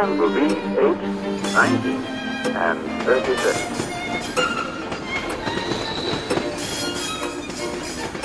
time 0.00 0.18
will 0.18 0.30
be 0.30 0.48
8, 0.80 0.96
19, 1.54 2.04
and 2.56 2.78
30 3.04 3.38
seconds. 3.38 3.78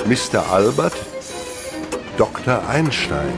Mr. 0.06 0.38
Albert, 0.52 0.96
Dr. 2.16 2.62
Einstein. 2.68 3.34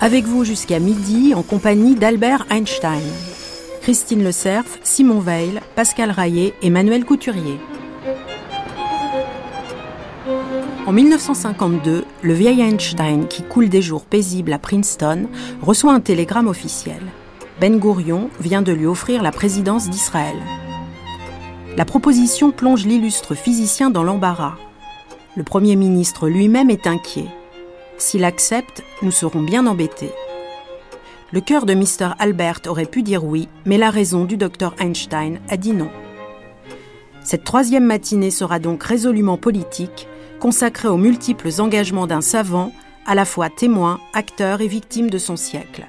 Avec 0.00 0.24
vous 0.24 0.44
jusqu'à 0.44 0.80
midi 0.80 1.34
en 1.34 1.42
compagnie 1.42 1.94
d'Albert 1.94 2.46
Einstein. 2.50 3.02
Christine 3.82 4.24
Le 4.24 4.32
Cerf, 4.32 4.78
Simon 4.82 5.20
Veil, 5.20 5.60
Pascal 5.76 6.10
Raillet 6.10 6.54
et 6.62 6.70
Manuel 6.70 7.04
Couturier. 7.04 7.58
En 10.92 10.94
1952, 10.94 12.04
le 12.20 12.34
vieil 12.34 12.60
Einstein, 12.60 13.26
qui 13.26 13.42
coule 13.42 13.70
des 13.70 13.80
jours 13.80 14.04
paisibles 14.04 14.52
à 14.52 14.58
Princeton, 14.58 15.26
reçoit 15.62 15.94
un 15.94 16.00
télégramme 16.00 16.48
officiel. 16.48 17.00
Ben 17.62 17.78
Gourion 17.78 18.28
vient 18.40 18.60
de 18.60 18.72
lui 18.72 18.84
offrir 18.84 19.22
la 19.22 19.32
présidence 19.32 19.88
d'Israël. 19.88 20.36
La 21.78 21.86
proposition 21.86 22.50
plonge 22.50 22.84
l'illustre 22.84 23.34
physicien 23.34 23.88
dans 23.88 24.02
l'embarras. 24.02 24.56
Le 25.34 25.44
Premier 25.44 25.76
ministre 25.76 26.28
lui-même 26.28 26.68
est 26.68 26.86
inquiet. 26.86 27.30
S'il 27.96 28.22
accepte, 28.22 28.84
nous 29.00 29.12
serons 29.12 29.40
bien 29.40 29.66
embêtés. 29.66 30.12
Le 31.32 31.40
cœur 31.40 31.64
de 31.64 31.72
Mr. 31.72 32.12
Albert 32.18 32.60
aurait 32.66 32.84
pu 32.84 33.02
dire 33.02 33.24
oui, 33.24 33.48
mais 33.64 33.78
la 33.78 33.88
raison 33.88 34.26
du 34.26 34.36
docteur 34.36 34.74
Einstein 34.78 35.40
a 35.48 35.56
dit 35.56 35.72
non. 35.72 35.88
Cette 37.24 37.44
troisième 37.44 37.86
matinée 37.86 38.30
sera 38.30 38.58
donc 38.58 38.82
résolument 38.82 39.38
politique, 39.38 40.06
consacrée 40.42 40.88
aux 40.88 40.96
multiples 40.96 41.50
engagements 41.60 42.08
d'un 42.08 42.20
savant, 42.20 42.72
à 43.06 43.14
la 43.14 43.24
fois 43.24 43.48
témoin, 43.48 44.00
acteur 44.12 44.60
et 44.60 44.66
victime 44.66 45.08
de 45.08 45.16
son 45.18 45.36
siècle. 45.36 45.86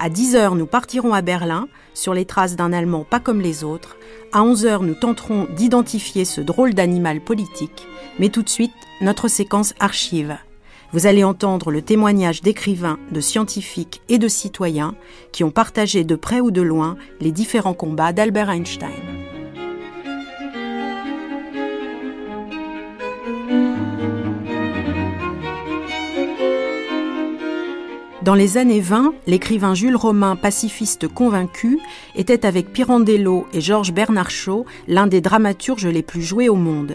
À 0.00 0.08
10 0.08 0.34
heures, 0.34 0.56
nous 0.56 0.66
partirons 0.66 1.14
à 1.14 1.22
Berlin, 1.22 1.68
sur 1.94 2.12
les 2.12 2.24
traces 2.24 2.56
d'un 2.56 2.72
Allemand 2.72 3.04
pas 3.08 3.20
comme 3.20 3.40
les 3.40 3.62
autres. 3.62 3.96
À 4.32 4.42
11 4.42 4.66
heures, 4.66 4.82
nous 4.82 4.96
tenterons 4.96 5.46
d'identifier 5.54 6.24
ce 6.24 6.40
drôle 6.40 6.74
d'animal 6.74 7.20
politique. 7.20 7.86
Mais 8.18 8.30
tout 8.30 8.42
de 8.42 8.48
suite, 8.48 8.72
notre 9.00 9.28
séquence 9.28 9.74
archive. 9.78 10.36
Vous 10.92 11.06
allez 11.06 11.22
entendre 11.22 11.70
le 11.70 11.80
témoignage 11.80 12.42
d'écrivains, 12.42 12.98
de 13.12 13.20
scientifiques 13.20 14.02
et 14.08 14.18
de 14.18 14.26
citoyens 14.26 14.96
qui 15.30 15.44
ont 15.44 15.52
partagé 15.52 16.02
de 16.02 16.16
près 16.16 16.40
ou 16.40 16.50
de 16.50 16.62
loin 16.62 16.96
les 17.20 17.30
différents 17.30 17.74
combats 17.74 18.12
d'Albert 18.12 18.50
Einstein. 18.50 19.13
Dans 28.24 28.34
les 28.34 28.56
années 28.56 28.80
20, 28.80 29.12
l'écrivain 29.26 29.74
Jules 29.74 29.96
Romain, 29.96 30.34
pacifiste 30.34 31.08
convaincu, 31.08 31.78
était 32.16 32.46
avec 32.46 32.72
Pirandello 32.72 33.46
et 33.52 33.60
Georges 33.60 33.92
Bernard 33.92 34.30
Shaw 34.30 34.64
l'un 34.88 35.06
des 35.06 35.20
dramaturges 35.20 35.86
les 35.86 36.02
plus 36.02 36.22
joués 36.22 36.48
au 36.48 36.54
monde. 36.54 36.94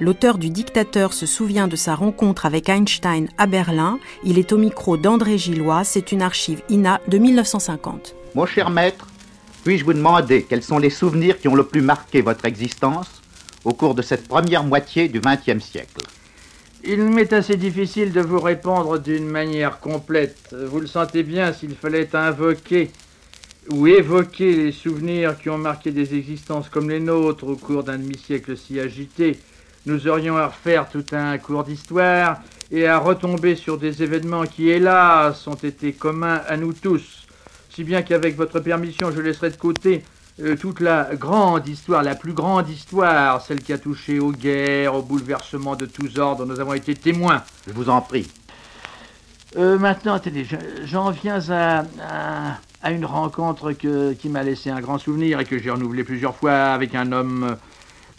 L'auteur 0.00 0.36
du 0.36 0.50
Dictateur 0.50 1.12
se 1.12 1.26
souvient 1.26 1.68
de 1.68 1.76
sa 1.76 1.94
rencontre 1.94 2.44
avec 2.44 2.68
Einstein 2.68 3.28
à 3.38 3.46
Berlin. 3.46 4.00
Il 4.24 4.36
est 4.36 4.50
au 4.50 4.58
micro 4.58 4.96
d'André 4.96 5.38
Gillois. 5.38 5.84
C'est 5.84 6.10
une 6.10 6.22
archive 6.22 6.60
INA 6.68 7.00
de 7.06 7.18
1950. 7.18 8.16
Mon 8.34 8.44
cher 8.44 8.68
maître, 8.68 9.06
puis-je 9.62 9.84
vous 9.84 9.94
demander 9.94 10.42
quels 10.42 10.64
sont 10.64 10.78
les 10.78 10.90
souvenirs 10.90 11.38
qui 11.38 11.46
ont 11.46 11.54
le 11.54 11.64
plus 11.68 11.82
marqué 11.82 12.20
votre 12.20 12.46
existence 12.46 13.22
au 13.64 13.74
cours 13.74 13.94
de 13.94 14.02
cette 14.02 14.26
première 14.26 14.64
moitié 14.64 15.06
du 15.06 15.20
XXe 15.20 15.64
siècle? 15.64 16.02
Il 16.86 17.02
m'est 17.02 17.32
assez 17.32 17.56
difficile 17.56 18.12
de 18.12 18.20
vous 18.20 18.40
répondre 18.40 18.98
d'une 18.98 19.26
manière 19.26 19.80
complète. 19.80 20.54
Vous 20.66 20.80
le 20.80 20.86
sentez 20.86 21.22
bien, 21.22 21.54
s'il 21.54 21.74
fallait 21.74 22.14
invoquer 22.14 22.90
ou 23.70 23.86
évoquer 23.86 24.54
les 24.54 24.72
souvenirs 24.72 25.38
qui 25.38 25.48
ont 25.48 25.56
marqué 25.56 25.92
des 25.92 26.14
existences 26.14 26.68
comme 26.68 26.90
les 26.90 27.00
nôtres 27.00 27.46
au 27.46 27.56
cours 27.56 27.84
d'un 27.84 27.96
demi-siècle 27.96 28.54
si 28.58 28.78
agité, 28.78 29.38
nous 29.86 30.08
aurions 30.08 30.36
à 30.36 30.48
refaire 30.48 30.90
tout 30.90 31.06
un 31.12 31.38
cours 31.38 31.64
d'histoire 31.64 32.42
et 32.70 32.86
à 32.86 32.98
retomber 32.98 33.56
sur 33.56 33.78
des 33.78 34.02
événements 34.02 34.44
qui, 34.44 34.68
hélas, 34.68 35.46
ont 35.46 35.54
été 35.54 35.94
communs 35.94 36.42
à 36.46 36.58
nous 36.58 36.74
tous. 36.74 37.26
Si 37.70 37.82
bien 37.82 38.02
qu'avec 38.02 38.36
votre 38.36 38.60
permission, 38.60 39.10
je 39.10 39.22
laisserai 39.22 39.48
de 39.48 39.56
côté 39.56 40.02
toute 40.60 40.80
la 40.80 41.10
grande 41.14 41.68
histoire, 41.68 42.02
la 42.02 42.14
plus 42.14 42.32
grande 42.32 42.68
histoire, 42.68 43.40
celle 43.40 43.62
qui 43.62 43.72
a 43.72 43.78
touché 43.78 44.18
aux 44.18 44.32
guerres, 44.32 44.94
aux 44.94 45.02
bouleversements 45.02 45.76
de 45.76 45.86
tous 45.86 46.18
ordres, 46.18 46.44
nous 46.44 46.58
avons 46.58 46.74
été 46.74 46.94
témoins. 46.94 47.42
Je 47.68 47.72
vous 47.72 47.88
en 47.88 48.00
prie. 48.00 48.28
Euh, 49.56 49.78
maintenant, 49.78 50.14
attendez, 50.14 50.44
j'en 50.84 51.10
viens 51.10 51.38
à, 51.50 51.84
à, 52.82 52.90
une 52.90 53.04
rencontre 53.04 53.72
que, 53.72 54.12
qui 54.14 54.28
m'a 54.28 54.42
laissé 54.42 54.70
un 54.70 54.80
grand 54.80 54.98
souvenir 54.98 55.38
et 55.38 55.44
que 55.44 55.58
j'ai 55.58 55.70
renouvelé 55.70 56.02
plusieurs 56.02 56.34
fois 56.34 56.72
avec 56.72 56.96
un 56.96 57.12
homme 57.12 57.56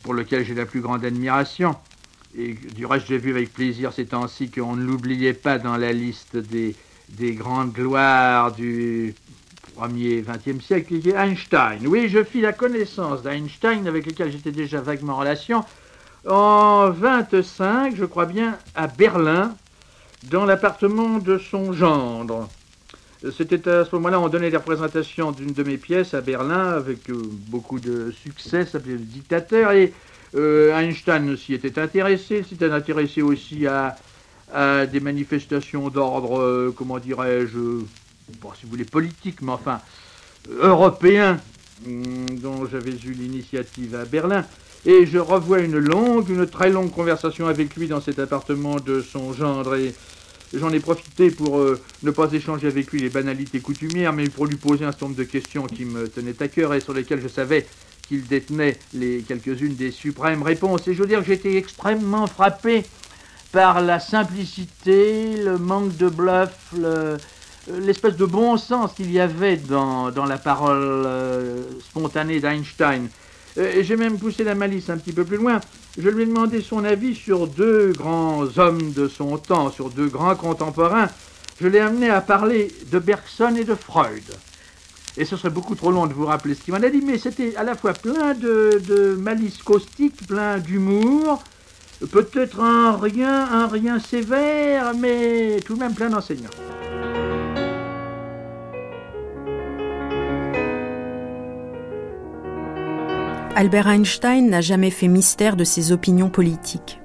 pour 0.04 0.14
lequel 0.14 0.46
j'ai 0.46 0.54
la 0.54 0.66
plus 0.66 0.80
grande 0.80 1.04
admiration. 1.04 1.76
Et 2.38 2.54
du 2.54 2.86
reste, 2.86 3.08
j'ai 3.08 3.18
vu 3.18 3.32
avec 3.32 3.52
plaisir 3.52 3.92
ces 3.92 4.06
temps-ci 4.06 4.50
qu'on 4.50 4.78
ne 4.78 4.84
l'oubliait 4.84 5.34
pas 5.34 5.58
dans 5.58 5.76
la 5.76 5.92
liste 5.92 6.38
des, 6.38 6.76
des 7.10 7.34
grandes 7.34 7.74
gloires 7.74 8.54
du 8.54 9.14
premier 9.76 10.24
XXe 10.24 10.64
siècle, 10.64 11.00
qui 11.00 11.10
est 11.10 11.16
Einstein. 11.16 11.86
Oui, 11.86 12.08
je 12.10 12.24
fis 12.24 12.42
la 12.42 12.54
connaissance 12.54 13.22
d'Einstein, 13.22 13.88
avec 13.88 14.06
lequel 14.06 14.32
j'étais 14.32 14.52
déjà 14.52 14.82
vaguement 14.82 15.14
en 15.14 15.20
relation, 15.20 15.64
en 16.28 16.90
25, 16.90 17.96
je 17.96 18.06
crois 18.06 18.26
bien, 18.26 18.58
à 18.74 18.88
Berlin, 18.88 19.56
dans 20.24 20.46
l'appartement 20.46 21.20
de 21.20 21.38
son 21.38 21.74
gendre. 21.74 22.50
C'était 23.36 23.68
à 23.70 23.86
ce 23.86 23.96
moment-là, 23.96 24.20
on 24.20 24.30
donnait 24.30 24.52
des 24.52 24.58
représentations 24.58 25.32
d'une 25.32 25.54
de 25.54 25.64
mes 25.64 25.78
pièces 25.78 26.14
à 26.14 26.22
Berlin 26.22 26.72
avec 26.72 27.10
euh, 27.10 27.22
beaucoup 27.48 27.80
de 27.80 28.12
succès, 28.12 28.66
s'appelait 28.66 28.94
Le 28.94 29.00
Dictateur, 29.00 29.72
et 29.72 29.94
euh, 30.36 30.78
Einstein 30.78 31.36
s'y 31.36 31.54
était 31.54 31.80
intéressé, 31.80 32.44
s'était 32.44 32.72
intéressé 32.72 33.22
aussi 33.22 33.68
à, 33.68 33.98
des 34.86 35.00
manifestations 35.00 35.90
d'ordre, 35.90 36.40
euh, 36.40 36.74
comment 36.76 37.00
dirais-je, 37.00 37.82
bon, 38.42 38.52
si 38.54 38.66
vous 38.66 38.72
voulez, 38.72 38.86
politique, 38.86 39.42
mais 39.42 39.52
enfin, 39.52 39.82
européen, 40.50 41.40
hum, 41.86 42.26
dont 42.40 42.66
j'avais 42.68 42.92
eu 42.92 43.12
l'initiative 43.12 43.96
à 43.96 44.06
Berlin. 44.06 44.46
Et 44.86 45.06
je 45.08 45.18
revois 45.18 45.60
une 45.60 45.80
longue, 45.80 46.30
une 46.30 46.46
très 46.46 46.70
longue 46.70 46.92
conversation 46.92 47.48
avec 47.48 47.76
lui 47.76 47.88
dans 47.88 48.02
cet 48.02 48.20
appartement 48.20 48.76
de 48.76 49.02
son 49.02 49.34
gendre. 49.34 49.76
Et, 49.76 49.94
J'en 50.54 50.72
ai 50.72 50.80
profité 50.80 51.32
pour 51.32 51.58
euh, 51.58 51.82
ne 52.04 52.12
pas 52.12 52.32
échanger 52.32 52.68
avec 52.68 52.92
lui 52.92 53.02
les 53.02 53.10
banalités 53.10 53.60
coutumières, 53.60 54.14
mais 54.14 54.30
pour 54.30 54.46
lui 54.46 54.56
poser 54.56 54.86
un 54.86 54.92
certain 54.92 55.08
nombre 55.08 55.18
de 55.18 55.24
questions 55.24 55.66
qui 55.66 55.86
me 55.86 56.08
tenaient 56.08 56.42
à 56.42 56.48
cœur 56.48 56.74
et 56.74 56.80
sur 56.80 56.94
lesquelles 56.94 57.22
je 57.22 57.28
savais 57.28 57.66
qu'il 58.08 58.26
détenait 58.26 58.78
les 58.94 59.22
quelques-unes 59.22 59.76
des 59.76 59.92
suprêmes 59.92 60.44
réponses. 60.44 60.88
Et 60.88 60.94
je 60.94 61.02
veux 61.02 61.08
dire 61.08 61.20
que 61.20 61.26
j'étais 61.26 61.56
extrêmement 61.56 62.28
frappé 62.28 62.86
par 63.52 63.82
la 63.82 64.00
simplicité, 64.00 65.38
le 65.44 65.58
manque 65.58 65.98
de 65.98 66.10
bluff, 66.10 66.74
euh, 66.78 67.18
l'espèce 67.68 68.16
de 68.16 68.26
bon 68.26 68.58
sens 68.58 68.94
qu'il 68.94 69.12
y 69.12 69.20
avait 69.20 69.58
dans, 69.58 70.12
la 70.28 70.38
parole 70.38 71.04
euh, 71.06 71.64
spontanée 71.80 72.40
d'Einstein. 72.40 73.08
Euh, 73.58 73.82
j'ai 73.84 73.96
même 73.96 74.18
poussé 74.18 74.44
la 74.44 74.56
malice 74.56 74.90
un 74.90 74.98
petit 74.98 75.14
peu 75.14 75.24
plus 75.24 75.38
loin. 75.38 75.60
Je 75.98 76.10
lui 76.10 76.24
ai 76.24 76.26
demandé 76.26 76.62
son 76.62 76.84
avis 76.84 77.16
sur 77.16 77.48
deux 77.48 77.94
grands 77.94 78.46
hommes 78.58 78.92
de 78.92 79.08
son 79.08 79.38
temps, 79.38 79.72
sur 79.72 79.90
deux 79.90 80.08
grands 80.08 80.36
contemporains. 80.36 81.10
Je 81.60 81.68
l'ai 81.68 81.80
amené 81.80 82.10
à 82.10 82.20
parler 82.20 82.68
de 82.92 83.00
Bergson 83.00 83.56
et 83.56 83.64
de 83.64 83.76
Freud. 83.76 84.24
Et 85.18 85.24
ce 85.24 85.38
serait 85.38 85.50
beaucoup 85.50 85.76
trop 85.76 85.92
long 85.92 86.08
de 86.08 86.14
vous 86.14 86.26
rappeler 86.26 86.56
ce 86.56 86.62
qu'il 86.62 86.74
m'en 86.74 86.84
a 86.84 86.90
dit, 86.90 87.02
mais 87.02 87.18
c'était 87.18 87.56
à 87.56 87.64
la 87.64 87.76
fois 87.76 87.94
plein 87.94 88.34
de, 88.34 88.82
de 88.86 89.16
malice 89.16 89.64
caustique, 89.64 90.28
plein 90.28 90.58
d'humour, 90.58 91.42
peut-être 92.12 92.60
un 92.60 92.98
rien, 92.98 93.48
un 93.50 93.68
rien 93.68 94.00
sévère, 94.00 94.94
mais 94.94 95.62
tout 95.66 95.76
de 95.76 95.80
même 95.80 95.94
plein 95.94 96.10
d'enseignants. 96.10 96.50
Albert 103.58 103.88
Einstein 103.88 104.50
n'a 104.50 104.60
jamais 104.60 104.90
fait 104.90 105.08
mystère 105.08 105.56
de 105.56 105.64
ses 105.64 105.94
opinions 105.94 106.28
politiques. 106.28 107.00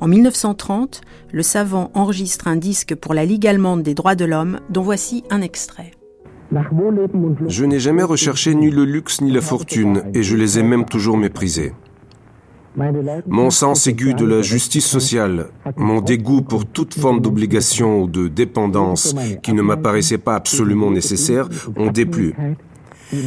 En 0.00 0.06
1930, 0.06 1.00
le 1.32 1.42
savant 1.42 1.90
enregistre 1.92 2.46
un 2.46 2.54
disque 2.54 2.94
pour 2.94 3.14
la 3.14 3.24
Ligue 3.24 3.48
allemande 3.48 3.82
des 3.82 3.94
droits 3.94 4.14
de 4.14 4.24
l'homme, 4.24 4.60
dont 4.70 4.82
voici 4.82 5.24
un 5.28 5.42
extrait. 5.42 5.90
Je 7.48 7.64
n'ai 7.64 7.80
jamais 7.80 8.04
recherché 8.04 8.54
ni 8.54 8.70
le 8.70 8.84
luxe 8.84 9.20
ni 9.20 9.32
la 9.32 9.40
fortune, 9.40 10.04
et 10.14 10.22
je 10.22 10.36
les 10.36 10.60
ai 10.60 10.62
même 10.62 10.84
toujours 10.84 11.16
méprisés. 11.16 11.72
Mon 13.26 13.50
sens 13.50 13.88
aigu 13.88 14.14
de 14.14 14.24
la 14.24 14.40
justice 14.40 14.86
sociale, 14.86 15.48
mon 15.76 16.00
dégoût 16.00 16.42
pour 16.42 16.64
toute 16.64 16.94
forme 16.94 17.20
d'obligation 17.20 18.02
ou 18.02 18.06
de 18.06 18.28
dépendance 18.28 19.16
qui 19.42 19.52
ne 19.52 19.62
m'apparaissait 19.62 20.18
pas 20.18 20.36
absolument 20.36 20.92
nécessaire 20.92 21.48
ont 21.76 21.90
déplu. 21.90 22.36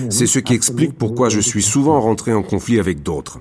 C'est 0.10 0.28
ce 0.28 0.40
qui 0.40 0.54
explique 0.54 0.94
pourquoi 0.94 1.30
je 1.30 1.40
suis 1.40 1.64
souvent 1.64 2.00
rentré 2.00 2.34
en 2.34 2.44
conflit 2.44 2.80
avec 2.80 3.04
d'autres. 3.04 3.40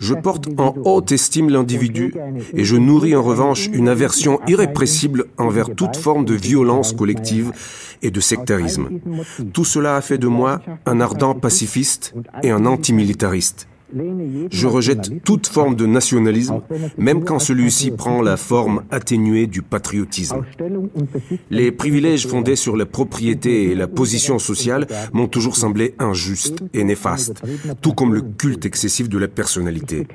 Je 0.00 0.14
porte 0.14 0.48
en 0.58 0.74
haute 0.84 1.12
estime 1.12 1.50
l'individu 1.50 2.14
et 2.52 2.64
je 2.64 2.76
nourris 2.76 3.16
en 3.16 3.22
revanche 3.22 3.68
une 3.72 3.88
aversion 3.88 4.40
irrépressible 4.46 5.26
envers 5.38 5.74
toute 5.74 5.96
forme 5.96 6.24
de 6.24 6.34
violence 6.34 6.92
collective 6.92 7.52
et 8.02 8.10
de 8.10 8.20
sectarisme. 8.20 8.88
Tout 9.52 9.64
cela 9.64 9.96
a 9.96 10.00
fait 10.00 10.18
de 10.18 10.28
moi 10.28 10.60
un 10.86 11.00
ardent 11.00 11.34
pacifiste 11.34 12.14
et 12.42 12.50
un 12.50 12.66
antimilitariste. 12.66 13.66
Je 14.50 14.66
rejette 14.66 15.22
toute 15.24 15.46
forme 15.46 15.76
de 15.76 15.86
nationalisme, 15.86 16.60
même 16.98 17.24
quand 17.24 17.38
celui-ci 17.38 17.90
prend 17.90 18.22
la 18.22 18.36
forme 18.36 18.82
atténuée 18.90 19.46
du 19.46 19.62
patriotisme. 19.62 20.44
Les 21.50 21.72
privilèges 21.72 22.26
fondés 22.26 22.56
sur 22.56 22.76
la 22.76 22.86
propriété 22.86 23.70
et 23.70 23.74
la 23.74 23.86
position 23.86 24.38
sociale 24.38 24.86
m'ont 25.12 25.28
toujours 25.28 25.56
semblé 25.56 25.94
injustes 25.98 26.62
et 26.72 26.84
néfastes, 26.84 27.42
tout 27.80 27.92
comme 27.92 28.14
le 28.14 28.22
culte 28.22 28.66
excessif 28.66 29.08
de 29.08 29.18
la 29.18 29.28
personnalité. 29.28 30.06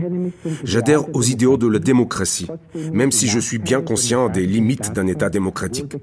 J'adhère 0.63 1.15
aux 1.15 1.23
idéaux 1.23 1.57
de 1.57 1.67
la 1.67 1.79
démocratie, 1.79 2.47
même 2.93 3.11
si 3.11 3.27
je 3.27 3.39
suis 3.39 3.59
bien 3.59 3.81
conscient 3.81 4.29
des 4.29 4.45
limites 4.45 4.93
d'un 4.93 5.07
État 5.07 5.29
démocratique. 5.29 5.95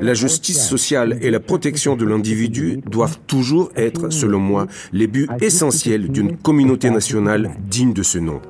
La 0.00 0.14
justice 0.14 0.66
sociale 0.66 1.18
et 1.20 1.30
la 1.30 1.40
protection 1.40 1.96
de 1.96 2.04
l'individu 2.04 2.80
doivent 2.88 3.18
toujours 3.26 3.70
être, 3.76 4.10
selon 4.10 4.40
moi, 4.40 4.66
les 4.92 5.06
buts 5.06 5.28
essentiels 5.40 6.08
d'une 6.08 6.36
communauté 6.36 6.90
nationale 6.90 7.50
digne 7.68 7.92
de 7.92 8.02
ce 8.02 8.18
nom. 8.18 8.40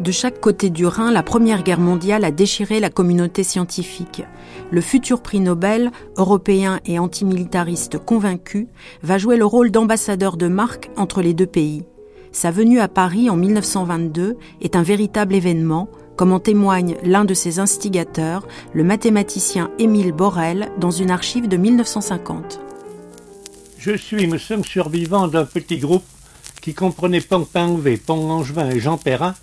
De 0.00 0.12
chaque 0.12 0.40
côté 0.40 0.70
du 0.70 0.86
Rhin, 0.86 1.10
la 1.10 1.22
Première 1.22 1.62
Guerre 1.62 1.80
mondiale 1.80 2.24
a 2.24 2.30
déchiré 2.30 2.80
la 2.80 2.88
communauté 2.88 3.42
scientifique. 3.42 4.22
Le 4.70 4.80
futur 4.80 5.20
prix 5.20 5.40
Nobel, 5.40 5.90
européen 6.16 6.80
et 6.86 6.98
antimilitariste 6.98 7.98
convaincu, 7.98 8.68
va 9.02 9.18
jouer 9.18 9.36
le 9.36 9.44
rôle 9.44 9.70
d'ambassadeur 9.70 10.36
de 10.36 10.48
marque 10.48 10.90
entre 10.96 11.20
les 11.20 11.34
deux 11.34 11.46
pays. 11.46 11.82
Sa 12.32 12.50
venue 12.50 12.80
à 12.80 12.88
Paris 12.88 13.30
en 13.30 13.36
1922 13.36 14.36
est 14.60 14.76
un 14.76 14.82
véritable 14.82 15.34
événement, 15.34 15.88
comme 16.16 16.32
en 16.32 16.40
témoigne 16.40 16.96
l'un 17.02 17.24
de 17.24 17.34
ses 17.34 17.58
instigateurs, 17.58 18.46
le 18.72 18.84
mathématicien 18.84 19.70
Émile 19.78 20.12
Borel, 20.12 20.70
dans 20.78 20.90
une 20.90 21.10
archive 21.10 21.48
de 21.48 21.56
1950. 21.56 22.60
Je 23.78 23.96
suis, 23.96 24.26
me 24.26 24.38
sommes 24.38 24.64
survivant 24.64 25.28
d'un 25.28 25.44
petit 25.44 25.78
groupe 25.78 26.04
qui 26.60 26.74
comprenait 26.74 27.20
Pont 27.20 27.44
Pinvet, 27.44 27.96
Pont 27.96 28.28
Langevin 28.28 28.70
et 28.70 28.80
Jean 28.80 28.98
Perrin, 28.98 29.34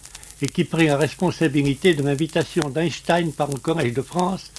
et 0.42 0.48
qui 0.48 0.66
prit 0.66 0.88
la 0.88 0.98
responsabilité 0.98 1.94
de 1.94 2.04
l'invitation 2.04 2.70
d'Einstein 2.70 3.32
par 3.32 3.50
le 3.50 3.58
Collège 3.58 3.94
de 3.94 4.02
France 4.02 4.52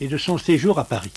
et 0.00 0.08
de 0.08 0.18
son 0.18 0.36
séjour 0.36 0.78
à 0.78 0.84
Paris. 0.84 1.12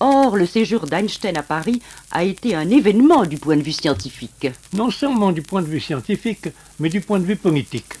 Or, 0.00 0.36
le 0.36 0.46
séjour 0.46 0.86
d'Einstein 0.86 1.36
à 1.36 1.42
Paris 1.42 1.80
a 2.10 2.24
été 2.24 2.54
un 2.54 2.68
événement 2.68 3.26
du 3.26 3.38
point 3.38 3.56
de 3.56 3.62
vue 3.62 3.72
scientifique. 3.72 4.48
Non 4.72 4.90
seulement 4.90 5.30
du 5.30 5.42
point 5.42 5.62
de 5.62 5.68
vue 5.68 5.80
scientifique, 5.80 6.48
mais 6.80 6.88
du 6.88 7.00
point 7.00 7.20
de 7.20 7.24
vue 7.24 7.36
politique. 7.36 7.94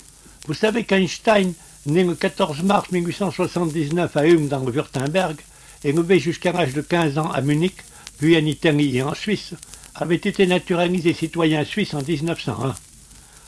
Vous 0.46 0.54
savez 0.54 0.84
qu'Einstein, 0.84 1.52
né 1.86 2.02
le 2.02 2.14
14 2.14 2.62
mars 2.62 2.90
1879 2.90 4.16
à 4.16 4.26
Ulm 4.26 4.48
dans 4.48 4.64
le 4.64 4.72
Württemberg, 4.72 5.36
élevé 5.84 6.18
jusqu'à 6.18 6.52
l'âge 6.52 6.74
de 6.74 6.80
15 6.80 7.18
ans 7.18 7.30
à 7.30 7.40
Munich, 7.40 7.76
puis 8.18 8.36
en 8.36 8.44
Italie 8.44 8.96
et 8.96 9.02
en 9.02 9.14
Suisse, 9.14 9.54
avait 9.94 10.16
été 10.16 10.46
naturalisé 10.46 11.14
citoyen 11.14 11.64
suisse 11.64 11.94
en 11.94 12.02
1901. 12.02 12.74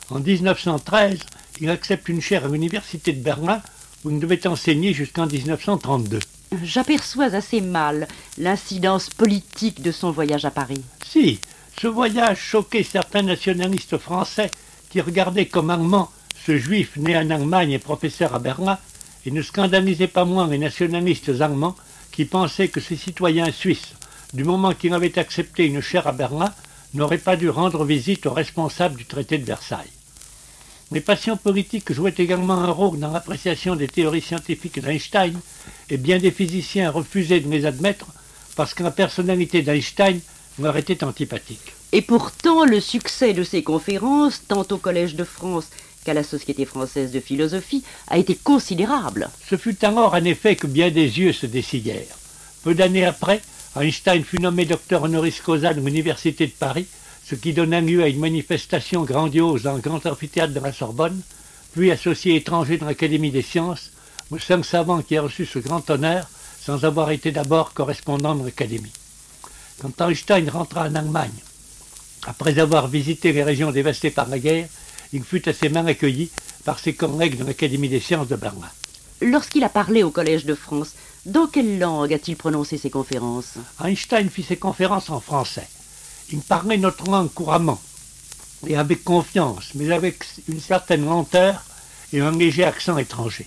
En 0.09 0.19
1913, 0.19 1.19
il 1.59 1.69
accepte 1.69 2.07
une 2.07 2.21
chaire 2.21 2.45
à 2.45 2.47
l'université 2.47 3.11
de 3.11 3.21
Berlin 3.21 3.61
où 4.05 4.09
il 4.09 4.19
devait 4.19 4.47
enseigner 4.47 4.93
jusqu'en 4.93 5.27
1932. 5.27 6.19
J'aperçois 6.63 7.35
assez 7.35 7.59
mal 7.61 8.07
l'incidence 8.37 9.09
politique 9.09 9.81
de 9.81 9.91
son 9.91 10.11
voyage 10.11 10.45
à 10.45 10.51
Paris. 10.51 10.81
Si, 11.05 11.39
ce 11.79 11.87
voyage 11.87 12.39
choquait 12.39 12.83
certains 12.83 13.21
nationalistes 13.21 13.97
français 13.97 14.49
qui 14.89 15.01
regardaient 15.01 15.47
comme 15.47 15.69
allemand 15.69 16.09
ce 16.45 16.57
juif 16.57 16.95
né 16.95 17.17
en 17.17 17.29
Allemagne 17.29 17.71
et 17.71 17.79
professeur 17.79 18.33
à 18.33 18.39
Berlin, 18.39 18.77
et 19.25 19.31
ne 19.31 19.41
scandalisait 19.41 20.07
pas 20.07 20.23
moins 20.23 20.47
les 20.47 20.57
nationalistes 20.57 21.41
allemands 21.41 21.75
qui 22.13 22.23
pensaient 22.23 22.69
que 22.69 22.79
ces 22.79 22.95
citoyens 22.95 23.51
suisses, 23.51 23.93
du 24.33 24.45
moment 24.45 24.73
qu'ils 24.73 24.93
avaient 24.93 25.19
accepté 25.19 25.65
une 25.65 25.81
chaire 25.81 26.07
à 26.07 26.13
Berlin, 26.13 26.53
n'auraient 26.93 27.17
pas 27.17 27.35
dû 27.35 27.49
rendre 27.49 27.83
visite 27.83 28.25
aux 28.25 28.33
responsables 28.33 28.95
du 28.95 29.05
traité 29.05 29.37
de 29.37 29.45
Versailles. 29.45 29.96
Les 30.91 31.01
passions 31.01 31.35
politiques 31.35 31.91
jouaient 31.91 32.13
également 32.17 32.53
un 32.53 32.71
rôle 32.71 32.99
dans 32.99 33.11
l'appréciation 33.11 33.75
des 33.75 33.89
théories 33.89 34.21
scientifiques 34.21 34.79
d'Einstein, 34.79 35.37
et 35.89 35.97
bien 35.97 36.17
des 36.17 36.31
physiciens 36.31 36.91
refusaient 36.91 37.41
de 37.41 37.49
les 37.49 37.65
admettre 37.65 38.07
parce 38.55 38.73
que 38.73 38.83
la 38.83 38.91
personnalité 38.91 39.61
d'Einstein 39.61 40.19
leur 40.59 40.77
était 40.77 41.03
antipathique. 41.03 41.73
Et 41.91 42.01
pourtant, 42.01 42.65
le 42.65 42.79
succès 42.79 43.33
de 43.33 43.43
ces 43.43 43.63
conférences, 43.63 44.41
tant 44.47 44.65
au 44.71 44.77
Collège 44.77 45.15
de 45.15 45.23
France 45.25 45.67
qu'à 46.05 46.13
la 46.13 46.23
Société 46.23 46.65
française 46.65 47.11
de 47.11 47.19
philosophie, 47.19 47.83
a 48.07 48.17
été 48.17 48.35
considérable. 48.35 49.29
Ce 49.49 49.57
fut 49.57 49.83
alors 49.83 50.13
en 50.13 50.23
effet 50.23 50.55
que 50.55 50.67
bien 50.67 50.89
des 50.89 51.19
yeux 51.19 51.33
se 51.33 51.45
dessillèrent. 51.45 52.17
Peu 52.63 52.73
d'années 52.73 53.05
après, 53.05 53.41
Einstein 53.75 54.23
fut 54.23 54.39
nommé 54.39 54.65
docteur 54.65 55.03
honoris 55.03 55.41
causa 55.41 55.73
de 55.73 55.81
l'Université 55.81 56.47
de 56.47 56.51
Paris 56.51 56.87
ce 57.27 57.35
qui 57.35 57.51
donna 57.51 57.81
lieu 57.81 58.03
à 58.03 58.07
une 58.07 58.19
manifestation 58.19 59.03
grandiose 59.03 59.63
dans 59.63 59.73
le 59.73 59.81
grand 59.81 60.05
amphithéâtre 60.05 60.53
de 60.53 60.61
la 60.61 60.71
Sorbonne, 60.71 61.19
puis 61.73 61.91
associé 61.91 62.35
étranger 62.35 62.77
dans 62.77 62.85
l'Académie 62.85 63.31
des 63.31 63.41
sciences, 63.41 63.91
le 64.31 64.39
seul 64.39 64.63
savant 64.63 65.01
qui 65.01 65.17
a 65.17 65.21
reçu 65.21 65.45
ce 65.45 65.59
grand 65.59 65.89
honneur 65.89 66.29
sans 66.61 66.85
avoir 66.85 67.11
été 67.11 67.33
d'abord 67.33 67.73
correspondant 67.73 68.33
de 68.33 68.45
l'Académie. 68.45 68.93
Quand 69.79 70.01
Einstein 70.01 70.49
rentra 70.49 70.87
en 70.87 70.95
Allemagne, 70.95 71.43
après 72.25 72.59
avoir 72.59 72.87
visité 72.87 73.33
les 73.33 73.43
régions 73.43 73.71
dévastées 73.71 74.11
par 74.11 74.29
la 74.29 74.39
guerre, 74.39 74.69
il 75.11 75.23
fut 75.23 75.47
assez 75.49 75.67
mal 75.67 75.87
accueilli 75.87 76.29
par 76.63 76.79
ses 76.79 76.93
collègues 76.93 77.37
de 77.37 77.43
l'Académie 77.43 77.89
des 77.89 77.99
sciences 77.99 78.29
de 78.29 78.37
Berlin. 78.37 78.69
Lorsqu'il 79.21 79.65
a 79.65 79.69
parlé 79.69 80.03
au 80.03 80.11
Collège 80.11 80.45
de 80.45 80.55
France, 80.55 80.93
dans 81.25 81.47
quelle 81.47 81.77
langue 81.77 82.13
a-t-il 82.13 82.37
prononcé 82.37 82.77
ses 82.77 82.89
conférences? 82.89 83.55
Einstein 83.83 84.29
fit 84.29 84.43
ses 84.43 84.57
conférences 84.57 85.09
en 85.09 85.19
français. 85.19 85.67
Il 86.31 86.39
parlait 86.39 86.77
notre 86.77 87.09
langue 87.09 87.31
couramment 87.33 87.81
et 88.67 88.75
avec 88.75 89.03
confiance, 89.03 89.69
mais 89.75 89.91
avec 89.91 90.25
une 90.49 90.59
certaine 90.59 91.05
lenteur 91.05 91.63
et 92.11 92.19
un 92.19 92.31
léger 92.31 92.65
accent 92.65 92.97
étranger. 92.97 93.45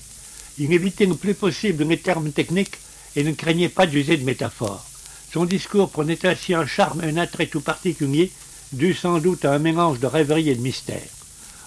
Il 0.59 0.73
évitait 0.73 1.07
le 1.07 1.15
plus 1.15 1.35
possible 1.35 1.85
les 1.85 1.99
termes 1.99 2.33
techniques 2.33 2.79
et 3.17 3.23
ne 3.23 3.33
craignait 3.33 3.69
pas 3.69 3.87
d'user 3.87 4.17
de 4.17 4.25
métaphores. 4.25 4.87
Son 5.33 5.45
discours 5.45 5.91
prenait 5.91 6.25
ainsi 6.27 6.55
un 6.55 6.67
charme 6.67 7.03
et 7.03 7.09
un 7.09 7.17
attrait 7.19 7.47
tout 7.47 7.61
particulier, 7.61 8.33
dû 8.73 8.95
sans 8.95 9.19
doute 9.19 9.45
à 9.45 9.53
un 9.53 9.59
mélange 9.59 10.01
de 10.01 10.07
rêverie 10.07 10.49
et 10.49 10.55
de 10.55 10.63
mystère. 10.63 11.09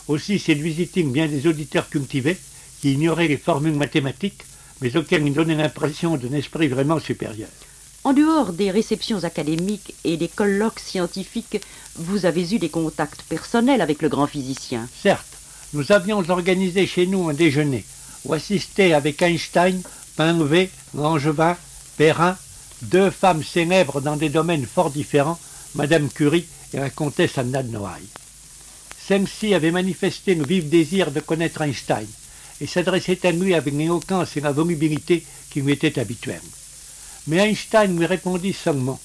Aussi 0.08 0.40
séduisit-il 0.40 1.10
bien 1.10 1.28
des 1.28 1.48
auditeurs 1.48 1.90
cultivés 1.90 2.38
qui 2.82 2.94
ignoraient 2.94 3.28
les 3.28 3.38
formules 3.38 3.76
mathématiques, 3.76 4.44
mais 4.82 4.98
auxquels 4.98 5.26
il 5.26 5.34
donnait 5.34 5.56
l'impression 5.56 6.18
d'un 6.18 6.34
esprit 6.34 6.68
vraiment 6.68 7.00
supérieur. 7.00 7.50
En 8.06 8.12
dehors 8.12 8.52
des 8.52 8.70
réceptions 8.70 9.24
académiques 9.24 9.96
et 10.04 10.18
des 10.18 10.28
colloques 10.28 10.82
scientifiques, 10.82 11.62
vous 11.96 12.26
avez 12.26 12.54
eu 12.54 12.60
des 12.60 12.68
contacts 12.68 13.22
personnels 13.22 13.80
avec 13.80 14.02
le 14.02 14.10
grand 14.10 14.28
physicien. 14.28 14.90
Certes, 15.02 15.38
nous 15.72 15.90
avions 15.94 16.22
organisé 16.30 16.86
chez 16.86 17.08
nous 17.08 17.30
un 17.30 17.34
déjeuner 17.34 17.86
où 18.26 18.34
assistaient 18.34 18.92
avec 18.92 19.22
Einstein, 19.22 19.82
Pinvet, 20.18 20.70
Langevin, 20.94 21.56
Perrin, 21.96 22.38
deux 22.82 23.10
femmes 23.10 23.44
célèbres 23.44 24.02
dans 24.02 24.18
des 24.18 24.30
domaines 24.30 24.66
fort 24.66 24.90
différents, 24.90 25.40
Madame 25.74 26.10
Curie 26.10 26.46
et 26.74 26.80
la 26.80 26.90
comtesse 26.90 27.38
Anna 27.38 27.64
de 27.64 27.72
Noailles. 27.72 28.10
Celle-ci 29.08 29.54
avait 29.54 29.72
manifesté 29.72 30.36
le 30.36 30.46
vif 30.46 30.66
désir 30.66 31.12
de 31.12 31.22
connaître 31.22 31.62
Einstein 31.62 32.08
et 32.60 32.68
s'adressait 32.68 33.26
à 33.26 33.32
lui 33.32 33.56
avec 33.56 33.74
l'éloquence 33.74 34.36
et 34.36 34.42
la 34.42 34.52
volubilité 34.52 35.26
qui 35.50 35.62
lui 35.62 35.72
étaient 35.72 36.00
habituelles. 36.00 36.42
Mais 37.28 37.38
Einstein 37.38 37.98
lui 37.98 38.06
répondit 38.06 38.54
seulement 38.54 39.00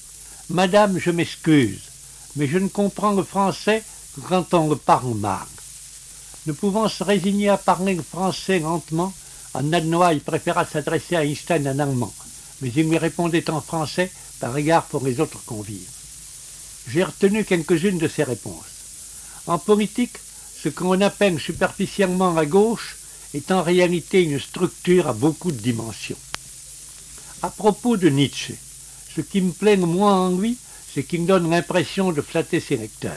Madame, 0.49 0.97
je 0.99 1.11
m'excuse, 1.11 1.81
mais 2.35 2.47
je 2.47 2.57
ne 2.57 2.67
comprends 2.67 3.11
le 3.11 3.23
français 3.23 3.83
que 4.15 4.21
quand 4.21 4.53
on 4.53 4.69
le 4.69 4.75
parle 4.75 5.13
mal. 5.15 5.47
Ne 6.47 6.53
pouvant 6.53 6.89
se 6.89 7.03
résigner 7.03 7.49
à 7.49 7.57
parler 7.57 7.93
le 7.93 8.01
français 8.01 8.59
lentement, 8.59 9.13
Anna 9.53 9.81
de 9.81 10.19
préféra 10.19 10.65
s'adresser 10.65 11.15
à 11.15 11.23
Einstein 11.23 11.67
en 11.67 11.79
allemand, 11.79 12.13
mais 12.61 12.71
il 12.75 12.89
lui 12.89 12.97
répondait 12.97 13.49
en 13.49 13.61
français 13.61 14.11
par 14.39 14.57
égard 14.57 14.85
pour 14.85 15.05
les 15.05 15.19
autres 15.19 15.43
convives. 15.45 15.89
J'ai 16.87 17.03
retenu 17.03 17.45
quelques-unes 17.45 17.97
de 17.99 18.07
ses 18.07 18.23
réponses. 18.23 18.65
En 19.47 19.59
politique, 19.59 20.17
ce 20.61 20.69
qu'on 20.69 21.01
appelle 21.01 21.39
superficiellement 21.39 22.33
la 22.33 22.45
gauche 22.45 22.97
est 23.33 23.51
en 23.51 23.63
réalité 23.63 24.23
une 24.23 24.39
structure 24.39 25.07
à 25.07 25.13
beaucoup 25.13 25.51
de 25.51 25.57
dimensions. 25.57 26.17
À 27.41 27.49
propos 27.49 27.95
de 27.95 28.09
Nietzsche, 28.09 28.55
ce 29.15 29.21
qui 29.21 29.41
me 29.41 29.51
plaît 29.51 29.77
le 29.77 29.85
moins 29.85 30.27
en 30.27 30.37
lui, 30.37 30.57
c'est 30.93 31.03
qu'il 31.03 31.21
me 31.21 31.27
donne 31.27 31.49
l'impression 31.49 32.11
de 32.11 32.21
flatter 32.21 32.59
ses 32.59 32.75
lecteurs. 32.75 33.13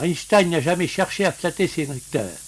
Einstein 0.00 0.50
n'a 0.50 0.60
jamais 0.60 0.86
cherché 0.86 1.24
à 1.24 1.32
flatter 1.32 1.66
ses 1.66 1.86
lecteurs. 1.86 2.38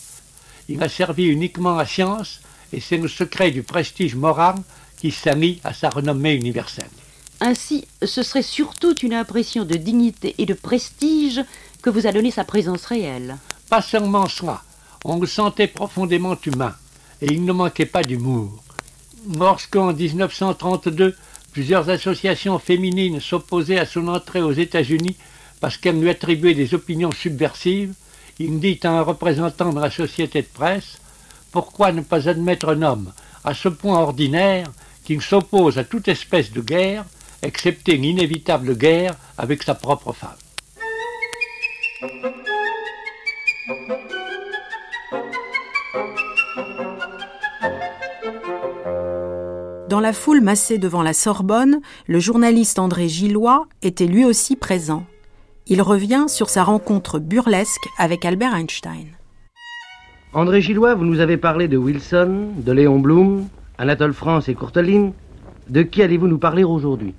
Il 0.69 0.83
a 0.83 0.89
servi 0.89 1.25
uniquement 1.25 1.75
la 1.75 1.85
science, 1.85 2.41
et 2.73 2.81
c'est 2.81 2.97
le 2.97 3.09
secret 3.09 3.51
du 3.51 3.63
prestige 3.63 4.15
moral 4.15 4.55
qui 4.99 5.11
s'allie 5.11 5.61
à 5.65 5.75
sa 5.75 5.91
renommée 5.91 6.35
universelle. 6.35 6.91
Ainsi, 7.41 7.87
ce 8.03 8.23
serait 8.23 8.43
surtout 8.43 8.95
une 9.03 9.15
impression 9.15 9.65
de 9.65 9.75
dignité 9.75 10.35
et 10.39 10.47
de 10.47 10.55
prestige 10.55 11.43
que 11.83 11.91
vous 11.91 12.07
a 12.07 12.13
donné 12.13 12.31
sa 12.31 12.45
présence 12.45 12.87
réelle. 12.87 13.37
Pas 13.69 13.83
seulement 13.83 14.29
cela, 14.29 14.63
on 15.05 15.19
le 15.19 15.27
sentait 15.27 15.67
profondément 15.67 16.37
humain, 16.47 16.75
et 17.21 17.27
il 17.27 17.45
ne 17.45 17.53
manquait 17.53 17.85
pas 17.85 18.03
d'humour. 18.03 18.64
Lorsqu'en 19.33 19.95
1932, 19.95 21.17
plusieurs 21.53 21.89
associations 21.89 22.59
féminines 22.59 23.21
s'opposaient 23.21 23.79
à 23.79 23.87
son 23.87 24.09
entrée 24.09 24.43
aux 24.43 24.53
États-Unis 24.53 25.17
parce 25.61 25.79
qu'elles 25.79 25.99
lui 25.99 26.11
attribuaient 26.11 26.55
des 26.55 26.75
opinions 26.75 27.11
subversives, 27.11 27.95
il 28.39 28.61
dit 28.61 28.79
à 28.83 28.91
un 28.91 29.01
représentant 29.01 29.73
de 29.73 29.81
la 29.81 29.91
société 29.91 30.43
de 30.43 30.47
presse 30.47 30.99
Pourquoi 31.53 31.93
ne 31.93 32.03
pas 32.03 32.29
admettre 32.29 32.69
un 32.69 32.83
homme 32.83 33.13
à 33.45 33.55
ce 33.55 33.69
point 33.69 33.99
ordinaire 33.99 34.67
qu'il 35.05 35.23
s'oppose 35.23 35.79
à 35.79 35.85
toute 35.85 36.09
espèce 36.09 36.53
de 36.53 36.61
guerre, 36.61 37.05
excepté 37.43 37.95
une 37.95 38.05
inévitable 38.05 38.77
guerre 38.77 39.15
avec 39.39 39.63
sa 39.63 39.75
propre 39.75 40.13
femme 40.13 40.37
Dans 49.89 50.01
la 50.01 50.15
foule 50.15 50.41
massée 50.41 50.79
devant 50.79 51.03
la 51.03 51.13
Sorbonne, 51.13 51.81
le 52.07 52.19
journaliste 52.19 52.79
André 52.79 53.07
Gillois 53.07 53.67
était 53.83 54.07
lui 54.07 54.25
aussi 54.25 54.57
présent. 54.57 55.05
Il 55.67 55.83
revient 55.83 56.25
sur 56.27 56.49
sa 56.49 56.65
rencontre 56.65 57.19
burlesque 57.19 57.87
avec 57.99 58.25
Albert 58.25 58.55
Einstein. 58.55 59.09
André 60.33 60.63
Gillois, 60.63 60.95
vous 60.95 61.05
nous 61.05 61.21
avez 61.21 61.37
parlé 61.37 61.69
de 61.69 61.77
Wilson, 61.77 62.49
de 62.57 62.73
Léon 62.73 62.99
Blum, 62.99 63.47
Anatole 63.77 64.15
France 64.15 64.49
et 64.49 64.55
Courteline. 64.55 65.13
De 65.69 65.83
qui 65.83 66.03
allez-vous 66.03 66.29
nous 66.29 66.39
parler 66.39 66.65
aujourd'hui? 66.65 67.13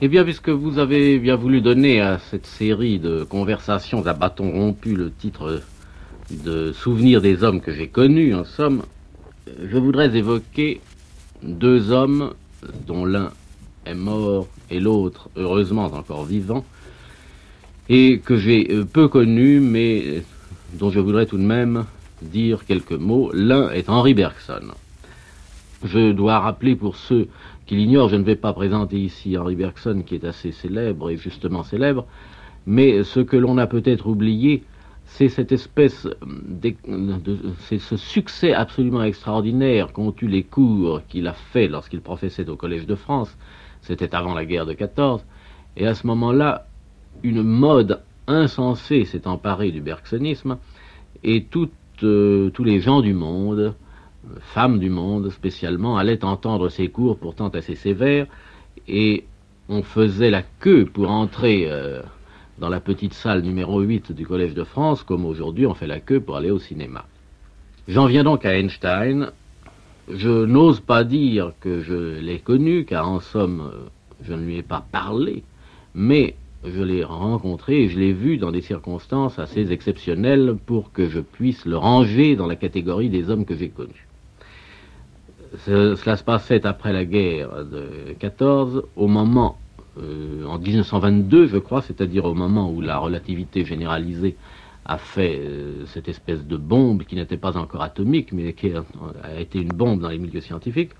Eh 0.00 0.08
bien, 0.08 0.24
puisque 0.24 0.48
vous 0.48 0.78
avez 0.78 1.20
bien 1.20 1.36
voulu 1.36 1.60
donner 1.60 2.00
à 2.00 2.18
cette 2.18 2.46
série 2.46 2.98
de 2.98 3.22
conversations 3.22 4.04
à 4.04 4.14
bâton 4.14 4.50
rompu 4.50 4.96
le 4.96 5.12
titre 5.12 5.62
de 6.30 6.72
Souvenirs 6.72 7.20
des 7.20 7.44
hommes 7.44 7.60
que 7.60 7.72
j'ai 7.72 7.88
connus, 7.88 8.34
en 8.34 8.44
somme, 8.44 8.82
je 9.62 9.78
voudrais 9.78 10.16
évoquer 10.16 10.80
deux 11.42 11.90
hommes 11.90 12.32
dont 12.86 13.04
l'un 13.04 13.32
est 13.86 13.94
mort 13.94 14.46
et 14.70 14.80
l'autre, 14.80 15.28
heureusement, 15.36 15.84
encore 15.84 16.24
vivant, 16.24 16.64
et 17.88 18.20
que 18.20 18.36
j'ai 18.36 18.68
euh, 18.70 18.84
peu 18.84 19.08
connu, 19.08 19.60
mais 19.60 20.22
dont 20.74 20.90
je 20.90 21.00
voudrais 21.00 21.26
tout 21.26 21.38
de 21.38 21.42
même 21.42 21.84
dire 22.22 22.64
quelques 22.64 22.92
mots. 22.92 23.30
L'un 23.32 23.70
est 23.70 23.88
Henri 23.88 24.14
Bergson. 24.14 24.72
Je 25.82 26.12
dois 26.12 26.38
rappeler 26.38 26.76
pour 26.76 26.96
ceux 26.96 27.28
qui 27.66 27.76
l'ignorent, 27.76 28.08
je 28.08 28.16
ne 28.16 28.24
vais 28.24 28.36
pas 28.36 28.52
présenter 28.52 28.98
ici 28.98 29.38
Henri 29.38 29.56
Bergson, 29.56 30.02
qui 30.04 30.14
est 30.16 30.24
assez 30.24 30.52
célèbre 30.52 31.10
et 31.10 31.16
justement 31.16 31.64
célèbre, 31.64 32.06
mais 32.66 33.02
ce 33.04 33.20
que 33.20 33.36
l'on 33.36 33.58
a 33.58 33.66
peut-être 33.66 34.06
oublié, 34.06 34.62
c'est 35.12 35.28
cette 35.28 35.50
espèce 35.50 36.08
de, 36.24 36.74
c'est 37.58 37.78
ce 37.78 37.96
succès 37.96 38.54
absolument 38.54 39.02
extraordinaire 39.02 39.92
qu'ont 39.92 40.14
eu 40.22 40.28
les 40.28 40.44
cours 40.44 41.02
qu'il 41.08 41.26
a 41.26 41.32
fait 41.32 41.66
lorsqu'il 41.66 42.00
professait 42.00 42.48
au 42.48 42.56
Collège 42.56 42.86
de 42.86 42.94
France. 42.94 43.36
C'était 43.82 44.14
avant 44.14 44.34
la 44.34 44.44
guerre 44.44 44.66
de 44.66 44.72
14. 44.72 45.24
Et 45.76 45.86
à 45.86 45.94
ce 45.94 46.06
moment-là, 46.06 46.66
une 47.24 47.42
mode 47.42 48.00
insensée 48.28 49.04
s'est 49.04 49.26
emparée 49.26 49.72
du 49.72 49.80
bergsonisme 49.80 50.58
et 51.24 51.44
euh, 52.02 52.50
tous 52.50 52.64
les 52.64 52.80
gens 52.80 53.00
du 53.00 53.12
monde, 53.12 53.74
femmes 54.40 54.78
du 54.78 54.90
monde 54.90 55.30
spécialement, 55.30 55.98
allaient 55.98 56.24
entendre 56.24 56.68
ces 56.68 56.88
cours 56.88 57.18
pourtant 57.18 57.48
assez 57.48 57.74
sévères 57.74 58.26
et 58.86 59.24
on 59.68 59.82
faisait 59.82 60.30
la 60.30 60.42
queue 60.42 60.84
pour 60.86 61.10
entrer 61.10 61.66
euh, 61.68 62.00
dans 62.60 62.68
la 62.68 62.80
petite 62.80 63.14
salle 63.14 63.40
numéro 63.40 63.80
8 63.80 64.12
du 64.12 64.26
Collège 64.26 64.52
de 64.52 64.64
France, 64.64 65.02
comme 65.02 65.24
aujourd'hui 65.24 65.66
on 65.66 65.72
fait 65.72 65.86
la 65.86 65.98
queue 65.98 66.20
pour 66.20 66.36
aller 66.36 66.50
au 66.50 66.58
cinéma. 66.58 67.06
J'en 67.88 68.04
viens 68.06 68.22
donc 68.22 68.44
à 68.44 68.54
Einstein. 68.54 69.32
Je 70.12 70.44
n'ose 70.44 70.80
pas 70.80 71.02
dire 71.02 71.52
que 71.60 71.80
je 71.80 72.20
l'ai 72.20 72.38
connu, 72.38 72.84
car 72.84 73.08
en 73.08 73.20
somme, 73.20 73.70
je 74.22 74.34
ne 74.34 74.44
lui 74.44 74.58
ai 74.58 74.62
pas 74.62 74.84
parlé, 74.92 75.42
mais 75.94 76.34
je 76.64 76.82
l'ai 76.82 77.02
rencontré 77.02 77.84
et 77.84 77.88
je 77.88 77.98
l'ai 77.98 78.12
vu 78.12 78.36
dans 78.36 78.50
des 78.50 78.60
circonstances 78.60 79.38
assez 79.38 79.72
exceptionnelles 79.72 80.56
pour 80.66 80.92
que 80.92 81.08
je 81.08 81.20
puisse 81.20 81.64
le 81.64 81.78
ranger 81.78 82.36
dans 82.36 82.46
la 82.46 82.56
catégorie 82.56 83.08
des 83.08 83.30
hommes 83.30 83.46
que 83.46 83.56
j'ai 83.56 83.70
connus. 83.70 84.06
cela 85.64 86.16
se 86.16 86.24
passait 86.24 86.66
après 86.66 86.92
la 86.92 87.06
guerre 87.06 87.64
de 87.64 88.12
14, 88.18 88.82
au 88.96 89.06
moment 89.06 89.56
euh, 90.02 90.44
en 90.46 90.58
1922, 90.58 91.46
je 91.46 91.58
crois, 91.58 91.82
c'est-à-dire 91.82 92.24
au 92.24 92.34
moment 92.34 92.70
où 92.70 92.80
la 92.80 92.98
relativité 92.98 93.64
généralisée 93.64 94.36
a 94.84 94.98
fait 94.98 95.40
euh, 95.40 95.84
cette 95.86 96.08
espèce 96.08 96.46
de 96.46 96.56
bombe 96.56 97.04
qui 97.04 97.14
n'était 97.16 97.36
pas 97.36 97.56
encore 97.56 97.82
atomique, 97.82 98.32
mais 98.32 98.52
qui 98.52 98.72
a, 98.72 99.40
été 99.40 99.60
une 99.60 99.68
bombe 99.68 100.00
dans 100.00 100.08
les 100.08 100.18
milieux 100.18 100.40
scientifiques. 100.40 100.92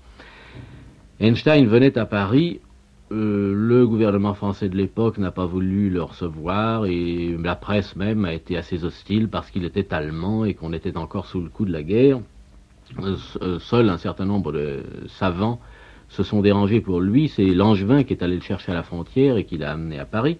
Einstein 1.19 1.67
venait 1.67 1.97
à 1.97 2.05
Paris, 2.05 2.59
euh, 3.11 3.53
le 3.55 3.85
gouvernement 3.87 4.33
français 4.33 4.69
de 4.69 4.77
l'époque 4.77 5.17
n'a 5.17 5.31
pas 5.31 5.45
voulu 5.45 5.89
le 5.89 6.03
recevoir 6.03 6.85
et 6.85 7.35
la 7.37 7.55
presse 7.55 7.95
même 7.95 8.25
a 8.25 8.33
été 8.33 8.55
assez 8.57 8.83
hostile 8.83 9.27
parce 9.27 9.51
qu'il 9.51 9.65
était 9.65 9.93
allemand 9.93 10.45
et 10.45 10.53
qu'on 10.53 10.73
était 10.73 10.95
encore 10.97 11.25
sous 11.25 11.41
le 11.41 11.49
coup 11.49 11.65
de 11.65 11.73
la 11.73 11.83
guerre. 11.83 12.19
seul 13.59 13.89
un 13.89 13.97
certain 13.97 14.25
nombre 14.25 14.51
de 14.51 14.83
savants 15.07 15.59
se 16.11 16.23
sont 16.23 16.41
dérangés 16.41 16.81
pour 16.81 17.01
lui. 17.01 17.29
C'est 17.29 17.45
Langevin 17.45 18.03
qui 18.03 18.13
est 18.13 18.23
allé 18.23 18.35
le 18.35 18.41
chercher 18.41 18.71
à 18.71 18.75
la 18.75 18.83
frontière 18.83 19.37
et 19.37 19.45
qui 19.45 19.57
l'a 19.57 19.71
amené 19.71 19.97
à 19.97 20.05
Paris. 20.05 20.37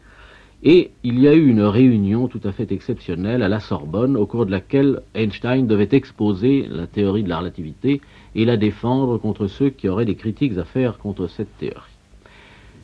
Et 0.63 0.91
il 1.03 1.19
y 1.19 1.27
a 1.27 1.33
eu 1.33 1.47
une 1.47 1.63
réunion 1.63 2.27
tout 2.27 2.41
à 2.43 2.51
fait 2.51 2.71
exceptionnelle 2.71 3.41
à 3.41 3.49
la 3.49 3.59
Sorbonne, 3.59 4.15
au 4.15 4.27
cours 4.27 4.45
de 4.45 4.51
laquelle 4.51 5.01
Einstein 5.15 5.65
devait 5.65 5.89
exposer 5.91 6.67
la 6.69 6.85
théorie 6.85 7.23
de 7.23 7.29
la 7.29 7.39
relativité 7.39 7.99
et 8.35 8.45
la 8.45 8.57
défendre 8.57 9.17
contre 9.17 9.47
ceux 9.47 9.71
qui 9.71 9.89
auraient 9.89 10.05
des 10.05 10.15
critiques 10.15 10.57
à 10.57 10.63
faire 10.63 10.99
contre 10.99 11.27
cette 11.27 11.57
théorie. 11.57 11.79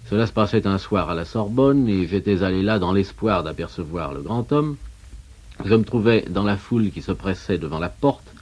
Cela 0.10 0.26
se 0.26 0.34
passait 0.34 0.66
un 0.66 0.80
soir 0.80 1.10
à 1.10 1.16
la 1.16 1.26
Sorbonne 1.26 1.88
et 1.88 2.08
j'étais 2.08 2.42
allé 2.42 2.64
là 2.64 2.80
dans 2.80 2.94
l'espoir 2.94 3.44
d'apercevoir 3.44 4.14
le 4.14 4.22
grand 4.22 4.52
homme. 4.52 4.78
Je 5.64 5.76
me 5.76 5.84
trouvais 5.84 6.24
dans 6.30 6.44
la 6.44 6.58
foule 6.58 6.90
qui 6.90 7.02
se 7.02 7.12
pressait 7.12 7.58
devant 7.60 7.80
la 7.80 7.90
porte 7.90 8.34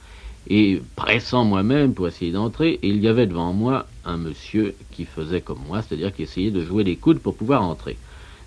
et 0.48 0.80
pressant 0.94 1.44
moi-même 1.44 1.92
pour 1.92 2.06
essayer 2.06 2.30
d'entrer, 2.30 2.78
et 2.82 2.88
il 2.88 3.00
y 3.00 3.08
avait 3.08 3.26
devant 3.26 3.52
moi 3.52 3.86
un 4.06 4.16
monsieur 4.16 4.74
qui 4.92 5.04
faisait 5.04 5.40
comme 5.40 5.60
moi, 5.66 5.82
c'est-à-dire 5.82 6.14
qui 6.14 6.22
essayait 6.22 6.50
de 6.50 6.64
jouer 6.64 6.84
les 6.84 6.96
coudes 6.96 7.18
pour 7.18 7.34
pouvoir 7.34 7.62
entrer. 7.62 7.96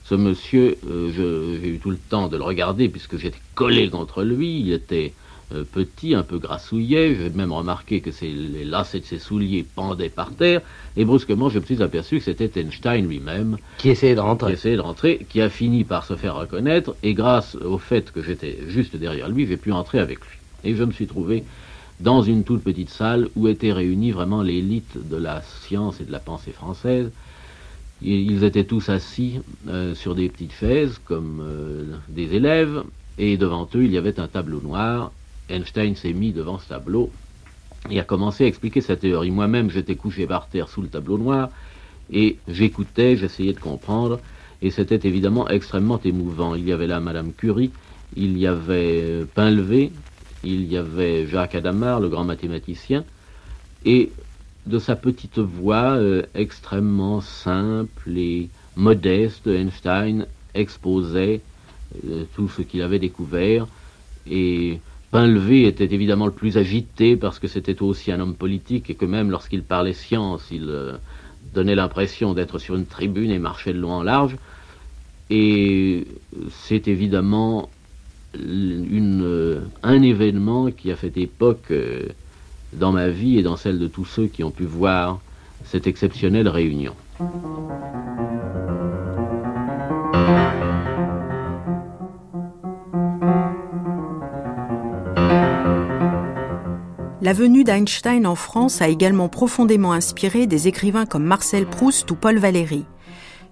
Ce 0.04 0.16
monsieur, 0.16 0.78
euh, 0.90 1.60
j'ai 1.62 1.70
eu 1.70 1.80
tout 1.80 1.92
le 1.92 1.98
temps 1.98 2.28
de 2.28 2.38
le 2.38 2.44
regarder 2.44 2.90
puisque 2.90 3.18
j'étais 3.18 3.42
collé 3.54 3.90
contre 3.90 4.24
lui, 4.24 4.62
il 4.62 4.74
était 4.74 5.14
euh, 5.54 5.64
petit, 5.64 6.14
un 6.14 6.24
peu 6.24 6.38
grassouillet, 6.38 7.16
j'ai 7.16 7.30
même 7.32 7.52
remarqué 7.52 8.02
que 8.02 8.12
les 8.22 8.66
lacets 8.66 9.00
de 9.00 9.06
ses 9.06 9.18
souliers 9.18 9.66
pendaient 9.76 10.10
par 10.10 10.32
terre, 10.32 10.62
et 10.96 11.06
brusquement 11.06 11.50
je 11.50 11.58
me 11.58 11.66
suis 11.66 11.82
aperçu 11.82 12.20
que 12.20 12.24
c'était 12.24 12.60
Einstein 12.60 13.08
lui-même. 13.08 13.58
Qui 13.80 13.90
essayait 13.90 14.16
de 14.16 14.20
rentrer. 14.20 14.48
Qui 14.48 14.54
essayait 14.54 14.76
de 14.76 14.82
rentrer, 14.82 15.26
qui 15.28 15.42
a 15.42 15.50
fini 15.50 15.84
par 15.84 16.06
se 16.06 16.16
faire 16.16 16.36
reconnaître, 16.36 16.96
et 17.02 17.16
grâce 17.16 17.56
au 17.56 17.80
fait 17.80 18.12
que 18.12 18.22
j'étais 18.22 18.60
juste 18.68 18.96
derrière 18.96 19.28
lui, 19.28 19.48
j'ai 19.48 19.58
pu 19.58 19.72
entrer 19.72 20.00
avec 20.00 20.20
lui. 20.20 20.38
Et 20.64 20.76
je 20.76 20.84
me 20.84 20.92
suis 20.92 21.08
trouvé 21.08 21.44
dans 22.00 22.22
une 22.22 22.44
toute 22.44 22.64
petite 22.64 22.90
salle 22.90 23.30
où 23.36 23.48
étaient 23.48 23.74
réunis 23.74 24.12
vraiment 24.12 24.42
l'élite 24.42 24.98
de 25.10 25.18
la 25.18 25.42
science 25.42 26.00
et 26.00 26.06
de 26.06 26.12
la 26.12 26.20
pensée 26.20 26.52
française. 26.52 27.12
Ils 28.02 28.46
étaient 28.46 28.64
tous 28.64 28.88
assis 28.88 29.42
euh, 29.68 29.94
sur 29.94 30.16
des 30.16 30.30
petites 30.30 30.54
chaises 30.54 31.02
comme 31.04 31.42
euh, 31.42 31.84
des 32.08 32.34
élèves, 32.34 32.84
et 33.18 33.36
devant 33.36 33.68
eux 33.76 33.84
il 33.84 33.92
y 33.92 33.98
avait 33.98 34.20
un 34.20 34.28
tableau 34.28 34.62
noir. 34.62 35.12
Einstein 35.50 35.96
s'est 35.96 36.14
mis 36.14 36.32
devant 36.32 36.60
ce 36.60 36.70
tableau 36.70 37.12
et 37.90 38.00
a 38.00 38.04
commencé 38.04 38.46
à 38.46 38.48
expliquer 38.48 38.80
sa 38.80 38.96
théorie. 38.96 39.32
Moi-même 39.32 39.70
j'étais 39.70 39.96
couché 39.96 40.26
par 40.28 40.48
terre 40.48 40.70
sous 40.70 40.82
le 40.82 40.88
tableau 40.88 41.18
noir, 41.18 41.50
et 42.12 42.38
j'écoutais, 42.48 43.18
j'essayais 43.18 43.54
de 43.54 43.60
comprendre, 43.60 44.20
et 44.62 44.72
c'était 44.72 45.06
évidemment 45.08 45.50
extrêmement 45.50 46.00
émouvant. 46.04 46.56
Il 46.56 46.66
y 46.66 46.72
avait 46.72 46.88
là 46.88 47.02
Madame 47.02 47.34
Curie, 47.34 47.72
il 48.16 48.38
y 48.38 48.48
avait 48.48 49.02
euh, 49.04 49.26
Pinlevé, 49.26 49.92
il 50.44 50.66
y 50.72 50.78
avait 50.78 51.28
Jacques 51.28 51.56
Adamar, 51.56 52.00
le 52.00 52.10
grand 52.10 52.24
mathématicien, 52.24 53.04
et 53.86 54.12
de 54.66 54.80
sa 54.80 54.96
petite 54.96 55.40
voix 55.40 55.96
euh, 55.96 56.24
extrêmement 56.36 57.22
simple 57.22 58.18
et 58.18 58.50
modeste, 58.76 59.48
Einstein 59.48 60.28
exposait 60.54 61.42
euh, 62.08 62.24
tout 62.36 62.50
ce 62.50 62.62
qu'il 62.62 62.82
avait 62.82 63.00
découvert, 63.00 63.68
et 64.30 64.80
Pinlevé 65.12 65.66
était 65.66 65.92
évidemment 65.92 66.28
le 66.28 66.32
plus 66.32 66.58
agité 66.58 67.16
parce 67.16 67.40
que 67.40 67.48
c'était 67.48 67.82
aussi 67.82 68.12
un 68.12 68.20
homme 68.20 68.36
politique 68.36 68.90
et 68.92 68.96
que 68.96 69.06
même 69.06 69.32
lorsqu'il 69.32 69.64
parlait 69.64 69.94
science, 69.94 70.44
il 70.52 70.70
euh, 70.70 70.98
donnait 71.54 71.76
l'impression 71.76 72.34
d'être 72.34 72.60
sur 72.60 72.76
une 72.76 72.86
tribune 72.86 73.32
et 73.32 73.40
marchait 73.40 73.74
de 73.74 73.80
loin 73.80 73.98
en 73.98 74.04
large. 74.04 74.36
Et 75.32 76.06
c'est 76.52 76.88
évidemment 76.88 77.70
euh, 78.38 79.62
un 79.84 80.02
événement 80.02 80.72
qui 80.72 80.92
a 80.92 80.96
fait 80.96 81.18
époque 81.18 81.72
euh, 81.72 82.08
dans 82.74 82.92
ma 82.92 83.10
vie 83.10 83.38
et 83.38 83.44
dans 83.44 83.58
celle 83.58 83.80
de 83.80 83.88
tous 83.88 84.06
ceux 84.06 84.28
qui 84.28 84.44
ont 84.44 84.52
pu 84.52 84.64
voir 84.64 85.20
cette 85.66 85.88
exceptionnelle 85.88 86.48
réunion. 86.48 86.94
La 97.22 97.34
venue 97.34 97.64
d'Einstein 97.64 98.26
en 98.26 98.36
France 98.36 98.82
a 98.82 98.88
également 98.88 99.28
profondément 99.28 99.92
inspiré 99.92 100.48
des 100.48 100.68
écrivains 100.68 101.06
comme 101.06 101.26
Marcel 101.26 101.66
Proust 101.66 102.10
ou 102.10 102.16
Paul 102.16 102.38
Valéry. 102.38 102.86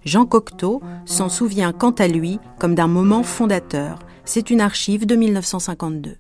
Jean 0.06 0.26
Cocteau 0.26 0.82
s'en 1.06 1.28
souvient 1.28 1.74
quant 1.74 1.92
à 1.92 2.08
lui 2.08 2.40
comme 2.60 2.76
d'un 2.76 2.88
moment 2.88 3.24
fondateur. 3.24 4.00
C'est 4.28 4.50
une 4.50 4.60
archive 4.60 5.06
de 5.06 5.16
1952. 5.16 6.18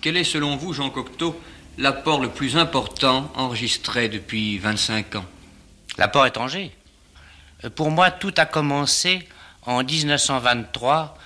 Quel 0.00 0.16
est 0.16 0.24
selon 0.24 0.56
vous, 0.56 0.72
Jean 0.72 0.90
Cocteau, 0.90 1.40
l'apport 1.78 2.20
le 2.20 2.28
plus 2.28 2.56
important 2.56 3.30
enregistré 3.36 4.08
depuis 4.08 4.58
25 4.58 5.14
ans? 5.14 5.24
L'apport 5.96 6.26
étranger? 6.26 6.72
Euh, 7.62 7.70
Pour 7.70 7.92
moi, 7.92 8.10
tout 8.10 8.34
a 8.36 8.46
commencé 8.46 9.28
en 9.62 9.84
1923 9.84 11.16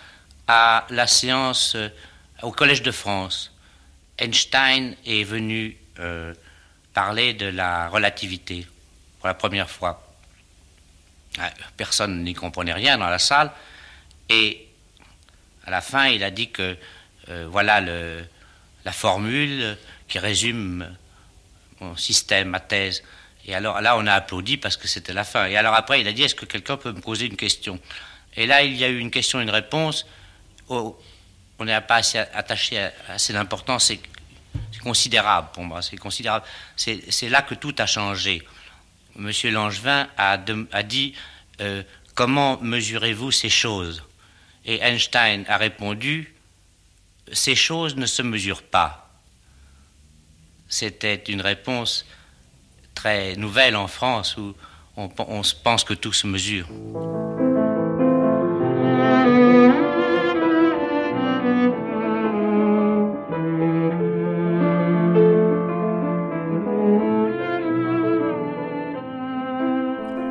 à 0.47 0.87
la 0.91 1.07
séance 1.07 1.75
euh, 1.75 1.89
au 2.43 2.53
Collège 2.53 2.83
de 2.83 2.91
France. 2.91 3.57
Einstein 4.19 4.95
est 5.07 5.25
venu 5.25 5.79
euh, 6.01 6.35
parler 6.93 7.33
de 7.33 7.47
la 7.47 7.89
relativité 7.89 8.67
pour 9.21 9.29
la 9.29 9.35
première 9.35 9.71
fois. 9.71 10.07
Ah, 11.39 11.51
personne 11.79 12.25
n'y 12.25 12.35
comprenait 12.35 12.75
rien 12.75 12.99
dans 12.99 13.09
la 13.09 13.19
salle. 13.19 13.51
Et 14.29 14.68
à 15.69 15.71
la 15.71 15.83
fin, 15.83 16.07
il 16.07 16.25
a 16.25 16.31
dit 16.31 16.51
que 16.51 16.79
euh, 17.29 17.47
voilà 17.51 17.83
la 17.83 18.93
formule 18.93 19.77
qui 20.09 20.19
résume 20.19 20.97
mon 21.81 21.95
système, 21.95 22.49
ma 22.49 22.61
thèse. 22.61 23.03
Et 23.45 23.55
alors 23.55 23.83
là, 23.83 23.99
on 23.99 24.07
a 24.07 24.15
applaudi 24.15 24.57
parce 24.57 24.79
que 24.79 24.89
c'était 24.89 25.13
la 25.13 25.25
fin. 25.25 25.45
Et 25.45 25.59
alors 25.59 25.75
après, 25.75 26.01
il 26.01 26.09
a 26.09 26.13
dit 26.13 26.23
est-ce 26.23 26.35
que 26.35 26.47
quelqu'un 26.47 26.79
peut 26.79 26.93
me 26.93 27.03
poser 27.03 27.27
une 27.27 27.37
question? 27.37 27.79
Et 28.35 28.47
là, 28.47 28.63
il 28.63 28.77
y 28.77 28.85
a 28.85 28.89
eu 28.89 28.99
une 28.99 29.11
question, 29.11 29.43
une 29.43 29.51
réponse. 29.51 30.07
on 30.71 30.95
n'est 31.61 31.79
pas 31.83 31.97
assez 31.97 32.17
attaché 32.17 32.79
à 32.79 32.93
assez 33.11 33.35
d'importance. 33.35 33.89
C'est 33.89 34.01
considérable 34.83 35.49
pour 35.53 35.65
moi. 35.65 35.83
C'est 35.83 35.99
considérable. 35.99 36.47
C'est 36.77 37.29
là 37.29 37.43
que 37.43 37.55
tout 37.55 37.75
a 37.77 37.85
changé. 37.85 38.43
Monsieur 39.17 39.51
Langevin 39.51 40.09
a, 40.17 40.39
dit 40.83 41.13
euh, 41.61 41.83
Comment 42.15 42.59
mesurez-vous 42.63 43.33
ces 43.33 43.51
choses? 43.51 44.08
Et 44.69 44.83
Einstein 44.83 45.45
a 45.49 45.57
répondu 45.57 46.35
Ces 47.33 47.55
choses 47.55 47.97
ne 47.97 48.05
se 48.05 48.21
mesurent 48.21 48.63
pas. 48.63 49.11
C'était 50.69 51.15
une 51.15 51.41
réponse 51.41 52.05
très 52.95 53.35
nouvelle 53.37 53.77
en 53.77 53.89
France 53.89 54.37
où 54.37 54.55
on, 54.97 55.09
pense 55.65 55.85
que 55.85 55.95
tout 55.95 56.13
se 56.13 56.27
mesure. 56.27 56.69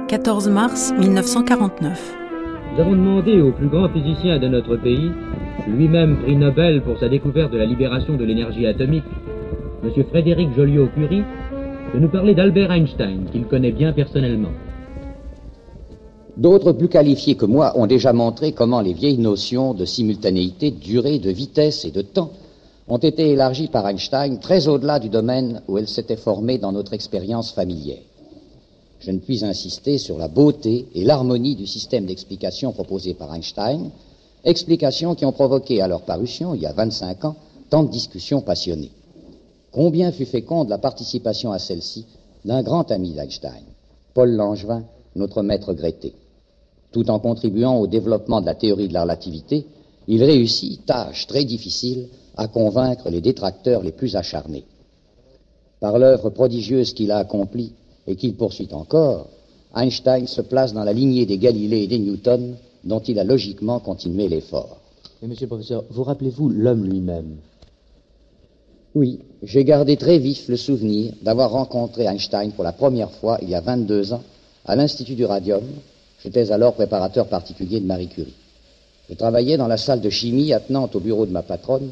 14 0.07 0.49
mars 0.49 0.91
1949. 0.91 2.26
Nous 2.77 2.83
avons 2.83 2.95
demandé 2.95 3.41
au 3.41 3.51
plus 3.51 3.69
grand 3.69 3.89
physicien 3.89 4.37
de 4.37 4.47
notre 4.47 4.75
pays, 4.75 5.09
lui-même 5.67 6.15
prix 6.17 6.35
Nobel 6.35 6.83
pour 6.83 6.99
sa 6.99 7.09
découverte 7.09 7.51
de 7.51 7.57
la 7.57 7.65
libération 7.65 8.15
de 8.15 8.23
l'énergie 8.23 8.67
atomique, 8.67 9.03
M. 9.83 10.03
Frédéric 10.03 10.55
Joliot-Curie, 10.55 11.23
de 11.95 11.99
nous 11.99 12.07
parler 12.07 12.35
d'Albert 12.35 12.71
Einstein, 12.71 13.25
qu'il 13.31 13.45
connaît 13.45 13.71
bien 13.71 13.93
personnellement. 13.93 14.51
D'autres 16.37 16.71
plus 16.71 16.87
qualifiés 16.87 17.33
que 17.33 17.47
moi 17.47 17.75
ont 17.75 17.87
déjà 17.87 18.13
montré 18.13 18.51
comment 18.51 18.81
les 18.81 18.93
vieilles 18.93 19.17
notions 19.17 19.73
de 19.73 19.83
simultanéité, 19.83 20.69
de 20.69 20.79
durée, 20.79 21.17
de 21.17 21.31
vitesse 21.31 21.83
et 21.83 21.91
de 21.91 22.03
temps 22.03 22.29
ont 22.87 22.99
été 22.99 23.31
élargies 23.31 23.69
par 23.69 23.87
Einstein 23.87 24.37
très 24.37 24.67
au-delà 24.67 24.99
du 24.99 25.09
domaine 25.09 25.63
où 25.67 25.79
elles 25.79 25.87
s'étaient 25.87 26.15
formées 26.15 26.59
dans 26.59 26.73
notre 26.73 26.93
expérience 26.93 27.51
familière 27.51 28.03
je 28.99 29.11
ne 29.11 29.19
puis 29.19 29.45
insister 29.45 29.97
sur 29.97 30.17
la 30.17 30.27
beauté 30.27 30.87
et 30.95 31.03
l'harmonie 31.03 31.55
du 31.55 31.67
système 31.67 32.05
d'explication 32.05 32.71
proposé 32.71 33.13
par 33.13 33.33
Einstein, 33.33 33.91
explications 34.43 35.15
qui 35.15 35.25
ont 35.25 35.31
provoqué 35.31 35.81
à 35.81 35.87
leur 35.87 36.01
parution, 36.01 36.55
il 36.55 36.61
y 36.61 36.65
a 36.65 36.73
25 36.73 37.25
ans, 37.25 37.35
tant 37.69 37.83
de 37.83 37.91
discussions 37.91 38.41
passionnées. 38.41 38.91
Combien 39.71 40.11
fut 40.11 40.25
féconde 40.25 40.69
la 40.69 40.77
participation 40.77 41.51
à 41.51 41.59
celle-ci 41.59 42.05
d'un 42.45 42.63
grand 42.63 42.89
ami 42.91 43.11
d'Einstein, 43.11 43.63
Paul 44.13 44.31
Langevin, 44.31 44.83
notre 45.15 45.43
maître 45.43 45.73
Grété. 45.73 46.13
Tout 46.91 47.09
en 47.09 47.19
contribuant 47.19 47.77
au 47.77 47.87
développement 47.87 48.41
de 48.41 48.45
la 48.45 48.55
théorie 48.55 48.87
de 48.87 48.93
la 48.93 49.03
relativité, 49.03 49.65
il 50.07 50.23
réussit, 50.23 50.85
tâche 50.85 51.27
très 51.27 51.43
difficile, 51.43 52.07
à 52.37 52.47
convaincre 52.47 53.09
les 53.09 53.21
détracteurs 53.21 53.83
les 53.83 53.91
plus 53.91 54.15
acharnés. 54.15 54.63
Par 55.79 55.99
l'œuvre 55.99 56.29
prodigieuse 56.29 56.93
qu'il 56.93 57.11
a 57.11 57.17
accomplie, 57.17 57.73
et 58.07 58.15
qu'il 58.15 58.35
poursuit 58.35 58.69
encore, 58.71 59.27
Einstein 59.75 60.27
se 60.27 60.41
place 60.41 60.73
dans 60.73 60.83
la 60.83 60.93
lignée 60.93 61.25
des 61.25 61.37
Galilée 61.37 61.83
et 61.83 61.87
des 61.87 61.99
Newton 61.99 62.55
dont 62.83 62.99
il 62.99 63.19
a 63.19 63.23
logiquement 63.23 63.79
continué 63.79 64.29
l'effort. 64.29 64.77
Mais 65.21 65.27
monsieur 65.27 65.45
le 65.45 65.49
professeur, 65.49 65.83
vous 65.89 66.03
rappelez-vous 66.03 66.49
l'homme 66.49 66.85
lui-même? 66.85 67.37
Oui, 68.95 69.19
j'ai 69.43 69.63
gardé 69.63 69.97
très 69.97 70.17
vif 70.17 70.47
le 70.47 70.57
souvenir 70.57 71.13
d'avoir 71.21 71.51
rencontré 71.51 72.05
Einstein 72.05 72.51
pour 72.51 72.63
la 72.63 72.71
première 72.71 73.11
fois 73.11 73.37
il 73.41 73.49
y 73.49 73.55
a 73.55 73.61
22 73.61 74.13
ans 74.13 74.23
à 74.65 74.75
l'Institut 74.75 75.15
du 75.15 75.25
Radium. 75.25 75.63
J'étais 76.23 76.51
alors 76.51 76.73
préparateur 76.73 77.27
particulier 77.27 77.79
de 77.79 77.85
Marie 77.85 78.07
Curie. 78.07 78.33
Je 79.09 79.15
travaillais 79.15 79.57
dans 79.57 79.67
la 79.67 79.77
salle 79.77 80.01
de 80.01 80.09
chimie 80.09 80.53
attenante 80.53 80.95
au 80.95 80.99
bureau 80.99 81.25
de 81.25 81.31
ma 81.31 81.43
patronne 81.43 81.91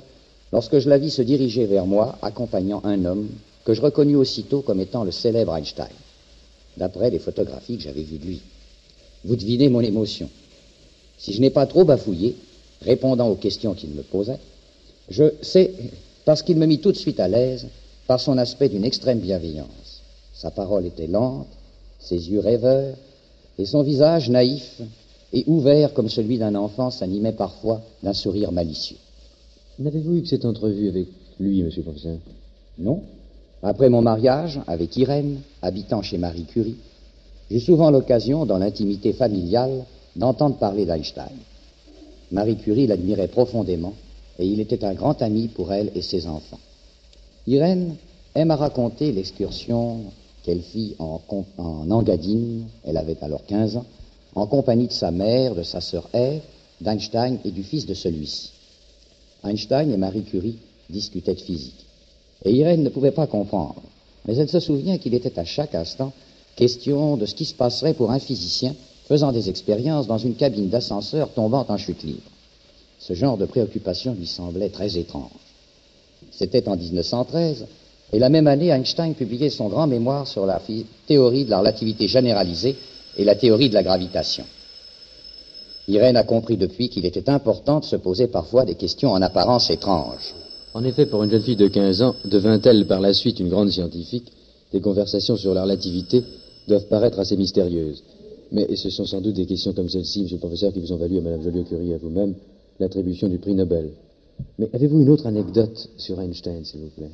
lorsque 0.51 0.79
je 0.79 0.89
la 0.89 0.97
vis 0.97 1.11
se 1.11 1.21
diriger 1.21 1.65
vers 1.65 1.85
moi 1.85 2.17
accompagnant 2.21 2.81
un 2.83 3.05
homme 3.05 3.27
que 3.65 3.73
je 3.73 3.81
reconnus 3.81 4.17
aussitôt 4.17 4.61
comme 4.61 4.79
étant 4.79 5.03
le 5.03 5.11
célèbre 5.11 5.55
Einstein 5.55 5.87
d'après 6.77 7.09
les 7.09 7.19
photographies 7.19 7.77
que 7.77 7.83
j'avais 7.83 8.03
vues 8.03 8.17
de 8.17 8.25
lui. 8.25 8.41
Vous 9.23 9.35
devinez 9.35 9.69
mon 9.69 9.81
émotion. 9.81 10.29
Si 11.17 11.33
je 11.33 11.41
n'ai 11.41 11.49
pas 11.49 11.65
trop 11.65 11.83
bafouillé, 11.83 12.35
répondant 12.81 13.29
aux 13.29 13.35
questions 13.35 13.73
qu'il 13.73 13.91
me 13.91 14.03
posait, 14.03 14.39
je 15.09 15.25
sais, 15.41 15.71
parce 16.25 16.41
qu'il 16.41 16.57
me 16.57 16.65
mit 16.65 16.79
tout 16.79 16.91
de 16.91 16.97
suite 16.97 17.19
à 17.19 17.27
l'aise 17.27 17.67
par 18.07 18.19
son 18.19 18.37
aspect 18.37 18.69
d'une 18.69 18.85
extrême 18.85 19.19
bienveillance. 19.19 20.01
Sa 20.33 20.51
parole 20.51 20.85
était 20.85 21.07
lente, 21.07 21.47
ses 21.99 22.29
yeux 22.29 22.39
rêveurs, 22.39 22.95
et 23.57 23.65
son 23.65 23.83
visage 23.83 24.29
naïf 24.29 24.81
et 25.33 25.43
ouvert 25.47 25.93
comme 25.93 26.09
celui 26.09 26.37
d'un 26.37 26.55
enfant 26.55 26.91
s'animait 26.91 27.31
parfois 27.31 27.81
d'un 28.03 28.13
sourire 28.13 28.51
malicieux. 28.51 28.97
N'avez-vous 29.79 30.17
eu 30.17 30.21
que 30.21 30.27
cette 30.27 30.45
entrevue 30.45 30.89
avec 30.89 31.07
lui, 31.39 31.63
monsieur 31.63 31.81
le 31.81 31.85
professeur 31.85 32.17
Non, 32.77 33.01
après 33.63 33.89
mon 33.89 34.01
mariage 34.01 34.59
avec 34.67 34.95
Irène, 34.97 35.41
habitant 35.61 36.01
chez 36.01 36.17
Marie 36.17 36.45
Curie, 36.45 36.77
j'ai 37.49 37.59
souvent 37.59 37.91
l'occasion, 37.91 38.45
dans 38.45 38.57
l'intimité 38.57 39.13
familiale, 39.13 39.85
d'entendre 40.15 40.57
parler 40.57 40.85
d'Einstein. 40.85 41.37
Marie 42.31 42.57
Curie 42.57 42.87
l'admirait 42.87 43.27
profondément 43.27 43.93
et 44.39 44.45
il 44.45 44.59
était 44.59 44.83
un 44.83 44.93
grand 44.93 45.21
ami 45.21 45.47
pour 45.47 45.71
elle 45.71 45.91
et 45.95 46.01
ses 46.01 46.27
enfants. 46.27 46.59
Irène 47.47 47.95
aime 48.33 48.51
à 48.51 48.55
raconter 48.55 49.11
l'excursion 49.11 49.99
qu'elle 50.43 50.61
fit 50.61 50.95
en, 50.99 51.21
en, 51.57 51.91
Engadine, 51.91 52.65
elle 52.83 52.97
avait 52.97 53.17
alors 53.23 53.45
15 53.45 53.77
ans, 53.77 53.85
en 54.35 54.47
compagnie 54.47 54.87
de 54.87 54.93
sa 54.93 55.11
mère, 55.11 55.55
de 55.55 55.63
sa 55.63 55.81
sœur 55.81 56.09
Ève, 56.13 56.41
d'Einstein 56.81 57.39
et 57.45 57.51
du 57.51 57.63
fils 57.63 57.85
de 57.85 57.93
celui-ci. 57.93 58.51
Einstein 59.43 59.91
et 59.91 59.97
Marie 59.97 60.23
Curie 60.23 60.57
discutaient 60.89 61.35
de 61.35 61.39
physique. 61.39 61.85
Et 62.43 62.51
Irène 62.51 62.83
ne 62.83 62.89
pouvait 62.89 63.11
pas 63.11 63.27
comprendre. 63.27 63.81
Mais 64.27 64.35
elle 64.35 64.49
se 64.49 64.59
souvient 64.59 64.97
qu'il 64.97 65.13
était 65.13 65.39
à 65.39 65.45
chaque 65.45 65.75
instant 65.75 66.11
question 66.55 67.17
de 67.17 67.25
ce 67.25 67.35
qui 67.35 67.45
se 67.45 67.53
passerait 67.53 67.93
pour 67.93 68.11
un 68.11 68.19
physicien 68.19 68.75
faisant 69.07 69.31
des 69.31 69.49
expériences 69.49 70.07
dans 70.07 70.17
une 70.17 70.35
cabine 70.35 70.69
d'ascenseur 70.69 71.29
tombant 71.33 71.65
en 71.67 71.77
chute 71.77 72.03
libre. 72.03 72.31
Ce 72.99 73.13
genre 73.13 73.37
de 73.37 73.45
préoccupation 73.45 74.15
lui 74.15 74.25
semblait 74.25 74.69
très 74.69 74.97
étrange. 74.97 75.29
C'était 76.31 76.67
en 76.67 76.75
1913, 76.75 77.65
et 78.13 78.19
la 78.19 78.29
même 78.29 78.47
année, 78.47 78.69
Einstein 78.69 79.13
publiait 79.13 79.49
son 79.49 79.67
grand 79.67 79.87
mémoire 79.87 80.27
sur 80.27 80.45
la 80.45 80.61
théorie 81.07 81.45
de 81.45 81.49
la 81.49 81.59
relativité 81.59 82.07
généralisée 82.07 82.75
et 83.17 83.23
la 83.23 83.35
théorie 83.35 83.69
de 83.69 83.73
la 83.73 83.83
gravitation. 83.83 84.45
Irène 85.87 86.17
a 86.17 86.23
compris 86.23 86.57
depuis 86.57 86.89
qu'il 86.89 87.05
était 87.05 87.29
important 87.29 87.79
de 87.79 87.85
se 87.85 87.95
poser 87.95 88.27
parfois 88.27 88.65
des 88.65 88.75
questions 88.75 89.11
en 89.11 89.21
apparence 89.21 89.69
étranges. 89.69 90.33
En 90.75 90.83
effet, 90.83 91.05
pour 91.05 91.23
une 91.23 91.31
jeune 91.31 91.41
fille 91.41 91.55
de 91.55 91.69
15 91.69 92.01
ans, 92.01 92.15
devint-elle 92.25 92.85
par 92.85 92.99
la 92.99 93.13
suite 93.13 93.39
une 93.39 93.47
grande 93.47 93.69
scientifique, 93.69 94.29
des 94.73 94.81
conversations 94.81 95.37
sur 95.37 95.53
la 95.53 95.63
relativité 95.63 96.21
doivent 96.67 96.87
paraître 96.87 97.17
assez 97.17 97.37
mystérieuses. 97.37 98.03
Mais 98.51 98.75
ce 98.75 98.89
sont 98.89 99.05
sans 99.05 99.21
doute 99.21 99.35
des 99.35 99.45
questions 99.45 99.71
comme 99.71 99.87
celle-ci, 99.87 100.23
monsieur 100.23 100.35
le 100.35 100.41
professeur, 100.41 100.73
qui 100.73 100.81
vous 100.81 100.91
ont 100.91 100.97
valu 100.97 101.17
à 101.17 101.21
Mme 101.21 101.43
Joliot-Curie 101.43 101.91
et 101.91 101.93
à 101.93 101.97
vous-même 101.97 102.33
l'attribution 102.77 103.29
du 103.29 103.37
prix 103.37 103.55
Nobel. 103.55 103.91
Mais 104.59 104.67
avez-vous 104.73 104.99
une 104.99 105.07
autre 105.07 105.27
anecdote 105.27 105.91
sur 105.95 106.19
Einstein, 106.19 106.65
s'il 106.65 106.81
vous 106.81 106.89
plaît? 106.89 107.11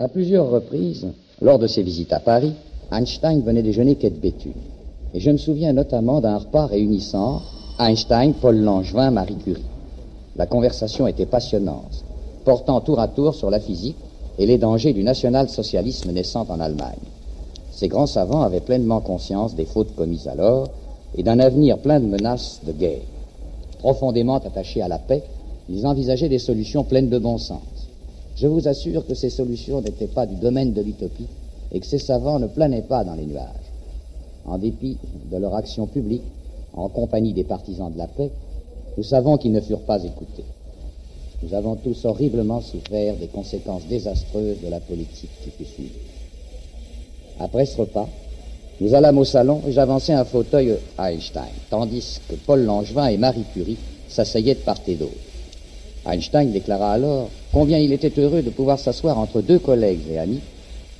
À 0.00 0.08
plusieurs 0.08 0.50
reprises, 0.50 1.06
lors 1.40 1.60
de 1.60 1.68
ses 1.68 1.84
visites 1.84 2.12
à 2.12 2.18
Paris, 2.18 2.54
Einstein 2.90 3.42
venait 3.42 3.62
déjeuner 3.62 3.94
quai 3.94 4.10
de 4.10 4.18
Béthune. 4.18 4.52
Et 5.14 5.20
je 5.20 5.30
me 5.30 5.38
souviens 5.38 5.72
notamment 5.72 6.20
d'un 6.20 6.38
repas 6.38 6.66
réunissant 6.66 7.40
Einstein, 7.78 8.34
Paul 8.34 8.56
Langevin, 8.56 9.12
Marie 9.12 9.36
Curie. 9.36 9.62
La 10.34 10.46
conversation 10.46 11.06
était 11.06 11.26
passionnante, 11.26 12.04
portant 12.44 12.80
tour 12.80 13.00
à 13.00 13.08
tour 13.08 13.34
sur 13.34 13.50
la 13.50 13.60
physique 13.60 13.96
et 14.38 14.46
les 14.46 14.58
dangers 14.58 14.92
du 14.92 15.02
national-socialisme 15.02 16.12
naissant 16.12 16.46
en 16.48 16.60
Allemagne. 16.60 16.98
Ces 17.70 17.88
grands 17.88 18.06
savants 18.06 18.42
avaient 18.42 18.60
pleinement 18.60 19.00
conscience 19.00 19.54
des 19.54 19.64
fautes 19.64 19.94
commises 19.94 20.28
alors 20.28 20.68
et 21.16 21.22
d'un 21.22 21.38
avenir 21.38 21.78
plein 21.78 22.00
de 22.00 22.06
menaces 22.06 22.60
de 22.66 22.72
guerre. 22.72 23.02
Profondément 23.78 24.36
attachés 24.36 24.82
à 24.82 24.88
la 24.88 24.98
paix, 24.98 25.22
ils 25.68 25.86
envisageaient 25.86 26.28
des 26.28 26.38
solutions 26.38 26.84
pleines 26.84 27.08
de 27.08 27.18
bon 27.18 27.38
sens. 27.38 27.60
Je 28.36 28.46
vous 28.46 28.68
assure 28.68 29.06
que 29.06 29.14
ces 29.14 29.30
solutions 29.30 29.80
n'étaient 29.80 30.06
pas 30.06 30.26
du 30.26 30.36
domaine 30.36 30.72
de 30.72 30.82
l'utopie 30.82 31.26
et 31.72 31.80
que 31.80 31.86
ces 31.86 31.98
savants 31.98 32.38
ne 32.38 32.46
planaient 32.46 32.82
pas 32.82 33.04
dans 33.04 33.14
les 33.14 33.26
nuages. 33.26 33.46
En 34.46 34.58
dépit 34.58 34.96
de 35.30 35.36
leur 35.36 35.54
action 35.54 35.86
publique, 35.86 36.22
en 36.74 36.88
compagnie 36.88 37.32
des 37.32 37.44
partisans 37.44 37.92
de 37.92 37.98
la 37.98 38.06
paix, 38.06 38.30
nous 38.96 39.04
savons 39.04 39.36
qu'ils 39.36 39.52
ne 39.52 39.60
furent 39.60 39.80
pas 39.80 40.02
écoutés. 40.02 40.44
Nous 41.42 41.54
avons 41.54 41.74
tous 41.74 42.04
horriblement 42.04 42.60
souffert 42.60 43.14
des 43.16 43.26
conséquences 43.26 43.86
désastreuses 43.88 44.60
de 44.62 44.68
la 44.70 44.78
politique 44.78 45.30
qui 45.42 45.50
fut 45.50 45.70
suivie. 45.70 45.90
Après 47.40 47.66
ce 47.66 47.78
repas, 47.78 48.08
nous 48.80 48.94
allâmes 48.94 49.18
au 49.18 49.24
salon 49.24 49.60
et 49.66 49.72
j'avançai 49.72 50.12
un 50.12 50.24
fauteuil 50.24 50.74
à 50.96 51.12
Einstein, 51.12 51.50
tandis 51.68 52.20
que 52.28 52.36
Paul 52.36 52.64
Langevin 52.64 53.08
et 53.08 53.16
Marie 53.16 53.44
Curie 53.52 53.76
s'asseyaient 54.08 54.54
de 54.54 54.60
part 54.60 54.78
et 54.86 54.94
d'autre. 54.94 55.12
Einstein 56.06 56.52
déclara 56.52 56.92
alors 56.92 57.28
combien 57.52 57.78
il 57.78 57.92
était 57.92 58.20
heureux 58.20 58.42
de 58.42 58.50
pouvoir 58.50 58.78
s'asseoir 58.78 59.18
entre 59.18 59.40
deux 59.40 59.58
collègues 59.58 60.02
et 60.12 60.18
amis, 60.18 60.40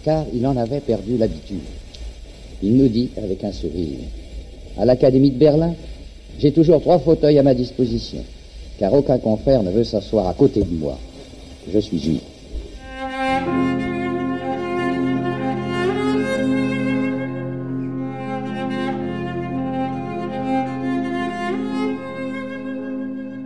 car 0.05 0.25
il 0.35 0.45
en 0.47 0.57
avait 0.57 0.81
perdu 0.81 1.17
l'habitude. 1.19 1.63
Il 2.63 2.77
nous 2.77 2.89
dit 2.89 3.11
avec 3.17 3.43
un 3.45 3.53
sourire, 3.53 3.99
à 4.79 4.85
l'Académie 4.85 5.31
de 5.31 5.39
Berlin, 5.39 5.75
j'ai 6.39 6.53
toujours 6.53 6.81
trois 6.81 6.99
fauteuils 6.99 7.39
à 7.39 7.43
ma 7.43 7.55
disposition, 7.55 8.25
car 8.83 8.93
aucun 8.95 9.19
confrère 9.19 9.63
ne 9.63 9.71
veut 9.71 9.85
s'asseoir 9.85 10.27
à 10.27 10.35
côté 10.35 10.65
de 10.65 10.77
moi. 10.77 10.99
Je 11.73 11.79
suis 11.79 12.01
juif. 12.01 12.21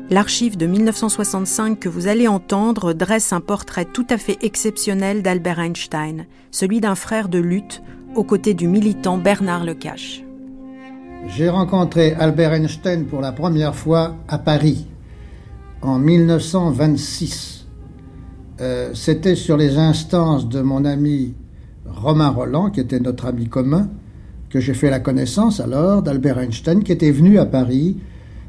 L'archive 0.09 0.57
de 0.57 0.65
1965 0.65 1.81
que 1.81 1.91
vous 1.91 2.09
allez 2.09 2.29
entendre 2.29 2.95
dresse 2.95 3.35
un 3.35 3.43
portrait 3.43 3.85
tout 3.85 4.07
à 4.09 4.17
fait 4.17 4.39
exceptionnel 4.41 5.21
d'Albert 5.21 5.61
Einstein, 5.61 6.25
celui 6.51 6.81
d'un 6.81 6.95
frère 6.95 7.29
de 7.29 7.39
lutte 7.39 7.83
aux 8.15 8.25
côtés 8.25 8.55
du 8.55 8.69
militant 8.69 9.19
Bernard 9.19 9.65
Lecache. 9.65 10.23
J'ai 11.27 11.51
rencontré 11.51 12.15
Albert 12.15 12.55
Einstein 12.55 13.05
pour 13.05 13.21
la 13.21 13.33
première 13.33 13.75
fois 13.75 14.15
à 14.29 14.39
Paris 14.39 14.87
en 15.87 15.99
1926. 15.99 17.67
Euh, 18.61 18.91
C'était 18.95 19.37
sur 19.37 19.57
les 19.57 19.79
instances 19.79 20.49
de 20.49 20.61
mon 20.61 20.85
ami 20.85 21.35
Romain 21.87 22.29
Roland, 22.29 22.71
qui 22.71 22.81
était 22.81 23.01
notre 23.01 23.27
ami 23.27 23.47
commun, 23.49 23.89
que 24.51 24.59
j'ai 24.61 24.75
fait 24.75 24.91
la 24.91 25.01
connaissance 25.01 25.61
alors 25.61 26.03
d'Albert 26.03 26.39
Einstein, 26.39 26.83
qui 26.83 26.93
était 26.93 27.11
venu 27.11 27.39
à 27.39 27.47
Paris 27.47 27.99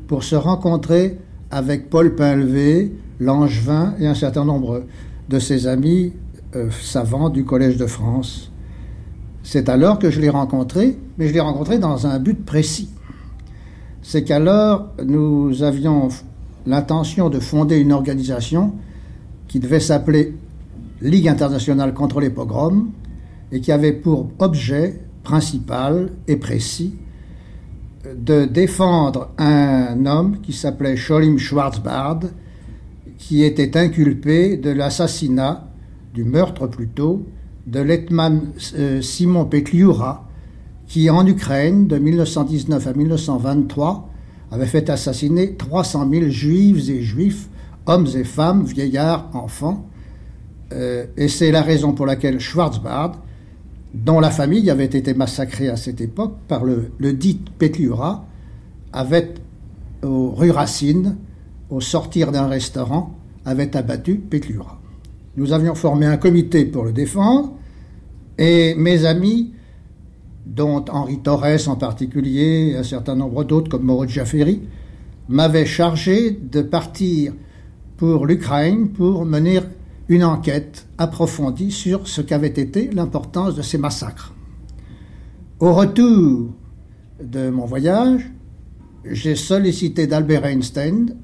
pour 0.08 0.23
se 0.23 0.36
rencontrer 0.36 1.19
avec 1.52 1.89
Paul 1.89 2.15
Pinlevé, 2.15 2.93
Langevin 3.19 3.93
et 4.00 4.08
un 4.08 4.15
certain 4.15 4.45
nombre 4.45 4.84
de 5.30 5.39
ses 5.39 5.67
amis 5.67 6.13
euh, 6.56 6.69
savants 6.71 7.30
du 7.30 7.45
Collège 7.45 7.78
de 7.78 7.86
France. 7.86 8.52
C'est 9.43 9.69
alors 9.69 10.00
que 10.00 10.10
je 10.10 10.19
l'ai 10.19 10.30
rencontré, 10.30 10.97
mais 11.17 11.28
je 11.28 11.34
l'ai 11.34 11.39
rencontré 11.39 11.78
dans 11.78 12.08
un 12.08 12.19
but 12.19 12.45
précis. 12.45 12.89
C'est 14.02 14.23
qu'alors 14.23 14.93
nous 15.06 15.63
avions 15.63 16.10
l'intention 16.67 17.30
de 17.30 17.39
fonder 17.39 17.77
une 17.77 17.93
organisation 17.93 18.73
qui 19.47 19.60
devait 19.60 19.80
s'appeler 19.80 20.36
Ligue 21.01 21.27
internationale 21.27 21.93
contre 21.93 22.19
les 22.19 22.30
pogroms 22.30 22.89
et 23.51 23.62
qui 23.62 23.71
avait 23.71 23.93
pour 23.93 24.32
objet 24.39 24.99
principal 25.23 26.12
et 26.27 26.38
précis 26.38 26.95
de 28.15 28.45
défendre 28.45 29.30
un 29.38 30.06
homme 30.06 30.39
qui 30.41 30.53
s'appelait 30.53 30.95
Scholim 30.95 31.38
Schwarzbard, 31.38 32.21
qui 33.17 33.43
était 33.43 33.77
inculpé 33.77 34.58
de 34.58 34.69
l'assassinat, 34.69 35.67
du 36.13 36.23
meurtre 36.23 36.67
plutôt, 36.67 37.25
de 37.65 37.80
l'Etman 37.80 38.41
euh, 38.75 39.01
Simon 39.01 39.45
Petliura, 39.45 40.27
qui 40.88 41.10
en 41.10 41.27
Ukraine, 41.27 41.88
de 41.88 41.97
1919 41.97 42.88
à 42.88 42.93
1923, 42.93 44.10
avait 44.51 44.65
fait 44.65 44.89
assassiner 44.89 45.55
300 45.55 46.10
000 46.10 46.29
juifs 46.29 46.89
et 46.89 47.01
juifs, 47.01 47.47
hommes 47.86 48.07
et 48.15 48.23
femmes, 48.23 48.63
vieillards, 48.63 49.29
enfants. 49.33 49.88
Euh, 50.73 51.05
et 51.15 51.27
c'est 51.27 51.51
la 51.51 51.62
raison 51.62 51.93
pour 51.93 52.05
laquelle 52.05 52.39
Schwarzbard 52.39 53.19
dont 53.93 54.19
la 54.19 54.29
famille 54.29 54.69
avait 54.69 54.86
été 54.86 55.13
massacrée 55.13 55.69
à 55.69 55.77
cette 55.77 56.01
époque 56.01 56.36
par 56.47 56.63
le, 56.63 56.91
dit 57.13 57.39
Petliura, 57.57 58.25
avait, 58.93 59.33
aux 60.03 60.31
rue 60.31 60.51
Racine, 60.51 61.17
au 61.69 61.81
sortir 61.81 62.31
d'un 62.31 62.47
restaurant, 62.47 63.15
avait 63.45 63.75
abattu 63.75 64.15
Petliura. 64.15 64.79
Nous 65.36 65.53
avions 65.53 65.75
formé 65.75 66.05
un 66.05 66.17
comité 66.17 66.65
pour 66.65 66.83
le 66.83 66.91
défendre, 66.91 67.53
et 68.38 68.75
mes 68.75 69.05
amis, 69.05 69.53
dont 70.55 70.86
Henri 70.89 71.19
Torres 71.19 71.67
en 71.67 71.75
particulier, 71.75 72.71
et 72.71 72.77
un 72.77 72.83
certain 72.83 73.15
nombre 73.15 73.43
d'autres 73.43 73.69
comme 73.69 73.83
Moritz 73.83 74.12
Jafferi, 74.12 74.62
m'avaient 75.29 75.65
chargé 75.65 76.31
de 76.31 76.62
partir 76.62 77.33
pour 77.97 78.25
l'Ukraine 78.25 78.89
pour 78.89 79.25
mener 79.25 79.60
une 80.07 80.23
enquête 80.23 80.88
approfondie 80.97 81.71
sur 81.71 82.07
ce 82.07 82.21
qu'avait 82.21 82.47
été 82.47 82.89
l'importance 82.91 83.55
de 83.55 83.62
ces 83.62 83.77
massacres. 83.77 84.33
Au 85.60 85.73
retour 85.73 86.49
de 87.21 87.49
mon 87.49 87.65
voyage, 87.65 88.31
j'ai 89.03 89.36
sollicité 89.36 90.07
d'Albert 90.07 90.45
Einstein, 90.45 91.15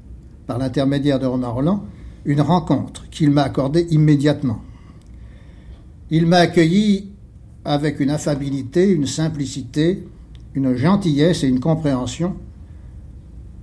par 0.46 0.58
l'intermédiaire 0.58 1.18
de 1.18 1.26
Romain 1.26 1.48
Roland, 1.48 1.84
une 2.24 2.40
rencontre 2.40 3.08
qu'il 3.10 3.30
m'a 3.30 3.42
accordée 3.42 3.86
immédiatement. 3.90 4.60
Il 6.10 6.26
m'a 6.26 6.38
accueilli 6.38 7.13
avec 7.64 8.00
une 8.00 8.10
affabilité, 8.10 8.90
une 8.90 9.06
simplicité, 9.06 10.06
une 10.54 10.74
gentillesse 10.74 11.44
et 11.44 11.48
une 11.48 11.60
compréhension 11.60 12.36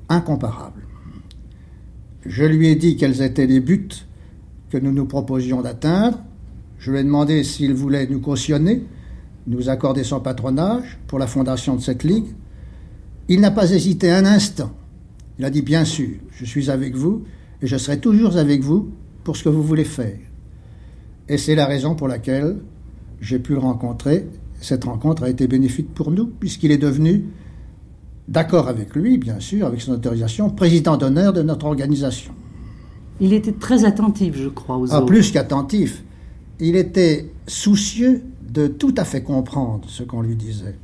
incomparables. 0.09 0.81
Je 2.25 2.43
lui 2.43 2.67
ai 2.67 2.75
dit 2.75 2.97
quels 2.97 3.21
étaient 3.21 3.47
les 3.47 3.59
buts 3.59 3.89
que 4.69 4.77
nous 4.77 4.91
nous 4.91 5.05
proposions 5.05 5.61
d'atteindre. 5.61 6.19
Je 6.79 6.91
lui 6.91 6.99
ai 6.99 7.03
demandé 7.03 7.43
s'il 7.43 7.73
voulait 7.73 8.07
nous 8.07 8.19
cautionner, 8.19 8.83
nous 9.47 9.69
accorder 9.69 10.03
son 10.03 10.19
patronage 10.19 10.99
pour 11.07 11.19
la 11.19 11.27
fondation 11.27 11.75
de 11.75 11.81
cette 11.81 12.03
ligue. 12.03 12.27
Il 13.27 13.39
n'a 13.39 13.51
pas 13.51 13.71
hésité 13.71 14.11
un 14.11 14.25
instant. 14.25 14.71
Il 15.39 15.45
a 15.45 15.49
dit 15.49 15.61
bien 15.61 15.85
sûr, 15.85 16.09
je 16.31 16.45
suis 16.45 16.69
avec 16.69 16.95
vous 16.95 17.23
et 17.61 17.67
je 17.67 17.77
serai 17.77 17.99
toujours 17.99 18.37
avec 18.37 18.61
vous 18.61 18.91
pour 19.23 19.37
ce 19.37 19.43
que 19.43 19.49
vous 19.49 19.63
voulez 19.63 19.85
faire. 19.85 20.17
Et 21.29 21.37
c'est 21.37 21.55
la 21.55 21.65
raison 21.65 21.95
pour 21.95 22.07
laquelle 22.07 22.57
j'ai 23.21 23.39
pu 23.39 23.53
le 23.53 23.59
rencontrer. 23.59 24.27
Cette 24.59 24.83
rencontre 24.83 25.23
a 25.23 25.29
été 25.29 25.47
bénéfique 25.47 25.93
pour 25.93 26.11
nous 26.11 26.25
puisqu'il 26.25 26.71
est 26.71 26.77
devenu, 26.77 27.25
d'accord 28.27 28.67
avec 28.67 28.95
lui, 28.95 29.17
bien 29.17 29.39
sûr, 29.39 29.65
avec 29.65 29.81
son 29.81 29.93
autorisation, 29.93 30.49
président 30.49 30.97
d'honneur 30.97 31.31
de 31.31 31.41
notre 31.41 31.65
organisation. 31.65 32.33
Il 33.19 33.33
était 33.33 33.53
très 33.53 33.85
attentif, 33.85 34.35
je 34.35 34.49
crois, 34.49 34.77
aux 34.77 34.91
ah, 34.91 35.03
Plus 35.03 35.31
qu'attentif. 35.31 36.03
Il 36.59 36.75
était 36.75 37.31
soucieux 37.47 38.23
de 38.49 38.67
tout 38.67 38.93
à 38.97 39.03
fait 39.05 39.21
comprendre 39.21 39.87
ce 39.87 40.03
qu'on 40.03 40.21
lui 40.21 40.35
disait. 40.35 40.75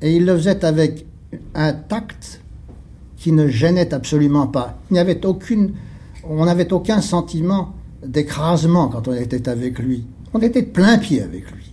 Et 0.00 0.16
il 0.16 0.26
le 0.26 0.36
faisait 0.36 0.64
avec 0.64 1.06
un 1.54 1.72
tact 1.72 2.42
qui 3.16 3.32
ne 3.32 3.48
gênait 3.48 3.94
absolument 3.94 4.46
pas. 4.46 4.78
Il 4.90 4.94
n'y 4.94 4.98
avait 4.98 5.24
aucune, 5.24 5.72
on 6.24 6.44
n'avait 6.44 6.72
aucun 6.72 7.00
sentiment 7.00 7.74
d'écrasement 8.04 8.88
quand 8.88 9.08
on 9.08 9.14
était 9.14 9.48
avec 9.48 9.78
lui. 9.78 10.04
On 10.34 10.40
était 10.40 10.62
de 10.62 10.70
plein 10.70 10.98
pied 10.98 11.22
avec 11.22 11.50
lui. 11.50 11.72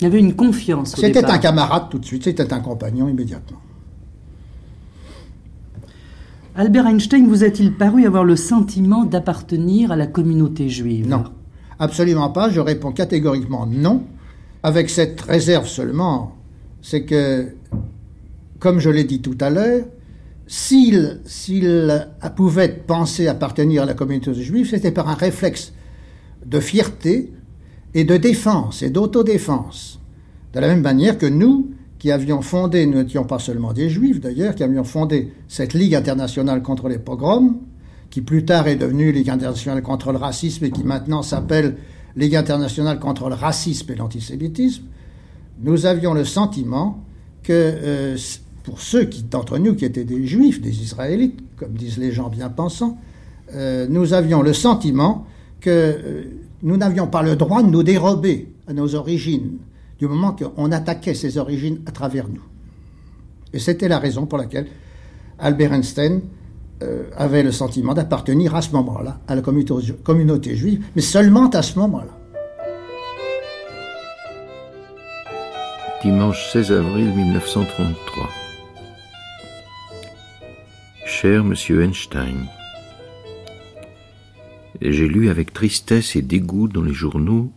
Il 0.00 0.04
y 0.04 0.06
avait 0.06 0.18
une 0.18 0.34
confiance. 0.34 0.96
C'était 0.96 1.24
un 1.24 1.38
camarade 1.38 1.84
tout 1.90 1.98
de 1.98 2.04
suite, 2.04 2.24
c'était 2.24 2.52
un 2.52 2.60
compagnon 2.60 3.08
immédiatement. 3.08 3.58
Albert 6.54 6.86
Einstein 6.86 7.26
vous 7.28 7.44
a-t-il 7.44 7.72
paru 7.72 8.04
avoir 8.04 8.24
le 8.24 8.36
sentiment 8.36 9.04
d'appartenir 9.04 9.90
à 9.90 9.96
la 9.96 10.06
communauté 10.06 10.68
juive? 10.68 11.08
Non, 11.08 11.24
absolument 11.78 12.30
pas. 12.30 12.50
Je 12.50 12.60
réponds 12.60 12.92
catégoriquement 12.92 13.66
non, 13.66 14.04
avec 14.62 14.90
cette 14.90 15.20
réserve 15.20 15.66
seulement. 15.66 16.36
C'est 16.82 17.04
que, 17.04 17.54
comme 18.58 18.80
je 18.80 18.90
l'ai 18.90 19.04
dit 19.04 19.22
tout 19.22 19.38
à 19.40 19.50
l'heure, 19.50 19.84
s'il, 20.46 21.20
s'il 21.24 22.06
pouvait 22.36 22.68
penser 22.68 23.28
appartenir 23.28 23.84
à 23.84 23.86
la 23.86 23.94
communauté 23.94 24.34
juive, 24.34 24.68
c'était 24.68 24.90
par 24.90 25.08
un 25.08 25.14
réflexe 25.14 25.72
de 26.44 26.60
fierté 26.60 27.32
et 27.94 28.04
de 28.04 28.16
défense 28.16 28.82
et 28.82 28.90
d'autodéfense. 28.90 30.00
De 30.52 30.60
la 30.60 30.68
même 30.68 30.82
manière 30.82 31.18
que 31.18 31.26
nous, 31.26 31.70
qui 31.98 32.10
avions 32.10 32.42
fondé, 32.42 32.86
nous 32.86 33.02
n'étions 33.02 33.24
pas 33.24 33.38
seulement 33.38 33.72
des 33.72 33.88
juifs 33.88 34.20
d'ailleurs, 34.20 34.54
qui 34.54 34.62
avions 34.62 34.84
fondé 34.84 35.32
cette 35.48 35.74
Ligue 35.74 35.94
internationale 35.94 36.62
contre 36.62 36.88
les 36.88 36.98
pogroms, 36.98 37.60
qui 38.10 38.20
plus 38.20 38.44
tard 38.44 38.66
est 38.66 38.76
devenue 38.76 39.12
Ligue 39.12 39.30
internationale 39.30 39.82
contre 39.82 40.12
le 40.12 40.18
racisme 40.18 40.64
et 40.64 40.70
qui 40.70 40.84
maintenant 40.84 41.22
s'appelle 41.22 41.76
Ligue 42.16 42.36
internationale 42.36 42.98
contre 42.98 43.28
le 43.28 43.34
racisme 43.34 43.90
et 43.92 43.94
l'antisémitisme, 43.94 44.84
nous 45.60 45.86
avions 45.86 46.12
le 46.12 46.24
sentiment 46.24 47.04
que 47.42 47.52
euh, 47.52 48.16
pour 48.64 48.80
ceux 48.80 49.08
d'entre 49.30 49.58
nous 49.58 49.74
qui 49.74 49.84
étaient 49.84 50.04
des 50.04 50.26
juifs, 50.26 50.60
des 50.60 50.82
israélites, 50.82 51.38
comme 51.56 51.72
disent 51.72 51.98
les 51.98 52.12
gens 52.12 52.28
bien 52.28 52.48
pensants, 52.48 52.98
euh, 53.54 53.86
nous 53.88 54.12
avions 54.12 54.42
le 54.42 54.52
sentiment 54.52 55.26
que 55.60 55.70
euh, 55.70 56.22
nous 56.62 56.76
n'avions 56.76 57.06
pas 57.06 57.22
le 57.22 57.36
droit 57.36 57.62
de 57.62 57.68
nous 57.68 57.82
dérober 57.82 58.48
à 58.66 58.72
nos 58.72 58.94
origines, 58.94 59.58
du 59.98 60.06
moment 60.06 60.32
qu'on 60.32 60.72
attaquait 60.72 61.14
ces 61.14 61.38
origines 61.38 61.80
à 61.86 61.90
travers 61.90 62.28
nous. 62.28 62.42
Et 63.52 63.58
c'était 63.58 63.88
la 63.88 63.98
raison 63.98 64.26
pour 64.26 64.38
laquelle 64.38 64.66
Albert 65.38 65.72
Einstein 65.72 66.22
euh, 66.82 67.04
avait 67.16 67.42
le 67.42 67.52
sentiment 67.52 67.94
d'appartenir 67.94 68.54
à 68.54 68.62
ce 68.62 68.72
moment-là 68.72 69.20
à 69.28 69.34
la 69.34 69.42
communauté, 69.42 70.56
juive, 70.56 70.84
mais 70.96 71.02
seulement 71.02 71.50
à 71.50 71.62
ce 71.62 71.78
moment-là. 71.78 72.18
Dimanche 76.02 76.50
16 76.52 76.72
avril 76.72 77.12
1933. 77.14 78.28
Cher 81.04 81.44
Monsieur 81.44 81.84
Einstein, 81.84 82.48
j'ai 84.90 85.06
lu 85.06 85.28
avec 85.28 85.52
tristesse 85.52 86.16
et 86.16 86.22
dégoût 86.22 86.66
dans 86.66 86.82
les 86.82 86.92
journaux 86.92 87.52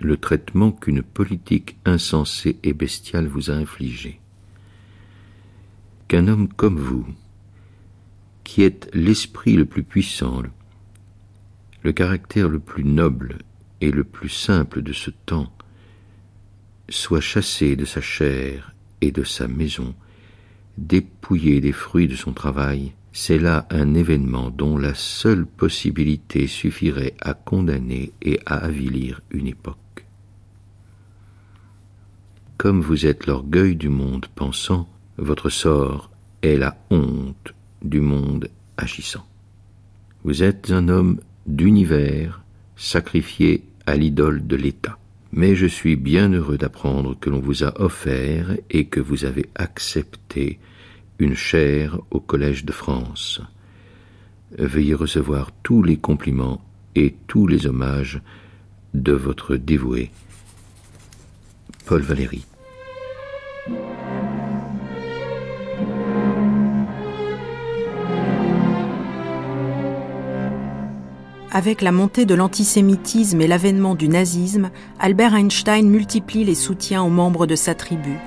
le 0.00 0.16
traitement 0.16 0.72
qu'une 0.72 1.02
politique 1.02 1.76
insensée 1.84 2.58
et 2.62 2.72
bestiale 2.72 3.26
vous 3.26 3.50
a 3.50 3.54
infligé. 3.54 4.20
Qu'un 6.08 6.26
homme 6.26 6.48
comme 6.48 6.78
vous, 6.78 7.06
qui 8.44 8.62
êtes 8.62 8.90
l'esprit 8.92 9.54
le 9.54 9.66
plus 9.66 9.82
puissant, 9.82 10.42
le 11.82 11.92
caractère 11.92 12.48
le 12.48 12.58
plus 12.58 12.84
noble 12.84 13.38
et 13.80 13.90
le 13.90 14.04
plus 14.04 14.30
simple 14.30 14.82
de 14.82 14.92
ce 14.92 15.10
temps, 15.10 15.52
soit 16.88 17.20
chassé 17.20 17.76
de 17.76 17.84
sa 17.84 18.00
chair 18.00 18.74
et 19.00 19.12
de 19.12 19.22
sa 19.22 19.48
maison, 19.48 19.94
dépouillé 20.78 21.60
des 21.60 21.72
fruits 21.72 22.08
de 22.08 22.16
son 22.16 22.32
travail, 22.32 22.92
c'est 23.16 23.38
là 23.38 23.64
un 23.70 23.94
événement 23.94 24.50
dont 24.50 24.76
la 24.76 24.92
seule 24.92 25.46
possibilité 25.46 26.48
suffirait 26.48 27.14
à 27.20 27.32
condamner 27.32 28.12
et 28.20 28.40
à 28.44 28.56
avilir 28.56 29.20
une 29.30 29.46
époque. 29.46 29.78
Comme 32.58 32.80
vous 32.80 33.06
êtes 33.06 33.26
l'orgueil 33.26 33.76
du 33.76 33.88
monde 33.88 34.26
pensant, 34.34 34.88
votre 35.16 35.48
sort 35.48 36.10
est 36.42 36.56
la 36.56 36.76
honte 36.90 37.54
du 37.82 38.00
monde 38.00 38.48
agissant. 38.76 39.24
Vous 40.24 40.42
êtes 40.42 40.72
un 40.72 40.88
homme 40.88 41.20
d'univers 41.46 42.42
sacrifié 42.74 43.62
à 43.86 43.94
l'idole 43.94 44.44
de 44.44 44.56
l'État. 44.56 44.98
Mais 45.30 45.54
je 45.54 45.66
suis 45.66 45.94
bien 45.94 46.32
heureux 46.32 46.58
d'apprendre 46.58 47.16
que 47.18 47.30
l'on 47.30 47.40
vous 47.40 47.62
a 47.62 47.80
offert 47.80 48.56
et 48.70 48.86
que 48.86 49.00
vous 49.00 49.24
avez 49.24 49.46
accepté 49.54 50.58
une 51.24 51.34
chaire 51.34 51.98
au 52.10 52.20
Collège 52.20 52.66
de 52.66 52.72
France. 52.72 53.40
Veuillez 54.58 54.94
recevoir 54.94 55.52
tous 55.62 55.82
les 55.82 55.96
compliments 55.96 56.60
et 56.94 57.14
tous 57.26 57.46
les 57.46 57.66
hommages 57.66 58.20
de 58.92 59.12
votre 59.12 59.56
dévoué 59.56 60.10
Paul 61.86 62.02
Valéry. 62.02 62.44
Avec 71.50 71.80
la 71.80 71.92
montée 71.92 72.26
de 72.26 72.34
l'antisémitisme 72.34 73.40
et 73.40 73.46
l'avènement 73.46 73.94
du 73.94 74.08
nazisme, 74.08 74.70
Albert 74.98 75.36
Einstein 75.36 75.88
multiplie 75.88 76.44
les 76.44 76.54
soutiens 76.54 77.02
aux 77.02 77.10
membres 77.10 77.46
de 77.46 77.54
sa 77.54 77.74
tribu. 77.74 78.18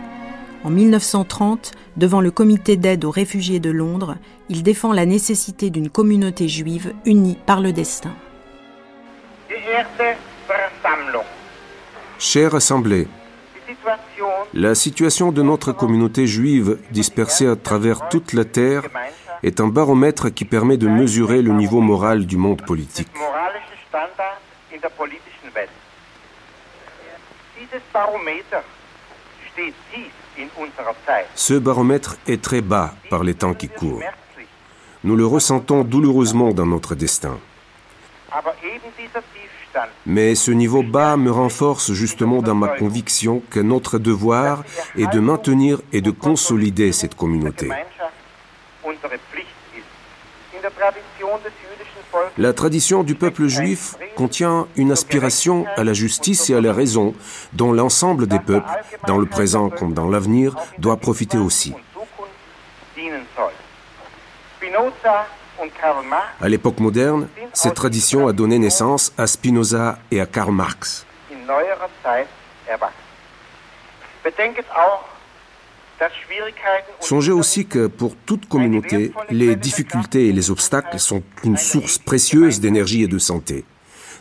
En 0.68 0.70
1930, 0.70 1.72
devant 1.96 2.20
le 2.20 2.30
comité 2.30 2.76
d'aide 2.76 3.06
aux 3.06 3.10
réfugiés 3.10 3.62
de 3.62 3.70
Londres, 3.70 4.18
il 4.50 4.64
défend 4.64 4.92
la 4.92 5.06
nécessité 5.06 5.70
d'une 5.70 5.90
communauté 5.90 6.50
juive 6.50 6.94
unie 7.06 7.38
par 7.46 7.62
le 7.62 7.72
destin. 7.72 8.12
Chère 12.20 12.54
Assemblée, 12.54 13.08
la 14.54 14.76
situation 14.76 15.32
de 15.32 15.42
notre 15.42 15.72
communauté 15.72 16.28
juive 16.28 16.78
dispersée 16.92 17.48
à 17.48 17.56
travers 17.56 18.10
toute 18.10 18.34
la 18.34 18.44
Terre 18.44 18.84
est 19.44 19.62
un 19.62 19.68
baromètre 19.68 20.34
qui 20.34 20.44
permet 20.44 20.76
de 20.76 20.90
mesurer 20.90 21.42
le 21.42 21.54
niveau 21.54 21.80
moral 21.80 22.26
du 22.26 22.36
monde 22.36 22.62
politique. 22.62 23.08
Ce 31.36 31.54
baromètre 31.54 32.17
est 32.28 32.41
très 32.41 32.62
bas 32.62 32.93
par 33.10 33.23
les 33.23 33.34
temps 33.34 33.54
qui 33.54 33.69
courent. 33.69 34.04
Nous 35.04 35.15
le 35.15 35.26
ressentons 35.26 35.84
douloureusement 35.84 36.52
dans 36.52 36.65
notre 36.65 36.95
destin. 36.95 37.39
Mais 40.06 40.36
ce 40.36 40.52
niveau 40.52 40.84
bas 40.84 41.17
me 41.17 41.32
renforce 41.32 41.93
justement 41.93 42.41
dans 42.41 42.56
ma 42.56 42.69
conviction 42.69 43.41
que 43.50 43.60
notre 43.60 44.00
devoir 44.00 44.63
est 44.97 45.08
de 45.08 45.19
maintenir 45.19 45.80
et 45.93 46.02
de 46.02 46.12
consolider 46.12 46.91
cette 46.91 47.15
communauté. 47.15 47.69
La 52.38 52.54
tradition 52.54 53.04
du 53.04 53.15
peuple 53.15 53.48
juif 53.48 53.96
contient 54.15 54.67
une 54.76 54.91
aspiration 54.91 55.65
à 55.76 55.84
la 55.84 55.93
justice 55.93 56.50
et 56.50 56.56
à 56.56 56.62
la 56.62 56.74
raison 56.74 57.13
dont 57.54 57.74
l'ensemble 57.74 58.28
des 58.28 58.39
peuples, 58.39 58.70
dans 59.08 59.17
le 59.17 59.26
présent 59.26 59.70
comme 59.70 59.93
dans 59.93 60.08
l'avenir, 60.08 60.56
doit 60.78 60.98
profiter 60.98 61.38
aussi. 61.38 61.74
À 66.39 66.50
l'époque 66.50 66.80
moderne, 66.80 67.28
cette 67.54 67.74
tradition 67.74 68.28
a 68.28 68.34
donné 68.34 68.60
naissance 68.60 69.13
à 69.17 69.26
Spinoza 69.26 69.98
et 70.12 70.22
à 70.22 70.26
Karl 70.26 70.52
Marx. 70.52 71.06
Songez 77.00 77.32
aussi 77.32 77.66
que 77.66 77.88
pour 77.88 78.16
toute 78.16 78.48
communauté, 78.48 79.12
les 79.30 79.56
difficultés 79.56 80.28
et 80.28 80.32
les 80.32 80.52
obstacles 80.52 81.00
sont 81.00 81.24
une 81.44 81.58
source 81.58 81.98
précieuse 81.98 82.60
d'énergie 82.60 83.04
et 83.04 83.08
de 83.08 83.18
santé. 83.18 83.66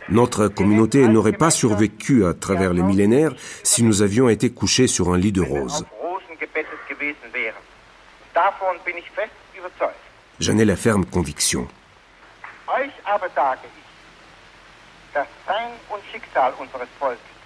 Notre 0.09 0.47
communauté 0.47 1.05
n'aurait 1.07 1.33
pas 1.33 1.51
survécu 1.51 2.25
à 2.25 2.33
travers 2.33 2.73
les 2.73 2.81
millénaires 2.81 3.33
si 3.63 3.83
nous 3.83 4.01
avions 4.01 4.29
été 4.29 4.49
couchés 4.49 4.87
sur 4.87 5.13
un 5.13 5.17
lit 5.17 5.33
de 5.33 5.41
roses. 5.41 5.85
J'en 10.39 10.57
ai 10.57 10.65
la 10.65 10.75
ferme 10.75 11.05
conviction. 11.05 11.67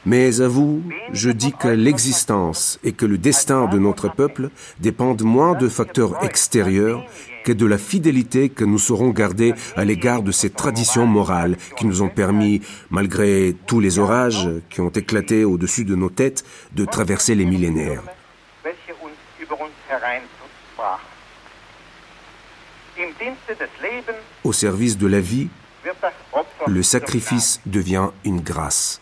Mais 0.05 0.41
à 0.41 0.47
vous, 0.47 0.81
je 1.13 1.29
dis 1.29 1.53
que 1.53 1.67
l'existence 1.67 2.79
et 2.83 2.91
que 2.91 3.05
le 3.05 3.19
destin 3.19 3.67
de 3.67 3.77
notre 3.77 4.09
peuple 4.09 4.49
dépendent 4.79 5.21
moins 5.21 5.53
de 5.53 5.69
facteurs 5.69 6.23
extérieurs 6.23 7.05
que 7.43 7.51
de 7.51 7.65
la 7.65 7.77
fidélité 7.77 8.49
que 8.49 8.65
nous 8.65 8.79
saurons 8.79 9.09
garder 9.09 9.53
à 9.75 9.85
l'égard 9.85 10.23
de 10.23 10.31
ces 10.31 10.49
traditions 10.49 11.05
morales 11.05 11.55
qui 11.77 11.85
nous 11.85 12.01
ont 12.01 12.09
permis, 12.09 12.61
malgré 12.89 13.55
tous 13.67 13.79
les 13.79 13.99
orages 13.99 14.49
qui 14.69 14.81
ont 14.81 14.89
éclaté 14.89 15.43
au-dessus 15.45 15.85
de 15.85 15.95
nos 15.95 16.09
têtes, 16.09 16.45
de 16.73 16.85
traverser 16.85 17.35
les 17.35 17.45
millénaires. 17.45 18.03
Au 24.43 24.53
service 24.53 24.97
de 24.97 25.07
la 25.07 25.19
vie, 25.19 25.49
le 26.67 26.83
sacrifice 26.83 27.61
devient 27.65 28.09
une 28.23 28.41
grâce. 28.41 29.00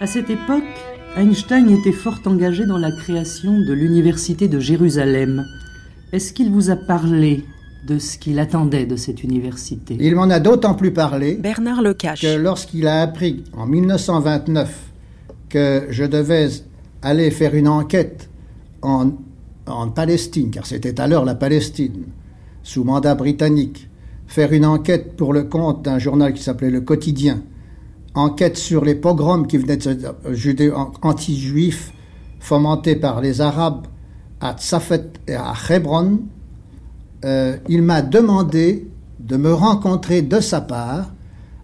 À 0.00 0.06
cette 0.06 0.30
époque, 0.30 0.62
Einstein 1.16 1.68
était 1.70 1.92
fort 1.92 2.20
engagé 2.24 2.66
dans 2.66 2.78
la 2.78 2.92
création 2.92 3.58
de 3.58 3.72
l'Université 3.72 4.46
de 4.46 4.60
Jérusalem. 4.60 5.44
Est-ce 6.12 6.32
qu'il 6.32 6.52
vous 6.52 6.70
a 6.70 6.76
parlé 6.76 7.44
de 7.86 7.98
ce 7.98 8.16
qu'il 8.16 8.38
attendait 8.38 8.86
de 8.86 8.94
cette 8.94 9.24
université? 9.24 9.96
Il 9.98 10.14
m'en 10.14 10.30
a 10.30 10.38
d'autant 10.38 10.74
plus 10.74 10.92
parlé 10.92 11.34
Bernard 11.34 11.82
Lecache. 11.82 12.22
que 12.22 12.36
lorsqu'il 12.36 12.86
a 12.86 13.00
appris 13.02 13.42
en 13.52 13.66
1929 13.66 14.92
que 15.48 15.86
je 15.90 16.04
devais 16.04 16.48
aller 17.02 17.32
faire 17.32 17.54
une 17.54 17.68
enquête 17.68 18.30
en 18.82 19.12
en 19.68 19.88
Palestine, 19.88 20.50
car 20.50 20.66
c'était 20.66 21.00
alors 21.00 21.24
la 21.24 21.34
Palestine, 21.34 22.04
sous 22.62 22.84
mandat 22.84 23.14
britannique, 23.14 23.88
faire 24.26 24.52
une 24.52 24.64
enquête 24.64 25.16
pour 25.16 25.32
le 25.32 25.44
compte 25.44 25.84
d'un 25.84 25.98
journal 25.98 26.32
qui 26.32 26.42
s'appelait 26.42 26.70
Le 26.70 26.80
Quotidien, 26.80 27.42
enquête 28.18 28.56
sur 28.56 28.84
les 28.84 28.94
pogroms 28.94 29.46
qui 29.46 29.58
venaient 29.58 29.76
de 29.76 29.94
judéo 30.32 30.74
anti-juifs 31.02 31.92
fomentés 32.40 32.96
par 32.96 33.20
les 33.20 33.40
Arabes 33.40 33.86
à 34.40 34.54
Tzafet 34.56 35.10
et 35.26 35.34
à 35.34 35.52
Hebron, 35.68 36.20
euh, 37.24 37.56
il 37.68 37.82
m'a 37.82 38.02
demandé 38.02 38.88
de 39.18 39.36
me 39.36 39.52
rencontrer 39.52 40.22
de 40.22 40.40
sa 40.40 40.60
part 40.60 41.12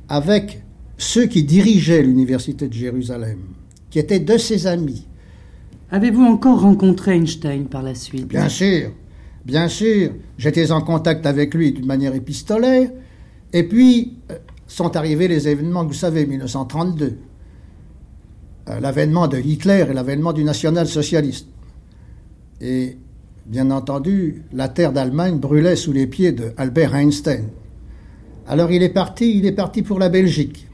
avec 0.09 0.63
ceux 0.99 1.27
qui 1.27 1.45
dirigeaient 1.45 2.03
l'université 2.03 2.69
de 2.69 2.73
Jérusalem, 2.73 3.39
qui 3.91 3.99
étaient 3.99 4.21
de 4.21 4.37
ses 4.37 4.67
amis. 4.67 5.07
Avez-vous 5.91 6.23
encore 6.23 6.61
rencontré 6.61 7.17
Einstein 7.17 7.67
par 7.67 7.83
la 7.83 7.95
suite? 7.95 8.27
Bien 8.27 8.49
sûr, 8.49 8.91
bien 9.45 9.69
sûr. 9.69 10.11
J'étais 10.39 10.73
en 10.73 10.81
contact 10.81 11.25
avec 11.27 11.55
lui 11.55 11.73
d'une 11.73 11.87
manière 11.87 12.15
épistolaire. 12.15 12.91
Et 13.53 13.63
puis 13.63 14.15
euh, 14.33 14.35
sont 14.67 14.97
arrivés 14.97 15.29
les 15.29 15.49
événements 15.49 15.83
que 15.83 15.89
vous 15.89 15.95
savez, 15.99 16.27
1932. 16.27 17.19
Euh, 18.69 18.81
l'avènement 18.81 19.29
de 19.29 19.39
Hitler 19.39 19.87
et 19.91 19.93
l'avènement 19.93 20.33
du 20.33 20.43
national-socialiste. 20.43 21.49
Et 22.61 22.97
bien 23.47 23.71
entendu, 23.71 24.43
la 24.53 24.69
terre 24.69 24.93
d'Allemagne 24.93 25.39
brûlait 25.39 25.77
sous 25.77 25.93
les 25.93 26.07
pieds 26.07 26.33
de 26.33 26.53
Albert 26.57 26.95
Einstein. 26.95 27.49
Alors 28.47 28.71
il 28.71 28.83
est 28.83 28.91
parti, 28.91 29.37
il 29.37 29.45
est 29.47 29.53
parti 29.53 29.83
pour 29.83 29.99
la 29.99 30.09
Belgique. 30.09 30.67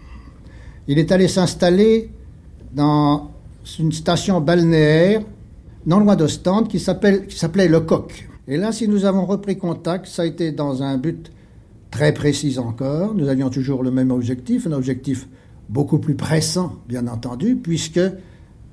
Il 0.87 0.98
est 0.98 1.11
allé 1.12 1.29
s'installer 1.29 2.11
dans 2.72 3.31
une 3.79 3.92
station 3.92 4.40
balnéaire 4.40 5.22
non 5.87 6.00
loin 6.00 6.16
d'Ostende 6.16 6.68
qui 6.68 6.79
s'appelait 6.79 7.68
Le 7.68 7.81
Coq. 7.81 8.29
Et 8.46 8.57
là, 8.57 8.72
si 8.72 8.88
nous 8.88 9.05
avons 9.05 9.26
repris 9.26 9.57
contact, 9.57 10.07
ça 10.07 10.22
a 10.22 10.26
été 10.26 10.53
dans 10.53 10.83
un 10.83 10.96
but 10.98 11.31
très 11.90 12.12
précis 12.12 12.59
encore. 12.59 13.14
Nous 13.14 13.29
avions 13.29 13.50
toujours 13.50 13.83
le 13.83 13.90
même 13.90 14.11
objectif, 14.11 14.66
un 14.66 14.72
objectif 14.72 15.29
beaucoup 15.68 15.98
plus 15.98 16.14
pressant, 16.14 16.76
bien 16.88 17.07
entendu, 17.07 17.57
puisque 17.57 18.00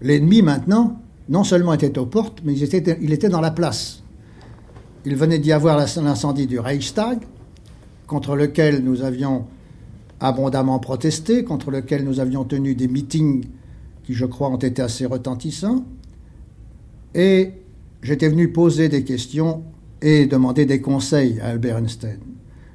l'ennemi 0.01 0.41
maintenant, 0.41 1.01
non 1.29 1.43
seulement 1.43 1.73
était 1.73 1.97
aux 1.97 2.05
portes, 2.05 2.41
mais 2.43 2.53
il 2.53 2.63
était, 2.63 2.97
il 3.01 3.13
était 3.13 3.29
dans 3.29 3.41
la 3.41 3.51
place. 3.51 4.03
Il 5.05 5.15
venait 5.15 5.39
d'y 5.39 5.51
avoir 5.51 5.77
l'incendie 5.77 6.47
du 6.47 6.59
Reichstag, 6.59 7.19
contre 8.07 8.35
lequel 8.35 8.83
nous 8.83 9.03
avions 9.03 9.45
abondamment 10.19 10.79
protesté, 10.79 11.43
contre 11.43 11.71
lequel 11.71 12.03
nous 12.03 12.19
avions 12.19 12.43
tenu 12.43 12.73
des 12.73 12.87
meetings 12.87 13.45
qui, 14.03 14.13
je 14.13 14.25
crois, 14.25 14.49
ont 14.49 14.57
été 14.57 14.81
assez 14.81 15.05
retentissants. 15.05 15.85
Et 17.13 17.51
j'étais 18.01 18.29
venu 18.29 18.51
poser 18.51 18.89
des 18.89 19.03
questions 19.03 19.63
et 20.01 20.25
demander 20.25 20.65
des 20.65 20.81
conseils 20.81 21.39
à 21.41 21.47
Albert 21.47 21.77
Einstein. 21.77 22.19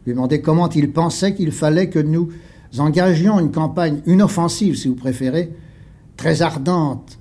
Lui 0.07 0.13
demander 0.13 0.41
comment 0.41 0.69
il 0.71 0.93
pensait 0.93 1.35
qu'il 1.35 1.53
fallait 1.53 1.89
que 1.89 1.99
nous 1.99 2.29
engagions 2.79 3.39
une 3.39 3.51
campagne, 3.51 4.01
une 4.07 4.23
offensive, 4.23 4.77
si 4.77 4.89
vous 4.89 4.95
préférez, 4.95 5.53
très 6.17 6.43
ardente 6.43 7.19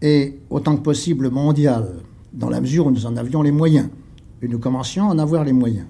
et 0.00 0.38
autant 0.50 0.76
que 0.76 0.82
possible 0.82 1.30
mondiale, 1.30 1.96
dans 2.32 2.50
la 2.50 2.60
mesure 2.60 2.86
où 2.86 2.90
nous 2.90 3.06
en 3.06 3.16
avions 3.16 3.42
les 3.42 3.52
moyens. 3.52 3.88
Et 4.42 4.48
nous 4.48 4.58
commencions 4.58 5.08
à 5.08 5.14
en 5.14 5.18
avoir 5.18 5.44
les 5.44 5.52
moyens. 5.52 5.86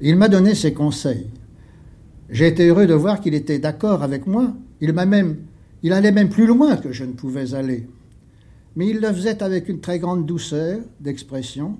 Il 0.00 0.16
m'a 0.16 0.28
donné 0.28 0.54
ses 0.54 0.72
conseils. 0.72 1.26
J'ai 2.30 2.46
été 2.46 2.66
heureux 2.68 2.86
de 2.86 2.94
voir 2.94 3.20
qu'il 3.20 3.34
était 3.34 3.58
d'accord 3.58 4.02
avec 4.02 4.26
moi. 4.26 4.52
Il 4.80 4.92
m'a 4.92 5.06
même, 5.06 5.38
il 5.82 5.92
allait 5.92 6.12
même 6.12 6.28
plus 6.28 6.46
loin 6.46 6.76
que 6.76 6.92
je 6.92 7.04
ne 7.04 7.12
pouvais 7.12 7.54
aller. 7.54 7.88
Mais 8.76 8.86
il 8.88 9.00
le 9.00 9.12
faisait 9.12 9.42
avec 9.42 9.68
une 9.68 9.80
très 9.80 9.98
grande 9.98 10.24
douceur 10.24 10.78
d'expression, 11.00 11.78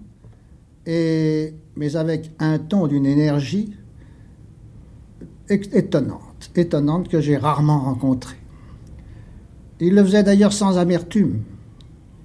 mais 0.86 1.96
avec 1.96 2.30
un 2.38 2.58
ton 2.58 2.86
d'une 2.86 3.06
énergie 3.06 3.74
étonnante, 5.50 6.50
étonnante 6.56 7.08
que 7.08 7.20
j'ai 7.20 7.36
rarement 7.36 7.80
rencontrée. 7.80 8.36
Il 9.80 9.94
le 9.94 10.04
faisait 10.04 10.22
d'ailleurs 10.22 10.52
sans 10.52 10.78
amertume. 10.78 11.42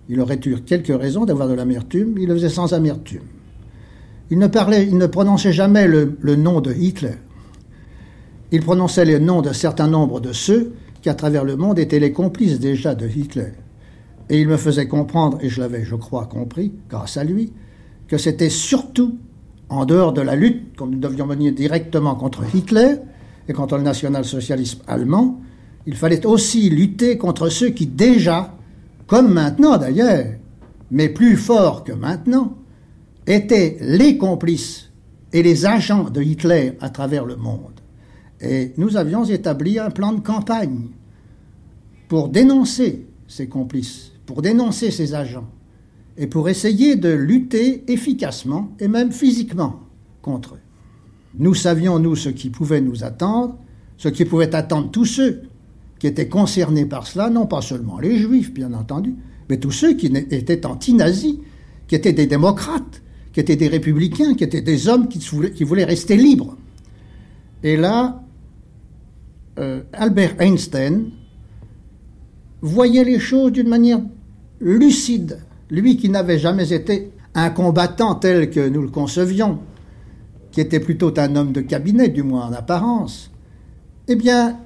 Il 0.10 0.20
aurait 0.20 0.40
eu 0.46 0.62
quelques 0.62 1.00
raisons 1.00 1.26
d'avoir 1.26 1.48
de 1.48 1.54
l'amertume, 1.54 2.18
il 2.18 2.28
le 2.28 2.36
faisait 2.36 2.50
sans 2.50 2.74
amertume. 2.74 3.24
Il 4.30 4.40
ne 4.40 4.48
parlait, 4.48 4.86
il 4.88 4.98
ne 4.98 5.08
prononçait 5.08 5.54
jamais 5.54 5.88
le, 5.88 6.18
le 6.20 6.36
nom 6.36 6.60
de 6.60 6.74
Hitler. 6.74 7.16
Il 8.52 8.62
prononçait 8.62 9.06
les 9.06 9.20
noms 9.20 9.42
d'un 9.42 9.54
certain 9.54 9.88
nombre 9.88 10.20
de 10.20 10.34
ceux 10.34 10.74
qui, 11.02 11.10
à 11.10 11.14
travers 11.14 11.44
le 11.44 11.56
monde, 11.56 11.80
étaient 11.80 12.00
les 12.00 12.12
complices 12.12 12.60
déjà 12.60 12.96
de 12.96 13.08
Hitler. 13.08 13.54
Et 14.30 14.40
il 14.40 14.48
me 14.48 14.58
faisait 14.58 14.88
comprendre, 14.88 15.38
et 15.42 15.50
je 15.50 15.60
l'avais, 15.60 15.84
je 15.84 15.96
crois, 15.96 16.26
compris, 16.26 16.74
grâce 16.90 17.18
à 17.18 17.24
lui, 17.24 17.52
que 18.14 18.20
c'était 18.20 18.52
surtout 18.52 19.18
en 19.70 19.86
dehors 19.86 20.14
de 20.14 20.22
la 20.22 20.36
lutte 20.36 20.76
que 20.76 20.84
nous 20.84 21.00
devions 21.00 21.26
mener 21.26 21.52
directement 21.52 22.14
contre 22.14 22.44
Hitler 22.56 22.98
et 23.48 23.54
contre 23.54 23.76
le 23.78 23.82
national-socialisme 23.82 24.84
allemand, 24.86 25.42
il 25.88 25.96
fallait 25.96 26.24
aussi 26.28 26.70
lutter 26.70 27.18
contre 27.18 27.50
ceux 27.50 27.70
qui 27.70 27.88
déjà, 27.88 28.56
comme 29.08 29.34
maintenant 29.34 29.78
d'ailleurs, 29.78 30.28
mais 30.92 31.10
plus 31.10 31.38
fort 31.38 31.84
que 31.84 31.92
maintenant, 31.92 32.56
étaient 33.26 33.80
les 33.82 34.20
complices 34.20 34.92
et 35.32 35.42
les 35.42 35.66
agents 35.66 36.12
de 36.12 36.22
Hitler 36.22 36.74
à 36.82 36.92
travers 36.92 37.26
le 37.26 37.36
monde. 37.36 37.82
Et 38.42 38.74
nous 38.78 38.96
avions 38.96 39.24
établi 39.26 39.80
un 39.80 39.90
plan 39.90 40.14
de 40.14 40.22
campagne 40.22 40.90
pour 42.08 42.30
dénoncer 42.30 43.08
ces 43.28 43.48
complices, 43.48 44.12
pour 44.28 44.44
dénoncer 44.44 44.92
ces 44.92 45.16
agents, 45.16 45.50
et 46.18 46.28
pour 46.28 46.50
essayer 46.50 46.96
de 46.96 47.10
lutter 47.10 47.84
efficacement 47.92 48.72
et 48.80 48.88
même 48.88 49.12
physiquement 49.12 49.82
contre 50.22 50.56
eux. 50.56 50.60
Nous 51.40 51.56
savions, 51.56 52.00
nous, 52.00 52.16
ce 52.16 52.30
qui 52.30 52.50
pouvait 52.50 52.82
nous 52.82 53.04
attendre, 53.04 53.58
ce 53.98 54.10
qui 54.10 54.26
pouvait 54.26 54.54
attendre 54.54 54.92
tous 54.92 55.06
ceux 55.06 55.42
qui 55.98 56.08
étaient 56.08 56.28
concernés 56.28 56.86
par 56.86 57.08
cela, 57.08 57.30
non 57.30 57.48
pas 57.48 57.62
seulement 57.62 58.00
les 58.00 58.18
juifs, 58.18 58.54
bien 58.54 58.74
entendu, 58.74 59.16
mais 59.50 59.58
tous 59.58 59.72
ceux 59.72 59.94
qui 59.94 60.08
étaient 60.08 60.66
anti-nazis, 60.66 61.38
qui 61.88 61.96
étaient 61.96 62.14
des 62.14 62.28
démocrates, 62.28 63.02
qui 63.32 63.40
étaient 63.40 63.56
des 63.56 63.68
républicains, 63.68 64.36
qui 64.36 64.44
étaient 64.44 64.62
des 64.62 64.88
hommes 64.88 65.08
qui 65.08 65.64
voulaient, 65.64 65.84
rester 65.84 66.16
libres. 66.16 66.56
Et 67.64 67.78
là, 67.78 68.22
euh, 69.60 69.82
Albert 69.94 70.40
Einstein 70.40 71.06
voyait 72.62 73.04
les 73.04 73.20
choses 73.20 73.52
d'une 73.52 73.70
manière 73.70 74.02
lucide, 74.62 75.40
lui 75.74 75.98
qui 75.98 76.08
n'avait 76.10 76.38
jamais 76.38 76.72
été 76.72 77.12
un 77.34 77.50
combattant 77.50 78.14
tel 78.14 78.52
que 78.52 78.70
nous 78.70 78.84
le 78.84 78.90
concevions, 78.90 79.58
qui 80.52 80.62
était 80.62 80.80
plutôt 80.80 81.12
un 81.18 81.36
homme 81.36 81.52
de 81.52 81.62
cabinet, 81.62 82.10
du 82.10 82.22
moins 82.22 82.48
en 82.48 82.54
apparence, 82.54 83.32
eh 84.08 84.16
bien, 84.16 84.60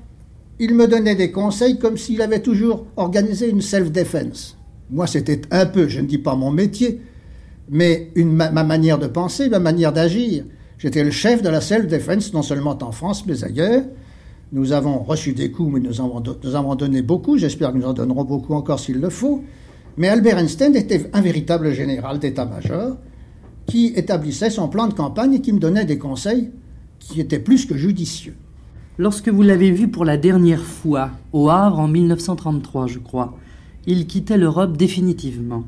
il 0.59 0.75
me 0.75 0.85
donnait 0.85 1.15
des 1.15 1.31
conseils 1.31 1.79
comme 1.79 1.95
s'il 1.95 2.21
avait 2.21 2.41
toujours 2.41 2.85
organisé 2.97 3.49
une 3.49 3.61
self-defense. 3.61 4.57
Moi, 4.89 5.07
c'était 5.07 5.41
un 5.49 5.65
peu, 5.65 5.87
je 5.87 6.01
ne 6.01 6.07
dis 6.07 6.17
pas 6.17 6.35
mon 6.35 6.51
métier, 6.51 6.99
mais 7.69 8.11
ma, 8.17 8.51
manière 8.63 8.99
de 8.99 9.07
penser, 9.07 9.47
ma 9.47 9.59
manière 9.59 9.93
d'agir. 9.93 10.43
J'étais 10.77 11.05
le 11.05 11.11
chef 11.11 11.41
de 11.41 11.47
la 11.47 11.61
self-defense, 11.61 12.33
non 12.33 12.41
seulement 12.41 12.77
en 12.81 12.91
France, 12.91 13.25
mais 13.25 13.45
ailleurs. 13.45 13.83
Nous 14.51 14.73
avons 14.73 14.99
reçu 14.99 15.31
des 15.31 15.51
coups, 15.51 15.73
mais 15.73 15.79
nous 15.79 15.91
nous 16.43 16.55
avons 16.55 16.75
donné 16.75 17.01
beaucoup. 17.01 17.37
J'espère 17.37 17.71
que 17.71 17.77
nous 17.77 17.85
en 17.85 17.93
donnerons 17.93 18.25
beaucoup 18.25 18.53
encore 18.55 18.79
s'il 18.79 18.99
le 18.99 19.09
faut. 19.09 19.43
Mais 19.97 20.09
Albert 20.09 20.37
Einstein 20.37 20.75
était 20.75 21.09
un 21.13 21.21
véritable 21.21 21.73
général 21.73 22.19
d'état-major 22.19 22.97
qui 23.65 23.87
établissait 23.95 24.51
son 24.51 24.67
plan 24.69 24.87
de 24.87 24.93
campagne 24.93 25.33
et 25.33 25.41
qui 25.41 25.51
me 25.51 25.59
donnait 25.59 25.85
des 25.85 25.97
conseils 25.97 26.51
qui 26.99 27.19
étaient 27.19 27.39
plus 27.39 27.65
que 27.65 27.75
judicieux. 27.75 28.35
Lorsque 28.99 29.29
vous 29.29 29.41
l'avez 29.41 29.71
vu 29.71 29.87
pour 29.87 30.05
la 30.05 30.17
dernière 30.17 30.63
fois, 30.63 31.09
au 31.33 31.49
Havre 31.49 31.79
en 31.79 31.87
1933, 31.87 32.87
je 32.87 32.99
crois, 32.99 33.37
il 33.87 34.05
quittait 34.05 34.37
l'Europe 34.37 34.77
définitivement. 34.77 35.63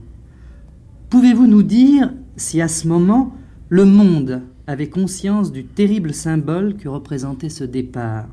Pouvez-vous 1.09 1.47
nous 1.47 1.63
dire 1.63 2.13
si 2.37 2.61
à 2.61 2.67
ce 2.67 2.87
moment, 2.87 3.33
le 3.67 3.85
monde 3.85 4.43
avait 4.67 4.89
conscience 4.89 5.51
du 5.51 5.65
terrible 5.65 6.13
symbole 6.13 6.75
que 6.75 6.87
représentait 6.87 7.49
ce 7.49 7.63
départ? 7.63 8.27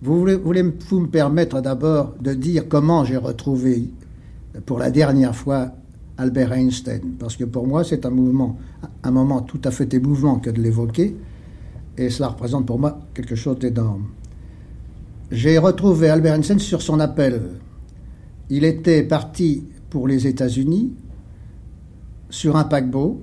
Vous 0.00 0.20
voulez-vous 0.20 1.00
me 1.00 1.08
permettre 1.08 1.60
d'abord 1.60 2.14
de 2.20 2.34
dire 2.34 2.68
comment 2.68 3.04
j'ai 3.04 3.16
retrouvé 3.16 3.90
pour 4.66 4.78
la 4.78 4.90
dernière 4.90 5.34
fois 5.34 5.72
Albert 6.16 6.52
Einstein 6.52 7.14
Parce 7.18 7.36
que 7.36 7.44
pour 7.44 7.66
moi, 7.66 7.84
c'est 7.84 8.04
un 8.04 8.10
mouvement, 8.10 8.58
un 9.02 9.10
moment 9.10 9.40
tout 9.42 9.60
à 9.64 9.70
fait 9.70 9.92
émouvant 9.94 10.38
que 10.40 10.50
de 10.50 10.60
l'évoquer 10.60 11.16
et 11.96 12.10
cela 12.10 12.28
représente 12.28 12.66
pour 12.66 12.78
moi 12.78 13.00
quelque 13.12 13.34
chose 13.34 13.58
d'énorme. 13.58 14.06
J'ai 15.30 15.58
retrouvé 15.58 16.08
Albert 16.08 16.34
Einstein 16.34 16.58
sur 16.58 16.80
son 16.80 17.00
appel. 17.00 17.42
Il 18.50 18.64
était 18.64 19.02
parti 19.02 19.64
pour 19.90 20.08
les 20.08 20.26
États-Unis 20.26 20.92
sur 22.30 22.56
un 22.56 22.64
paquebot 22.64 23.20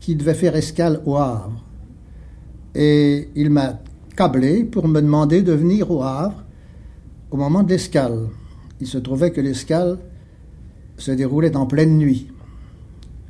qui 0.00 0.14
devait 0.16 0.34
faire 0.34 0.54
escale 0.56 1.02
au 1.04 1.16
Havre. 1.16 1.64
Et 2.74 3.28
il 3.34 3.50
m'a 3.50 3.80
câblé 4.16 4.64
pour 4.64 4.86
me 4.86 5.00
demander 5.00 5.42
de 5.42 5.52
venir 5.52 5.90
au 5.90 6.02
Havre 6.02 6.44
au 7.30 7.36
moment 7.36 7.62
de 7.62 7.70
l'escale. 7.70 8.28
Il 8.80 8.86
se 8.86 8.98
trouvait 8.98 9.32
que 9.32 9.40
l'escale 9.40 9.98
se 10.98 11.10
déroulait 11.10 11.56
en 11.56 11.66
pleine 11.66 11.96
nuit. 11.96 12.28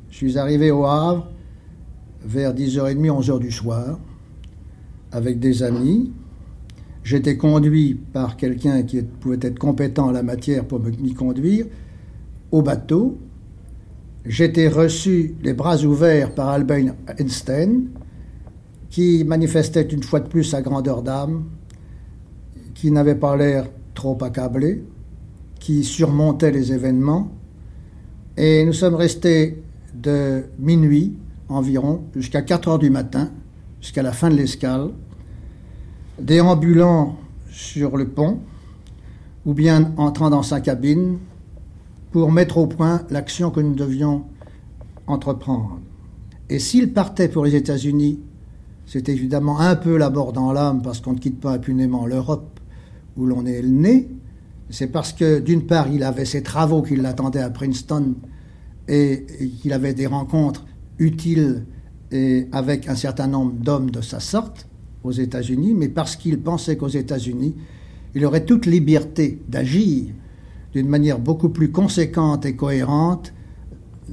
Je 0.09 0.17
suis 0.17 0.37
arrivé 0.37 0.71
au 0.71 0.85
Havre 0.85 1.31
vers 2.25 2.53
10h30, 2.53 2.97
11h 2.97 3.39
du 3.39 3.51
soir, 3.51 3.99
avec 5.11 5.39
des 5.39 5.63
amis. 5.63 6.11
J'étais 7.03 7.37
conduit 7.37 7.95
par 7.95 8.35
quelqu'un 8.35 8.83
qui 8.83 9.01
pouvait 9.01 9.39
être 9.41 9.57
compétent 9.57 10.07
en 10.07 10.11
la 10.11 10.23
matière 10.23 10.65
pour 10.65 10.79
m'y 10.79 11.13
conduire 11.13 11.65
au 12.51 12.61
bateau. 12.61 13.17
J'étais 14.25 14.67
reçu 14.67 15.35
les 15.41 15.53
bras 15.53 15.77
ouverts 15.83 16.35
par 16.35 16.49
Albert 16.49 16.93
Einstein, 17.17 17.87
qui 18.89 19.23
manifestait 19.23 19.83
une 19.83 20.03
fois 20.03 20.19
de 20.19 20.27
plus 20.27 20.43
sa 20.43 20.61
grandeur 20.61 21.01
d'âme, 21.01 21.45
qui 22.73 22.91
n'avait 22.91 23.15
pas 23.15 23.37
l'air 23.37 23.69
trop 23.93 24.17
accablé, 24.21 24.83
qui 25.59 25.83
surmontait 25.83 26.51
les 26.51 26.73
événements. 26.73 27.31
Et 28.41 28.63
nous 28.63 28.71
sommes 28.71 28.95
restés 28.95 29.61
de 29.93 30.45
minuit 30.59 31.13
environ 31.49 32.03
jusqu'à 32.15 32.41
4 32.41 32.69
heures 32.69 32.79
du 32.79 32.89
matin, 32.89 33.31
jusqu'à 33.81 34.01
la 34.01 34.13
fin 34.13 34.29
de 34.29 34.35
l'escale, 34.35 34.91
déambulant 36.17 37.17
sur 37.51 37.97
le 37.97 38.07
pont 38.07 38.39
ou 39.45 39.53
bien 39.53 39.91
entrant 39.97 40.29
dans 40.29 40.41
sa 40.41 40.61
cabine 40.61 41.17
pour 42.11 42.31
mettre 42.31 42.59
au 42.59 42.67
point 42.67 43.01
l'action 43.09 43.51
que 43.51 43.59
nous 43.59 43.75
devions 43.75 44.23
entreprendre. 45.05 45.77
Et 46.49 46.59
s'il 46.59 46.93
partait 46.93 47.27
pour 47.27 47.43
les 47.43 47.55
États-Unis, 47.55 48.21
c'est 48.85 49.09
évidemment 49.09 49.59
un 49.59 49.75
peu 49.75 49.97
la 49.97 50.09
mort 50.09 50.31
dans 50.31 50.53
l'âme 50.53 50.81
parce 50.81 51.01
qu'on 51.01 51.11
ne 51.11 51.19
quitte 51.19 51.41
pas 51.41 51.55
impunément 51.55 52.05
l'Europe 52.05 52.57
où 53.17 53.25
l'on 53.25 53.45
est 53.45 53.61
né. 53.63 54.07
C'est 54.69 54.87
parce 54.87 55.13
que 55.13 55.39
d'une 55.39 55.65
part, 55.65 55.87
il 55.87 56.03
avait 56.03 56.25
ses 56.25 56.43
travaux 56.43 56.81
qui 56.81 56.95
l'attendaient 56.95 57.41
à 57.41 57.49
Princeton 57.49 58.15
et, 58.87 59.25
qu'il 59.61 59.73
avait 59.73 59.93
des 59.93 60.07
rencontres 60.07 60.65
utiles 60.99 61.65
avec 62.51 62.87
un 62.87 62.95
certain 62.95 63.27
nombre 63.27 63.53
d'hommes 63.53 63.91
de 63.91 64.01
sa 64.01 64.19
sorte 64.19 64.67
aux 65.03 65.11
États-Unis, 65.11 65.73
mais 65.73 65.89
parce 65.89 66.15
qu'il 66.15 66.39
pensait 66.39 66.77
qu'aux 66.77 66.87
États-Unis, 66.87 67.55
il 68.15 68.25
aurait 68.25 68.45
toute 68.45 68.65
liberté 68.65 69.39
d'agir 69.47 70.13
d'une 70.73 70.87
manière 70.87 71.19
beaucoup 71.19 71.49
plus 71.49 71.71
conséquente 71.71 72.45
et 72.45 72.55
cohérente 72.55 73.33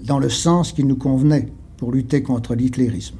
dans 0.05 0.19
le 0.19 0.29
sens 0.29 0.73
qui 0.73 0.85
nous 0.85 0.97
convenait 0.97 1.49
pour 1.77 1.93
lutter 1.93 2.23
contre 2.23 2.55
l'hitlérisme. 2.55 3.17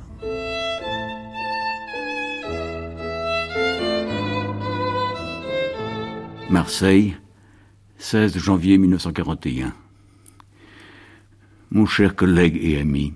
Marseille, 6.49 7.17
16 7.99 8.37
janvier 8.37 8.77
1941. 8.77 9.73
Mon 11.71 11.87
cher 11.87 12.15
collègue 12.15 12.59
et 12.61 12.79
ami, 12.79 13.15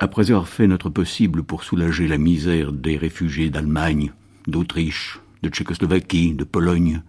après 0.00 0.32
avoir 0.32 0.48
fait 0.48 0.66
notre 0.66 0.90
possible 0.90 1.44
pour 1.44 1.62
soulager 1.62 2.08
la 2.08 2.18
misère 2.18 2.72
des 2.72 2.96
réfugiés 2.96 3.48
d'Allemagne, 3.48 4.12
d'Autriche, 4.48 5.20
de 5.42 5.48
Tchécoslovaquie, 5.48 6.34
de 6.34 6.42
Pologne, 6.42 7.02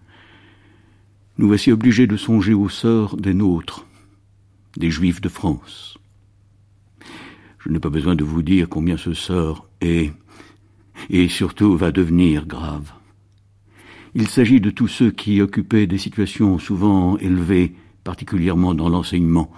nous 1.40 1.48
voici 1.48 1.72
obligés 1.72 2.06
de 2.06 2.16
songer 2.16 2.54
au 2.54 2.70
sort 2.70 3.18
des 3.18 3.34
nôtres, 3.34 3.88
des 4.78 4.92
Juifs 4.92 5.20
de 5.20 5.30
France. 5.30 5.98
Je 7.58 7.70
n'ai 7.70 7.80
pas 7.80 7.90
besoin 7.90 8.16
de 8.16 8.24
vous 8.24 8.44
dire 8.44 8.70
combien 8.70 8.98
ce 8.98 9.14
sort 9.14 9.68
est, 9.82 10.14
et 11.10 11.28
surtout 11.28 11.76
va 11.76 11.92
devenir 11.92 12.46
grave. 12.46 12.94
Il 14.14 14.28
s'agit 14.28 14.60
de 14.60 14.70
tous 14.70 14.90
ceux 14.90 15.12
qui 15.12 15.42
occupaient 15.42 15.88
des 15.88 15.98
situations 15.98 16.60
souvent 16.60 17.18
élevées, 17.18 17.76
particulièrement 18.04 18.74
dans 18.74 18.90
l'enseignement, 18.90 19.52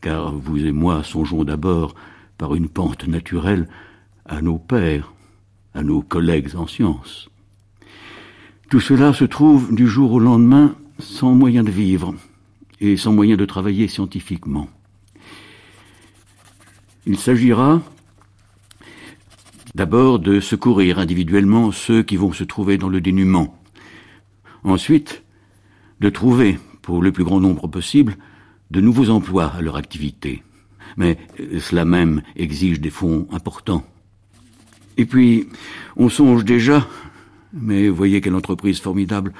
car 0.00 0.34
vous 0.34 0.64
et 0.64 0.72
moi 0.72 1.02
songeons 1.02 1.44
d'abord, 1.44 1.94
par 2.38 2.54
une 2.54 2.68
pente 2.68 3.06
naturelle, 3.06 3.68
à 4.24 4.40
nos 4.40 4.58
pères, 4.58 5.12
à 5.74 5.82
nos 5.82 6.00
collègues 6.00 6.56
en 6.56 6.66
sciences. 6.66 7.28
Tout 8.70 8.80
cela 8.80 9.12
se 9.12 9.24
trouve 9.24 9.74
du 9.74 9.86
jour 9.86 10.12
au 10.12 10.18
lendemain 10.18 10.74
sans 10.98 11.32
moyen 11.32 11.62
de 11.62 11.70
vivre 11.70 12.14
et 12.80 12.96
sans 12.96 13.12
moyen 13.12 13.36
de 13.36 13.44
travailler 13.44 13.88
scientifiquement. 13.88 14.68
Il 17.04 17.18
s'agira 17.18 17.82
d'abord 19.74 20.18
de 20.18 20.40
secourir 20.40 20.98
individuellement 20.98 21.70
ceux 21.70 22.02
qui 22.02 22.16
vont 22.16 22.32
se 22.32 22.42
trouver 22.42 22.78
dans 22.78 22.88
le 22.88 23.00
dénuement, 23.00 23.56
Ensuite, 24.66 25.22
de 26.00 26.10
trouver, 26.10 26.58
pour 26.82 27.00
le 27.00 27.12
plus 27.12 27.22
grand 27.22 27.38
nombre 27.38 27.68
possible, 27.68 28.16
de 28.72 28.80
nouveaux 28.80 29.10
emplois 29.10 29.46
à 29.46 29.62
leur 29.62 29.76
activité. 29.76 30.42
Mais 30.96 31.16
cela 31.60 31.84
même 31.84 32.22
exige 32.34 32.80
des 32.80 32.90
fonds 32.90 33.28
importants. 33.30 33.84
Et 34.96 35.06
puis, 35.06 35.46
on 35.96 36.08
songe 36.08 36.44
déjà, 36.44 36.88
mais 37.52 37.88
voyez 37.88 38.20
quelle 38.20 38.34
entreprise 38.34 38.80
formidable, 38.80 39.32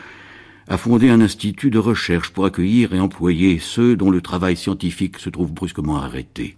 à 0.69 0.77
fonder 0.77 1.11
un 1.11 1.21
institut 1.21 1.71
de 1.71 1.79
recherche 1.81 2.31
pour 2.31 2.45
accueillir 2.45 2.95
et 2.95 3.01
employer 3.01 3.59
ceux 3.59 3.97
dont 3.97 4.13
le 4.13 4.21
travail 4.21 4.57
scientifique 4.57 5.19
se 5.19 5.31
trouve 5.31 5.53
brusquement 5.53 5.97
arrêté. 5.97 6.57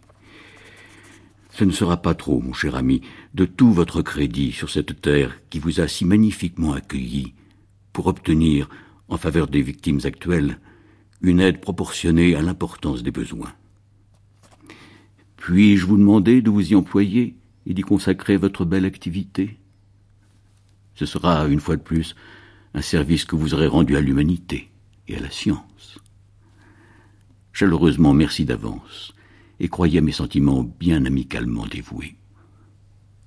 Ce 1.52 1.64
ne 1.64 1.72
sera 1.72 1.96
pas 1.96 2.14
trop, 2.14 2.42
mon 2.42 2.52
cher 2.52 2.76
ami, 2.76 3.00
de 3.32 3.46
tout 3.46 3.72
votre 3.72 4.02
crédit 4.02 4.52
sur 4.52 4.68
cette 4.68 5.00
terre 5.00 5.40
qui 5.48 5.58
vous 5.58 5.80
a 5.80 5.88
si 5.88 6.04
magnifiquement 6.04 6.74
accueilli 6.74 7.32
pour 7.98 8.06
obtenir, 8.06 8.68
en 9.08 9.16
faveur 9.16 9.48
des 9.48 9.60
victimes 9.60 9.98
actuelles, 10.04 10.60
une 11.20 11.40
aide 11.40 11.60
proportionnée 11.60 12.36
à 12.36 12.42
l'importance 12.42 13.02
des 13.02 13.10
besoins. 13.10 13.52
Puis-je 15.36 15.84
vous 15.84 15.96
demander 15.96 16.40
de 16.40 16.48
vous 16.48 16.70
y 16.70 16.76
employer 16.76 17.34
et 17.66 17.74
d'y 17.74 17.82
consacrer 17.82 18.36
votre 18.36 18.64
belle 18.64 18.84
activité? 18.84 19.58
Ce 20.94 21.06
sera, 21.06 21.48
une 21.48 21.58
fois 21.58 21.74
de 21.74 21.82
plus, 21.82 22.14
un 22.72 22.82
service 22.82 23.24
que 23.24 23.34
vous 23.34 23.52
aurez 23.52 23.66
rendu 23.66 23.96
à 23.96 24.00
l'humanité 24.00 24.70
et 25.08 25.16
à 25.16 25.20
la 25.20 25.32
science. 25.32 25.98
Chaleureusement 27.52 28.14
merci 28.14 28.44
d'avance, 28.44 29.12
et 29.58 29.66
croyez 29.66 29.98
à 29.98 30.02
mes 30.02 30.12
sentiments 30.12 30.62
bien 30.62 31.04
amicalement 31.04 31.66
dévoués. 31.66 32.14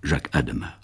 Jacques 0.01 0.30
Adama. 0.32 0.80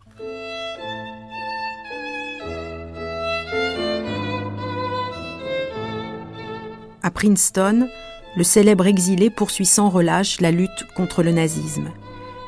À 7.07 7.09
Princeton, 7.09 7.87
le 8.35 8.43
célèbre 8.43 8.85
exilé 8.85 9.29
poursuit 9.29 9.65
sans 9.65 9.87
relâche 9.87 10.41
la 10.41 10.51
lutte 10.51 10.83
contre 10.93 11.23
le 11.23 11.31
nazisme. 11.31 11.87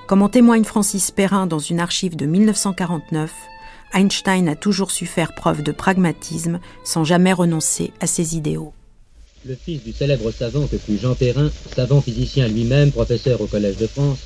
Comme 0.06 0.22
en 0.22 0.28
témoigne 0.28 0.66
Francis 0.66 1.12
Perrin 1.12 1.48
dans 1.48 1.60
une 1.60 1.80
archive 1.80 2.18
de 2.18 2.26
1949, 2.26 3.32
Einstein 3.94 4.50
a 4.50 4.58
toujours 4.58 4.92
su 4.92 5.06
faire 5.06 5.34
preuve 5.34 5.64
de 5.64 5.72
pragmatisme 5.72 6.60
sans 6.84 7.06
jamais 7.06 7.32
renoncer 7.32 7.94
à 8.02 8.06
ses 8.06 8.36
idéaux. 8.36 8.74
Le 9.46 9.56
fils 9.56 9.82
du 9.82 9.94
célèbre 9.94 10.30
savant 10.32 10.68
que 10.68 10.78
fut 10.78 10.98
Jean 10.98 11.16
Perrin, 11.16 11.50
savant 11.74 12.02
physicien 12.02 12.50
lui-même, 12.50 12.92
professeur 12.92 13.40
au 13.40 13.46
Collège 13.46 13.78
de 13.78 13.88
France, 13.88 14.20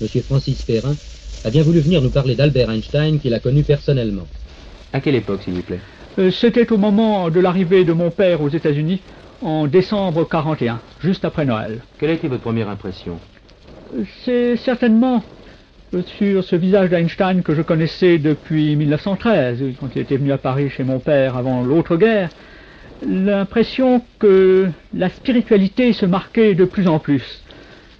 M. 0.00 0.08
Francis 0.24 0.62
Perrin, 0.62 0.96
a 1.44 1.50
bien 1.50 1.62
voulu 1.62 1.78
venir 1.78 2.02
nous 2.02 2.10
parler 2.10 2.34
d'Albert 2.34 2.70
Einstein 2.70 3.20
qu'il 3.20 3.34
a 3.34 3.38
connu 3.38 3.62
personnellement. 3.62 4.26
À 4.92 5.00
quelle 5.00 5.14
époque, 5.14 5.42
s'il 5.44 5.54
vous 5.54 5.62
plaît? 5.62 5.80
Euh, 6.18 6.32
C'était 6.32 6.72
au 6.72 6.76
moment 6.76 7.30
de 7.30 7.38
l'arrivée 7.38 7.84
de 7.84 7.92
mon 7.92 8.10
père 8.10 8.40
aux 8.40 8.48
États-Unis 8.48 9.00
en 9.42 9.66
décembre 9.66 10.28
41, 10.28 10.80
juste 11.00 11.24
après 11.24 11.44
Noël. 11.44 11.80
Quelle 11.98 12.10
a 12.10 12.14
été 12.14 12.28
votre 12.28 12.42
première 12.42 12.68
impression 12.68 13.18
C'est 14.24 14.56
certainement 14.56 15.22
sur 16.18 16.44
ce 16.44 16.56
visage 16.56 16.90
d'Einstein 16.90 17.42
que 17.42 17.54
je 17.54 17.62
connaissais 17.62 18.18
depuis 18.18 18.76
1913, 18.76 19.62
quand 19.80 19.88
il 19.94 20.02
était 20.02 20.16
venu 20.16 20.32
à 20.32 20.38
Paris 20.38 20.68
chez 20.70 20.84
mon 20.84 20.98
père 20.98 21.36
avant 21.36 21.62
l'autre 21.62 21.96
guerre, 21.96 22.30
l'impression 23.06 24.02
que 24.18 24.68
la 24.94 25.08
spiritualité 25.08 25.92
se 25.92 26.06
marquait 26.06 26.54
de 26.54 26.64
plus 26.64 26.88
en 26.88 26.98
plus. 26.98 27.42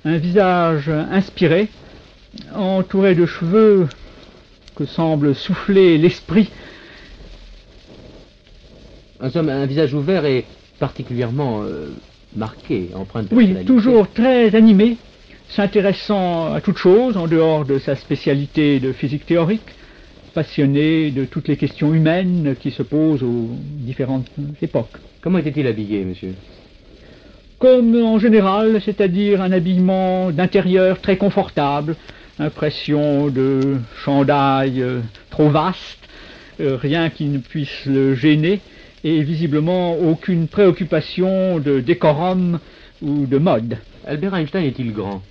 Un 0.04 0.18
visage 0.18 0.88
inspiré, 0.88 1.68
entouré 2.54 3.14
de 3.14 3.26
cheveux 3.26 3.88
que 4.74 4.84
semble 4.84 5.34
souffler 5.34 5.98
l'esprit. 5.98 6.50
Somme, 9.30 9.48
un 9.48 9.66
visage 9.66 9.94
ouvert 9.94 10.26
et 10.26 10.44
particulièrement 10.78 11.62
euh, 11.62 11.88
marqué, 12.34 12.90
empreinte 12.94 13.30
de 13.30 13.34
Oui, 13.34 13.64
toujours 13.64 14.08
très 14.08 14.54
animé, 14.54 14.96
s'intéressant 15.48 16.52
à 16.52 16.60
toute 16.60 16.76
chose 16.76 17.16
en 17.16 17.26
dehors 17.26 17.64
de 17.64 17.78
sa 17.78 17.96
spécialité 17.96 18.80
de 18.80 18.92
physique 18.92 19.26
théorique, 19.26 19.74
passionné 20.34 21.10
de 21.10 21.24
toutes 21.24 21.48
les 21.48 21.56
questions 21.56 21.94
humaines 21.94 22.56
qui 22.60 22.70
se 22.70 22.82
posent 22.82 23.22
aux 23.22 23.48
différentes 23.62 24.26
époques. 24.60 24.98
Comment 25.22 25.38
était-il 25.38 25.66
habillé, 25.66 26.04
monsieur? 26.04 26.34
Comme 27.58 27.96
en 27.96 28.18
général, 28.18 28.82
c'est-à-dire 28.84 29.40
un 29.40 29.50
habillement 29.50 30.30
d'intérieur 30.30 31.00
très 31.00 31.16
confortable, 31.16 31.96
impression 32.38 33.28
de 33.28 33.78
chandail 34.04 34.82
euh, 34.82 35.00
trop 35.30 35.48
vaste, 35.48 35.98
euh, 36.60 36.76
rien 36.76 37.08
qui 37.08 37.24
ne 37.24 37.38
puisse 37.38 37.86
le 37.86 38.14
gêner, 38.14 38.60
et 39.06 39.22
visiblement 39.22 39.96
aucune 39.96 40.48
préoccupation 40.48 41.60
de 41.60 41.78
décorum 41.78 42.58
ou 43.00 43.26
de 43.26 43.38
mode. 43.38 43.76
Albert 44.04 44.34
Einstein 44.34 44.64
est-il 44.64 44.92
grand? 44.92 45.22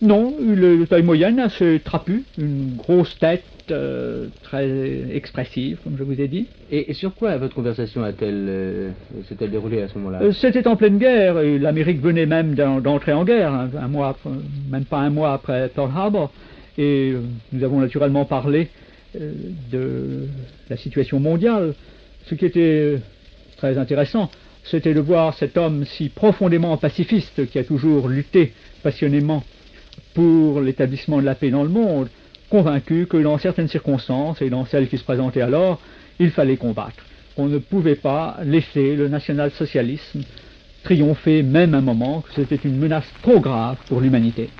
Non, 0.00 0.34
le 0.40 0.84
taille 0.86 1.04
moyenne, 1.04 1.38
assez 1.38 1.80
trapu, 1.84 2.24
une 2.36 2.74
grosse 2.76 3.16
tête, 3.20 3.44
euh, 3.70 4.26
très 4.42 4.68
expressive, 5.14 5.78
comme 5.84 5.96
je 5.96 6.02
vous 6.02 6.20
ai 6.20 6.26
dit. 6.26 6.48
Et, 6.72 6.92
sur 6.94 7.14
quoi 7.14 7.36
votre 7.36 7.54
conversation 7.54 8.02
a-t-elle 8.02 8.46
euh, 8.48 8.90
s'est-elle 9.28 9.52
déroulée 9.52 9.82
à 9.82 9.88
ce 9.88 9.96
moment-là? 9.98 10.22
Euh, 10.22 10.32
C'était 10.32 10.66
en 10.66 10.74
pleine 10.74 10.98
guerre, 10.98 11.38
et 11.38 11.60
l'Amérique 11.60 12.00
venait 12.00 12.26
même 12.26 12.56
d'entrer 12.56 13.12
en 13.12 13.22
guerre, 13.22 13.52
un, 13.52 13.86
mois, 13.86 14.18
même 14.68 14.84
pas 14.84 14.98
un 14.98 15.10
mois 15.10 15.32
après 15.32 15.68
Pearl 15.68 15.92
Harbor, 15.94 16.32
et 16.76 17.12
nous 17.52 17.62
avons 17.62 17.78
naturellement 17.78 18.24
parlé 18.24 18.66
de 19.14 20.26
la 20.68 20.76
situation 20.76 21.20
mondiale. 21.20 21.74
Ce 22.26 22.34
qui 22.34 22.46
était 22.46 22.98
très 23.62 23.78
intéressant, 23.78 24.28
c'était 24.64 24.92
de 24.92 24.98
voir 24.98 25.34
cet 25.34 25.56
homme 25.56 25.84
si 25.84 26.08
profondément 26.08 26.76
pacifiste 26.78 27.46
qui 27.48 27.60
a 27.60 27.64
toujours 27.64 28.08
lutté 28.08 28.54
passionnément 28.82 29.44
pour 30.14 30.60
l'établissement 30.60 31.18
de 31.18 31.24
la 31.24 31.36
paix 31.36 31.50
dans 31.50 31.62
le 31.62 31.68
monde, 31.68 32.08
convaincu 32.50 33.06
que 33.06 33.18
dans 33.18 33.38
certaines 33.38 33.68
circonstances, 33.68 34.42
et 34.42 34.50
dans 34.50 34.64
celles 34.64 34.88
qui 34.88 34.98
se 34.98 35.04
présentaient 35.04 35.42
alors, 35.42 35.80
il 36.18 36.30
fallait 36.30 36.56
combattre. 36.56 37.04
On 37.36 37.46
ne 37.46 37.58
pouvait 37.58 37.94
pas 37.94 38.38
laisser 38.44 38.96
le 38.96 39.06
national-socialisme 39.08 40.22
triompher 40.82 41.44
même 41.44 41.74
un 41.74 41.80
moment, 41.80 42.22
que 42.22 42.32
c'était 42.34 42.68
une 42.68 42.78
menace 42.78 43.06
trop 43.22 43.38
grave 43.38 43.76
pour 43.86 44.00
l'humanité. 44.00 44.50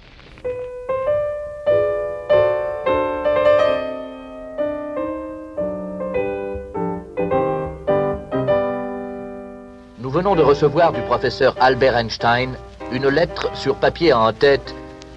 Venons 10.23 10.37
de 10.37 10.43
recevoir 10.43 10.93
du 10.93 11.03
professeur 11.03 11.57
Albert 11.59 11.97
Einstein 11.97 12.57
une 12.93 13.09
lettre 13.09 13.49
sur 13.57 13.75
papier 13.75 14.12
en 14.12 14.33
tête 14.33 14.73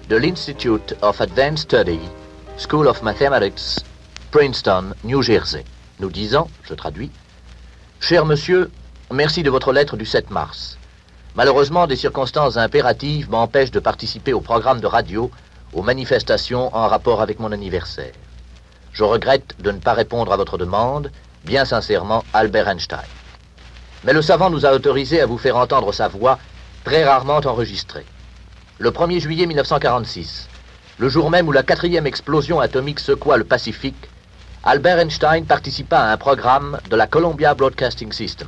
de 0.08 0.16
l'Institute 0.16 0.96
of 1.00 1.20
Advanced 1.20 1.58
Study 1.58 2.00
School 2.58 2.88
of 2.88 3.04
Mathematics, 3.04 3.84
Princeton, 4.32 4.94
New 5.04 5.22
Jersey, 5.22 5.64
nous 6.00 6.10
disant, 6.10 6.48
je 6.64 6.74
traduis, 6.74 7.12
Cher 8.00 8.26
monsieur, 8.26 8.68
merci 9.12 9.44
de 9.44 9.50
votre 9.50 9.72
lettre 9.72 9.96
du 9.96 10.04
7 10.04 10.30
mars. 10.30 10.76
Malheureusement, 11.36 11.86
des 11.86 11.94
circonstances 11.94 12.56
impératives 12.56 13.30
m'empêchent 13.30 13.70
de 13.70 13.78
participer 13.78 14.32
au 14.32 14.40
programme 14.40 14.80
de 14.80 14.88
radio, 14.88 15.30
aux 15.72 15.82
manifestations 15.82 16.74
en 16.74 16.88
rapport 16.88 17.22
avec 17.22 17.38
mon 17.38 17.52
anniversaire. 17.52 18.14
Je 18.92 19.04
regrette 19.04 19.54
de 19.60 19.70
ne 19.70 19.78
pas 19.78 19.92
répondre 19.92 20.32
à 20.32 20.36
votre 20.36 20.58
demande, 20.58 21.12
bien 21.44 21.64
sincèrement, 21.64 22.24
Albert 22.34 22.66
Einstein. 22.66 23.06
Mais 24.06 24.12
le 24.12 24.22
savant 24.22 24.50
nous 24.50 24.64
a 24.64 24.72
autorisé 24.72 25.20
à 25.20 25.26
vous 25.26 25.36
faire 25.36 25.56
entendre 25.56 25.92
sa 25.92 26.06
voix, 26.06 26.38
très 26.84 27.04
rarement 27.04 27.40
enregistrée. 27.44 28.06
Le 28.78 28.92
1er 28.92 29.18
juillet 29.18 29.46
1946, 29.46 30.48
le 30.98 31.08
jour 31.08 31.28
même 31.28 31.48
où 31.48 31.52
la 31.52 31.64
quatrième 31.64 32.06
explosion 32.06 32.60
atomique 32.60 33.00
secoua 33.00 33.36
le 33.36 33.42
Pacifique, 33.42 34.08
Albert 34.62 35.00
Einstein 35.00 35.44
participa 35.44 35.98
à 35.98 36.12
un 36.12 36.16
programme 36.16 36.78
de 36.88 36.94
la 36.94 37.08
Columbia 37.08 37.54
Broadcasting 37.54 38.12
System. 38.12 38.46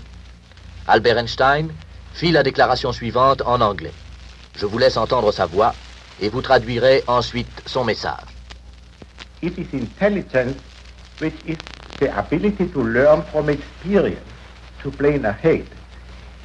Albert 0.86 1.18
Einstein 1.18 1.70
fit 2.12 2.30
la 2.30 2.44
déclaration 2.44 2.92
suivante 2.92 3.42
en 3.44 3.60
anglais. 3.60 3.92
Je 4.54 4.64
vous 4.64 4.78
laisse 4.78 4.96
entendre 4.96 5.32
sa 5.32 5.46
voix 5.46 5.74
et 6.20 6.28
vous 6.28 6.40
traduirez 6.40 7.02
ensuite 7.08 7.62
son 7.66 7.82
message. 7.82 8.28
It 9.42 9.58
is 9.58 9.66
intelligence 9.72 10.54
which 11.20 11.34
is 11.48 11.58
the 11.98 12.16
ability 12.16 12.68
to 12.68 12.80
learn 12.80 13.22
from 13.32 13.50
experience, 13.50 14.22
to 14.82 14.90
plan 14.90 15.24
ahead. 15.24 15.66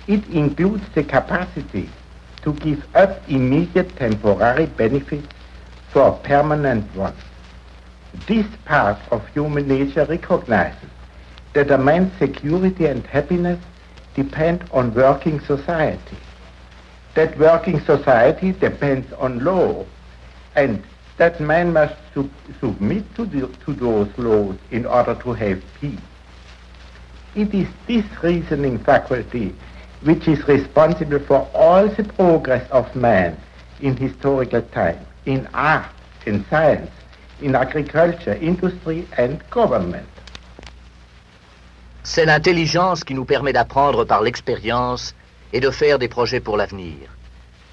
It 0.07 0.27
includes 0.29 0.83
the 0.93 1.03
capacity 1.03 1.89
to 2.41 2.53
give 2.53 2.85
up 2.95 3.21
immediate 3.29 3.95
temporary 3.95 4.65
benefits 4.65 5.27
for 5.91 6.07
a 6.09 6.17
permanent 6.27 6.93
one. 6.95 7.15
This 8.27 8.45
part 8.65 8.99
of 9.11 9.25
human 9.29 9.67
nature 9.67 10.05
recognizes 10.05 10.89
that 11.53 11.71
a 11.71 11.77
man's 11.77 12.11
security 12.17 12.85
and 12.85 13.05
happiness 13.05 13.59
depend 14.13 14.65
on 14.71 14.93
working 14.93 15.39
society. 15.39 16.17
That 17.15 17.37
working 17.37 17.79
society 17.81 18.51
depends 18.51 19.11
on 19.13 19.43
law, 19.43 19.85
and 20.55 20.83
that 21.17 21.39
man 21.39 21.73
must 21.73 21.95
sub 22.13 22.29
submit 22.59 23.03
to, 23.15 23.25
the, 23.25 23.47
to 23.65 23.73
those 23.73 24.09
laws 24.17 24.55
in 24.71 24.85
order 24.85 25.15
to 25.15 25.33
have 25.33 25.63
peace. 25.79 25.99
It 27.35 27.53
is 27.53 27.67
this 27.87 28.05
reasoning 28.21 28.77
faculty 28.79 29.55
which 30.03 30.27
is 30.27 30.47
responsible 30.47 31.19
for 31.19 31.47
all 31.53 31.87
the 31.87 32.03
progress 32.03 32.69
of 32.71 32.95
man 32.95 33.37
in 33.81 33.95
historical 33.97 34.61
time 34.61 34.99
in 35.25 35.47
art, 35.53 35.89
in 36.25 36.45
science, 36.49 36.91
in 37.41 37.55
agriculture, 37.55 38.37
industry 38.41 39.07
and 39.17 39.39
government. 39.49 40.07
C'est 42.03 42.25
l'intelligence 42.25 43.03
qui 43.03 43.13
nous 43.13 43.25
permet 43.25 43.53
d'apprendre 43.53 44.03
par 44.05 44.21
l'expérience 44.21 45.15
et 45.53 45.59
de 45.59 45.71
faire 45.71 45.97
des 45.99 46.09
projets 46.09 46.41
pour 46.41 46.57
l'avenir. 46.57 47.09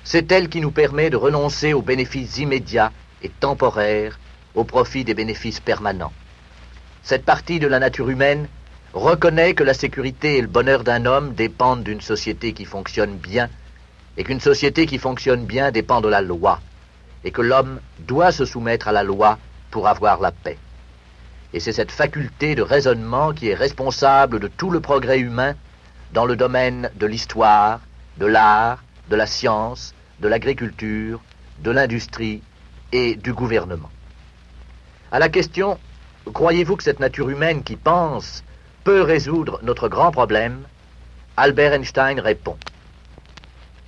C'est 0.04 0.30
elle 0.32 0.48
qui 0.48 0.61
nous 0.61 0.70
permet 0.70 1.11
de 1.11 1.16
renoncer 1.16 1.72
aux 1.72 1.82
bénéfices 1.82 2.38
immédiats 2.38 2.92
et 3.22 3.28
temporaires 3.28 4.18
au 4.54 4.64
profit 4.64 5.04
des 5.04 5.14
bénéfices 5.14 5.61
permanents. 5.61 6.12
Cette 7.02 7.24
partie 7.24 7.58
de 7.58 7.66
la 7.66 7.78
nature 7.78 8.08
humaine 8.08 8.48
reconnaît 8.93 9.55
que 9.55 9.62
la 9.62 9.74
sécurité 9.74 10.38
et 10.38 10.41
le 10.43 10.49
bonheur 10.49 10.82
d'un 10.82 11.07
homme 11.07 11.34
dépendent 11.34 11.84
d'une 11.84 12.01
société 12.01 12.53
qui 12.53 12.64
fonctionne 12.64 13.16
bien 13.16 13.49
et 14.16 14.24
qu'une 14.24 14.41
société 14.41 14.86
qui 14.86 14.99
fonctionne 14.99 15.45
bien 15.45 15.70
dépend 15.70 16.01
de 16.01 16.09
la 16.09 16.20
loi 16.20 16.61
et 17.24 17.30
que 17.30 17.43
l'homme 17.43 17.80
doit 18.01 18.32
se 18.32 18.45
soumettre 18.45 18.88
à 18.88 18.93
la 18.93 19.03
loi 19.03 19.38
pour 19.70 19.86
avoir 19.86 20.20
la 20.20 20.32
paix. 20.32 20.59
Et 21.53 21.61
c'est 21.61 21.72
cette 21.72 21.93
faculté 21.93 22.55
de 22.55 22.62
raisonnement 22.62 23.32
qui 23.32 23.49
est 23.49 23.55
responsable 23.55 24.41
de 24.41 24.49
tout 24.49 24.70
le 24.70 24.80
progrès 24.80 25.20
humain 25.20 25.55
dans 26.12 26.24
le 26.24 26.36
domaine 26.36 26.91
de 26.97 27.07
l'histoire, 27.07 27.80
de 28.18 28.26
l'art, 28.26 28.82
de 29.09 29.16
la 29.16 29.26
science, 29.26 29.95
de 30.20 30.28
l'agriculture, 30.28 31.20
de 31.62 31.70
l'industrie 31.70 32.43
et 32.93 33.16
du 33.16 33.32
gouvernement. 33.32 33.91
À 35.12 35.18
la 35.18 35.28
question 35.28 35.78
Croyez-vous 36.32 36.76
que 36.76 36.84
cette 36.84 37.01
nature 37.01 37.30
humaine 37.30 37.62
qui 37.62 37.76
pense 37.76 38.45
peut 38.85 39.03
résoudre 39.03 39.59
notre 39.62 39.89
grand 39.89 40.11
problème 40.11 40.62
Albert 41.37 41.72
Einstein 41.72 42.18
répond 42.20 42.57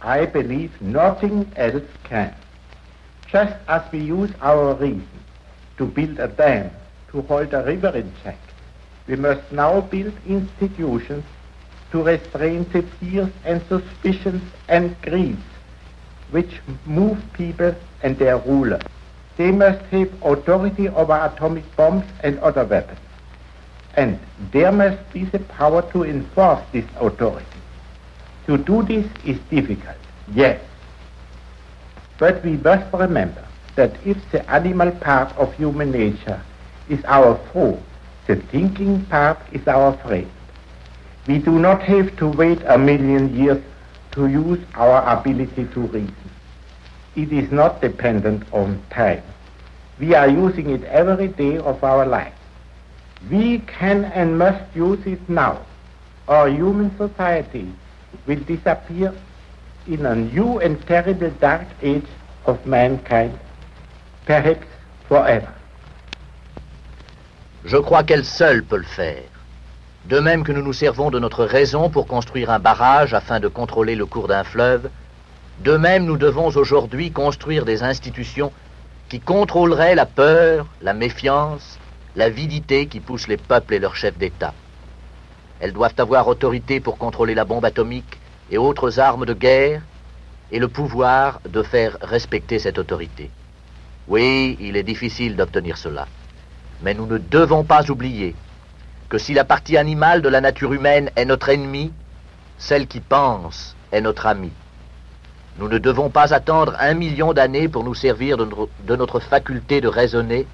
I 0.04 0.26
believe 0.26 0.70
nothing 0.80 1.46
else 1.56 1.84
can. 2.02 2.34
Just 3.30 3.54
as 3.68 3.82
we 3.92 4.00
use 4.00 4.30
our 4.42 4.74
reason 4.74 5.06
to 5.78 5.86
build 5.86 6.18
a 6.18 6.26
dam 6.26 6.70
to 7.12 7.22
hold 7.22 7.54
a 7.54 7.62
river 7.62 7.92
in 7.94 8.12
check, 8.24 8.38
we 9.06 9.14
must 9.16 9.52
now 9.52 9.80
build 9.80 10.12
institutions 10.26 11.24
to 11.92 12.02
restrain 12.02 12.66
the 12.72 12.82
fears 12.98 13.30
and 13.44 13.62
suspicions 13.68 14.42
and 14.68 15.00
greeds 15.02 15.38
which 16.32 16.60
move 16.86 17.18
people 17.34 17.74
and 18.02 18.18
their 18.18 18.38
rulers. 18.38 18.82
They 19.36 19.52
must 19.52 19.82
have 19.92 20.10
authority 20.24 20.88
over 20.88 21.14
atomic 21.14 21.64
bombs 21.76 22.04
and 22.22 22.38
other 22.40 22.64
weapons. 22.64 22.98
And 23.94 24.18
there 24.52 24.72
must 24.72 24.98
be 25.12 25.24
the 25.24 25.38
power 25.38 25.82
to 25.92 26.04
enforce 26.04 26.60
this 26.72 26.84
authority. 26.98 27.46
To 28.46 28.58
do 28.58 28.82
this 28.82 29.06
is 29.24 29.38
difficult, 29.50 29.96
yes. 30.34 30.60
But 32.18 32.42
we 32.44 32.52
must 32.52 32.92
remember 32.92 33.44
that 33.76 33.94
if 34.04 34.16
the 34.30 34.48
animal 34.50 34.90
part 34.90 35.36
of 35.36 35.52
human 35.54 35.90
nature 35.90 36.40
is 36.88 37.04
our 37.04 37.36
foe, 37.52 37.80
the 38.26 38.36
thinking 38.36 39.04
part 39.06 39.38
is 39.52 39.66
our 39.68 39.96
friend. 39.98 40.30
We 41.26 41.38
do 41.38 41.58
not 41.58 41.82
have 41.82 42.16
to 42.16 42.28
wait 42.28 42.60
a 42.66 42.78
million 42.78 43.34
years 43.36 43.62
to 44.12 44.26
use 44.26 44.60
our 44.74 45.02
ability 45.18 45.66
to 45.66 45.80
reason. 45.80 46.14
It 47.14 47.32
is 47.32 47.50
not 47.52 47.80
dependent 47.80 48.44
on 48.52 48.82
time. 48.90 49.22
We 50.00 50.14
are 50.14 50.28
using 50.28 50.70
it 50.70 50.82
every 50.84 51.28
day 51.28 51.58
of 51.58 51.84
our 51.84 52.06
life. 52.06 52.34
We 53.30 53.60
can 53.78 54.04
and 54.14 54.38
must 54.38 54.64
use 54.74 55.06
it 55.06 55.28
now, 55.28 55.58
or 56.26 56.48
human 56.48 56.90
society 56.96 57.66
will 58.26 58.40
disappear 58.40 59.12
in 59.86 60.06
a 60.06 60.14
new 60.14 60.58
and 60.60 60.76
terrible 60.86 61.30
dark 61.40 61.66
age 61.82 62.06
of 62.46 62.64
mankind, 62.66 63.38
perhaps 64.26 64.66
forever. 65.08 65.48
Je 67.64 67.76
crois 67.76 68.02
qu'elle 68.02 68.24
seule 68.24 68.64
peut 68.64 68.78
le 68.78 68.82
faire. 68.82 69.22
De 70.06 70.18
même 70.18 70.42
que 70.42 70.50
nous 70.50 70.62
nous 70.62 70.72
servons 70.72 71.10
de 71.10 71.20
notre 71.20 71.44
raison 71.44 71.88
pour 71.88 72.08
construire 72.08 72.50
un 72.50 72.58
barrage 72.58 73.14
afin 73.14 73.38
de 73.38 73.46
contrôler 73.46 73.94
le 73.94 74.04
cours 74.04 74.26
d'un 74.26 74.42
fleuve, 74.42 74.90
de 75.60 75.76
même 75.76 76.04
nous 76.04 76.16
devons 76.16 76.48
aujourd'hui 76.48 77.12
construire 77.12 77.64
des 77.64 77.84
institutions 77.84 78.52
qui 79.08 79.20
contrôleraient 79.20 79.94
la 79.94 80.06
peur, 80.06 80.66
la 80.80 80.92
méfiance, 80.92 81.78
l'avidité 82.16 82.86
qui 82.86 83.00
poussent 83.00 83.28
les 83.28 83.36
peuples 83.36 83.74
et 83.74 83.78
leurs 83.78 83.96
chefs 83.96 84.18
d'État. 84.18 84.54
Elles 85.60 85.72
doivent 85.72 85.94
avoir 85.98 86.28
autorité 86.28 86.80
pour 86.80 86.98
contrôler 86.98 87.34
la 87.34 87.44
bombe 87.44 87.64
atomique, 87.64 88.18
et 88.50 88.58
autres 88.58 88.98
armes 89.00 89.24
de 89.24 89.32
guerre 89.32 89.82
et 90.50 90.58
le 90.58 90.68
pouvoir 90.68 91.40
de 91.48 91.62
faire 91.62 91.96
respecter 92.02 92.58
cette 92.58 92.78
autorité. 92.78 93.30
Oui, 94.08 94.58
il 94.60 94.76
est 94.76 94.82
difficile 94.82 95.36
d'obtenir 95.36 95.78
cela. 95.78 96.06
Mais 96.82 96.92
nous 96.92 97.06
ne 97.06 97.18
devons 97.18 97.64
pas 97.64 97.90
oublier 97.90 98.34
que 99.08 99.18
si 99.18 99.32
la 99.32 99.44
partie 99.44 99.76
animale 99.76 100.20
de 100.20 100.28
la 100.28 100.40
nature 100.40 100.72
humaine 100.72 101.10
est 101.16 101.24
notre 101.24 101.48
ennemi, 101.48 101.92
celle 102.58 102.86
qui 102.86 103.00
pense 103.00 103.74
est 103.92 104.00
notre 104.00 104.26
ami. 104.26 104.50
Nous 105.58 105.68
ne 105.68 105.78
devons 105.78 106.10
pas 106.10 106.32
attendre 106.34 106.74
un 106.78 106.94
million 106.94 107.32
d'années 107.32 107.68
pour 107.68 107.84
nous 107.84 107.94
servir 107.94 108.36
de 108.38 108.96
notre, 108.96 109.20
faculté 109.20 109.80
de 109.80 109.88
raisonner. 109.88 110.46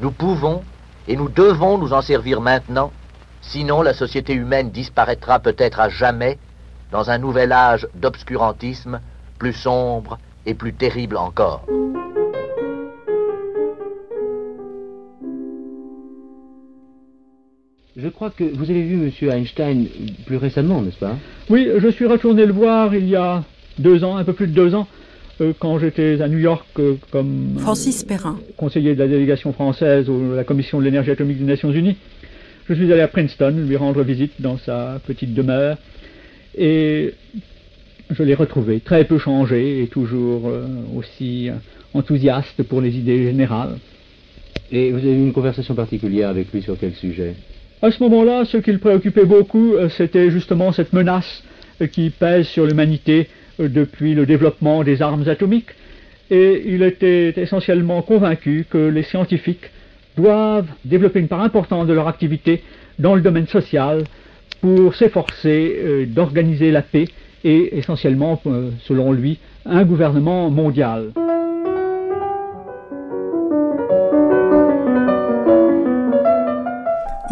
Nous 0.00 0.10
pouvons 0.10 0.64
et 1.08 1.16
nous 1.16 1.28
devons 1.28 1.78
nous 1.78 1.92
en 1.92 2.02
servir 2.02 2.40
maintenant, 2.40 2.92
sinon 3.40 3.82
la 3.82 3.94
société 3.94 4.34
humaine 4.34 4.70
disparaîtra 4.70 5.38
peut-être 5.40 5.80
à 5.80 5.88
jamais 5.88 6.38
dans 6.90 7.10
un 7.10 7.18
nouvel 7.18 7.52
âge 7.52 7.86
d'obscurantisme 7.94 9.00
plus 9.38 9.52
sombre 9.52 10.18
et 10.46 10.54
plus 10.54 10.74
terrible 10.74 11.16
encore. 11.16 11.66
Je 17.96 18.08
crois 18.08 18.30
que 18.30 18.42
vous 18.42 18.70
avez 18.70 18.82
vu 18.82 19.06
M. 19.06 19.30
Einstein 19.30 19.86
plus 20.26 20.36
récemment, 20.36 20.82
n'est-ce 20.82 20.98
pas? 20.98 21.16
Oui, 21.48 21.68
je 21.78 21.88
suis 21.88 22.06
retourné 22.06 22.44
le 22.44 22.52
voir 22.52 22.94
il 22.94 23.08
y 23.08 23.14
a 23.14 23.44
deux 23.78 24.02
ans, 24.02 24.16
un 24.16 24.24
peu 24.24 24.32
plus 24.32 24.48
de 24.48 24.52
deux 24.52 24.74
ans, 24.74 24.88
quand 25.58 25.78
j'étais 25.78 26.20
à 26.20 26.28
New 26.28 26.38
York 26.38 26.66
euh, 26.78 26.94
comme 27.10 27.56
Francis 27.58 28.04
Perrin. 28.04 28.38
conseiller 28.56 28.94
de 28.94 29.00
la 29.00 29.08
délégation 29.08 29.52
française 29.52 30.08
à 30.08 30.36
la 30.36 30.44
Commission 30.44 30.78
de 30.78 30.84
l'énergie 30.84 31.10
atomique 31.10 31.38
des 31.38 31.44
Nations 31.44 31.70
Unies. 31.70 31.96
Je 32.68 32.74
suis 32.74 32.90
allé 32.92 33.02
à 33.02 33.08
Princeton 33.08 33.54
lui 33.66 33.76
rendre 33.76 34.02
visite 34.02 34.32
dans 34.38 34.58
sa 34.58 35.00
petite 35.06 35.34
demeure 35.34 35.76
et 36.56 37.14
je 38.10 38.22
l'ai 38.22 38.34
retrouvé 38.34 38.80
très 38.80 39.04
peu 39.04 39.18
changé 39.18 39.82
et 39.82 39.86
toujours 39.88 40.48
euh, 40.48 40.66
aussi 40.96 41.50
enthousiaste 41.92 42.62
pour 42.64 42.80
les 42.80 42.96
idées 42.96 43.24
générales. 43.24 43.76
Et 44.72 44.90
vous 44.90 44.98
avez 44.98 45.12
eu 45.12 45.22
une 45.22 45.32
conversation 45.32 45.74
particulière 45.74 46.28
avec 46.28 46.52
lui 46.52 46.62
sur 46.62 46.76
quel 46.78 46.94
sujet? 46.94 47.34
À 47.82 47.90
ce 47.90 48.02
moment-là, 48.02 48.44
ce 48.44 48.56
qui 48.56 48.72
le 48.72 48.78
préoccupait 48.78 49.26
beaucoup, 49.26 49.74
euh, 49.74 49.88
c'était 49.90 50.30
justement 50.30 50.72
cette 50.72 50.92
menace 50.92 51.42
euh, 51.82 51.86
qui 51.86 52.10
pèse 52.10 52.46
sur 52.46 52.66
l'humanité 52.66 53.28
euh, 53.28 53.43
depuis 53.58 54.14
le 54.14 54.26
développement 54.26 54.84
des 54.84 55.02
armes 55.02 55.28
atomiques. 55.28 55.70
Et 56.30 56.62
il 56.66 56.82
était 56.82 57.34
essentiellement 57.36 58.02
convaincu 58.02 58.66
que 58.68 58.78
les 58.78 59.02
scientifiques 59.02 59.70
doivent 60.16 60.68
développer 60.84 61.20
une 61.20 61.28
part 61.28 61.42
importante 61.42 61.86
de 61.86 61.92
leur 61.92 62.08
activité 62.08 62.62
dans 62.98 63.14
le 63.14 63.20
domaine 63.20 63.46
social 63.46 64.04
pour 64.60 64.94
s'efforcer 64.94 66.06
d'organiser 66.06 66.70
la 66.70 66.82
paix 66.82 67.06
et 67.44 67.76
essentiellement, 67.76 68.40
selon 68.80 69.12
lui, 69.12 69.38
un 69.66 69.84
gouvernement 69.84 70.50
mondial. 70.50 71.10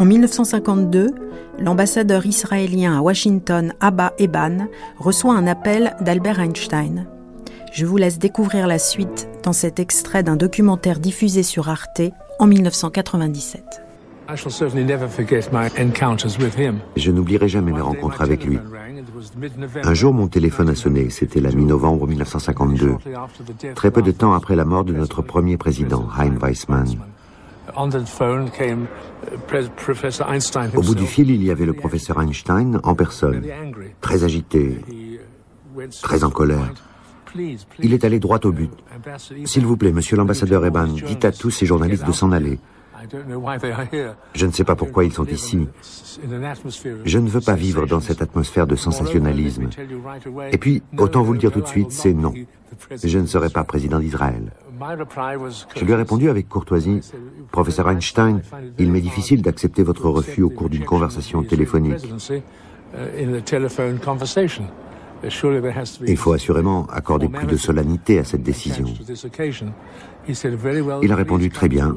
En 0.03 0.05
1952, 0.05 1.11
l'ambassadeur 1.61 2.27
israélien 2.27 2.99
à 2.99 3.01
Washington, 3.03 3.73
Abba 3.79 4.15
Eban, 4.19 4.67
reçoit 4.99 5.33
un 5.33 5.47
appel 5.47 5.95
d'Albert 6.01 6.41
Einstein. 6.41 7.07
Je 7.73 7.87
vous 7.87 7.99
laisse 7.99 8.19
découvrir 8.19 8.67
la 8.67 8.81
suite 8.81 9.29
dans 9.45 9.53
cet 9.53 9.79
extrait 9.79 10.25
d'un 10.25 10.35
documentaire 10.35 10.99
diffusé 10.99 11.45
sur 11.45 11.69
Arte 11.69 12.03
en 12.41 12.49
1997. 12.49 13.63
Je 16.97 17.11
n'oublierai 17.13 17.49
jamais 17.49 17.71
mes 17.71 17.81
rencontres 17.81 18.23
avec 18.23 18.45
lui. 18.45 18.59
Un 19.85 19.95
jour, 19.95 20.13
mon 20.13 20.27
téléphone 20.27 20.71
a 20.71 20.75
sonné. 20.75 21.11
C'était 21.11 21.41
la 21.41 21.53
mi-novembre 21.53 22.09
1952, 22.09 22.97
très 23.77 23.93
peu 23.93 24.03
de 24.03 24.11
temps 24.11 24.33
après 24.33 24.57
la 24.57 24.65
mort 24.65 24.83
de 24.83 24.95
notre 24.95 25.23
premier 25.23 25.57
président, 25.57 26.09
Hein 26.19 26.35
Weizmann. 26.43 26.89
Au 27.77 27.89
bout 30.83 30.95
du 30.95 31.07
fil, 31.07 31.31
il 31.31 31.43
y 31.43 31.51
avait 31.51 31.67
le 31.67 31.73
professeur 31.73 32.21
Einstein 32.21 32.81
en 32.83 32.95
personne, 32.95 33.43
très 34.01 34.25
agité, 34.25 34.79
très 36.03 36.25
en 36.25 36.31
colère. 36.31 36.73
Il 37.79 37.95
est 37.95 38.05
allé 38.05 38.19
droit 38.19 38.41
au 38.45 38.53
but. 38.53 38.71
S'il 39.45 39.65
vous 39.65 39.77
plaît, 39.77 39.93
monsieur 39.93 40.17
l'ambassadeur 40.17 40.67
Eban, 40.67 40.87
dites 40.87 41.25
à 41.25 41.33
tous 41.33 41.51
ces 41.51 41.67
journalistes 41.67 42.07
de 42.07 42.13
s'en 42.13 42.33
aller. 42.33 42.59
Je 44.35 44.47
ne 44.47 44.53
sais 44.53 44.65
pas 44.65 44.77
pourquoi 44.77 45.05
ils 45.05 45.13
sont 45.13 45.25
ici. 45.25 45.67
Je 47.05 47.19
ne 47.19 47.29
veux 47.29 47.41
pas 47.41 47.55
vivre 47.55 47.87
dans 47.87 48.01
cette 48.01 48.23
atmosphère 48.23 48.67
de 48.67 48.77
sensationnalisme. 48.77 49.69
Et 50.53 50.59
puis, 50.59 50.83
autant 50.97 51.23
vous 51.23 51.33
le 51.33 51.39
dire 51.39 51.51
tout 51.51 51.61
de 51.61 51.67
suite, 51.67 51.91
c'est 51.91 52.15
non. 52.15 52.33
Je 53.03 53.19
ne 53.19 53.27
serai 53.27 53.51
pas 53.51 53.65
président 53.65 53.99
d'Israël. 53.99 54.53
Je 55.77 55.85
lui 55.85 55.93
ai 55.93 55.97
répondu 55.97 56.29
avec 56.29 56.49
courtoisie, 56.49 57.01
Professeur 57.51 57.89
Einstein, 57.89 58.41
il 58.79 58.91
m'est 58.91 59.01
difficile 59.01 59.43
d'accepter 59.43 59.83
votre 59.83 60.09
refus 60.09 60.43
au 60.43 60.51
cours 60.51 60.69
d'une 60.69 60.85
conversation 60.85 61.43
téléphonique. 61.43 62.05
Il 66.07 66.17
faut 66.17 66.33
assurément 66.33 66.87
accorder 66.87 67.29
plus 67.29 67.47
de 67.47 67.57
solennité 67.57 68.19
à 68.19 68.25
cette 68.25 68.43
décision. 68.43 68.87
Il 71.03 71.13
a 71.13 71.17
répondu 71.17 71.49
très 71.51 71.69
bien. 71.69 71.97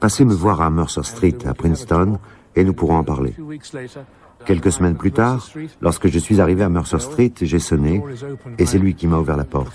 Passez 0.00 0.24
me 0.24 0.34
voir 0.34 0.60
à 0.60 0.70
Mercer 0.70 1.02
Street, 1.02 1.38
à 1.44 1.54
Princeton, 1.54 2.18
et 2.54 2.64
nous 2.64 2.72
pourrons 2.72 2.98
en 2.98 3.04
parler. 3.04 3.34
Quelques 4.46 4.72
semaines 4.72 4.96
plus 4.96 5.12
tard, 5.12 5.48
lorsque 5.80 6.08
je 6.08 6.18
suis 6.18 6.40
arrivé 6.40 6.62
à 6.62 6.68
Mercer 6.68 7.00
Street, 7.00 7.32
j'ai 7.40 7.58
sonné, 7.58 8.02
et 8.58 8.66
c'est 8.66 8.78
lui 8.78 8.94
qui 8.94 9.06
m'a 9.06 9.18
ouvert 9.18 9.36
la 9.36 9.44
porte. 9.44 9.72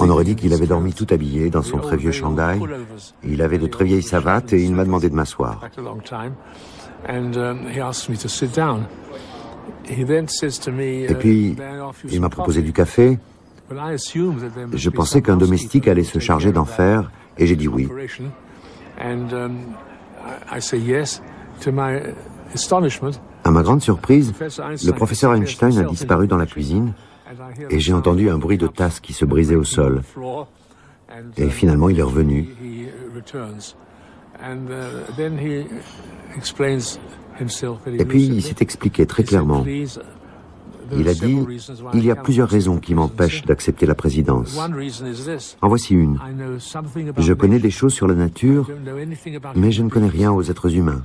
On 0.00 0.10
aurait 0.10 0.24
dit 0.24 0.36
qu'il 0.36 0.52
avait 0.52 0.66
dormi 0.66 0.92
tout 0.92 1.06
habillé 1.10 1.50
dans 1.50 1.62
son 1.62 1.78
très 1.78 1.96
vieux 1.96 2.12
chandail. 2.12 2.60
Il 3.24 3.42
avait 3.42 3.58
de 3.58 3.66
très 3.66 3.84
vieilles 3.84 4.02
savates 4.02 4.52
et 4.52 4.62
il 4.62 4.74
m'a 4.74 4.84
demandé 4.84 5.10
de 5.10 5.14
m'asseoir. 5.14 5.60
Et 9.88 11.14
puis, 11.18 11.56
il 12.10 12.20
m'a 12.20 12.28
proposé 12.28 12.62
du 12.62 12.72
café. 12.72 13.18
Je 14.74 14.90
pensais 14.90 15.22
qu'un 15.22 15.36
domestique 15.36 15.88
allait 15.88 16.04
se 16.04 16.18
charger 16.18 16.52
d'en 16.52 16.64
faire 16.64 17.10
et 17.38 17.46
j'ai 17.46 17.56
dit 17.56 17.68
oui. 17.68 17.88
À 23.44 23.50
ma 23.50 23.62
grande 23.62 23.82
surprise, 23.82 24.32
le 24.40 24.92
professeur 24.92 25.34
Einstein 25.34 25.78
a 25.78 25.84
disparu 25.84 26.28
dans 26.28 26.36
la 26.36 26.46
cuisine 26.46 26.92
et 27.70 27.80
j'ai 27.80 27.92
entendu 27.92 28.30
un 28.30 28.38
bruit 28.38 28.58
de 28.58 28.66
tasse 28.66 29.00
qui 29.00 29.12
se 29.12 29.24
brisait 29.24 29.56
au 29.56 29.64
sol. 29.64 30.02
Et 31.36 31.50
finalement, 31.50 31.88
il 31.88 31.98
est 31.98 32.02
revenu. 32.02 32.48
Et 37.98 38.04
puis, 38.04 38.26
il 38.26 38.42
s'est 38.42 38.56
expliqué 38.60 39.06
très 39.06 39.24
clairement. 39.24 39.64
Il 40.94 41.08
a 41.08 41.14
dit, 41.14 41.38
il 41.94 42.04
y 42.04 42.10
a 42.10 42.16
plusieurs 42.16 42.48
raisons 42.48 42.78
qui 42.78 42.94
m'empêchent 42.94 43.44
d'accepter 43.44 43.86
la 43.86 43.94
présidence. 43.94 44.58
En 45.62 45.68
voici 45.68 45.94
une. 45.94 46.18
Je 47.18 47.32
connais 47.32 47.58
des 47.58 47.70
choses 47.70 47.94
sur 47.94 48.06
la 48.06 48.14
nature, 48.14 48.68
mais 49.54 49.72
je 49.72 49.82
ne 49.82 49.88
connais 49.88 50.08
rien 50.08 50.32
aux 50.32 50.42
êtres 50.42 50.74
humains. 50.74 51.02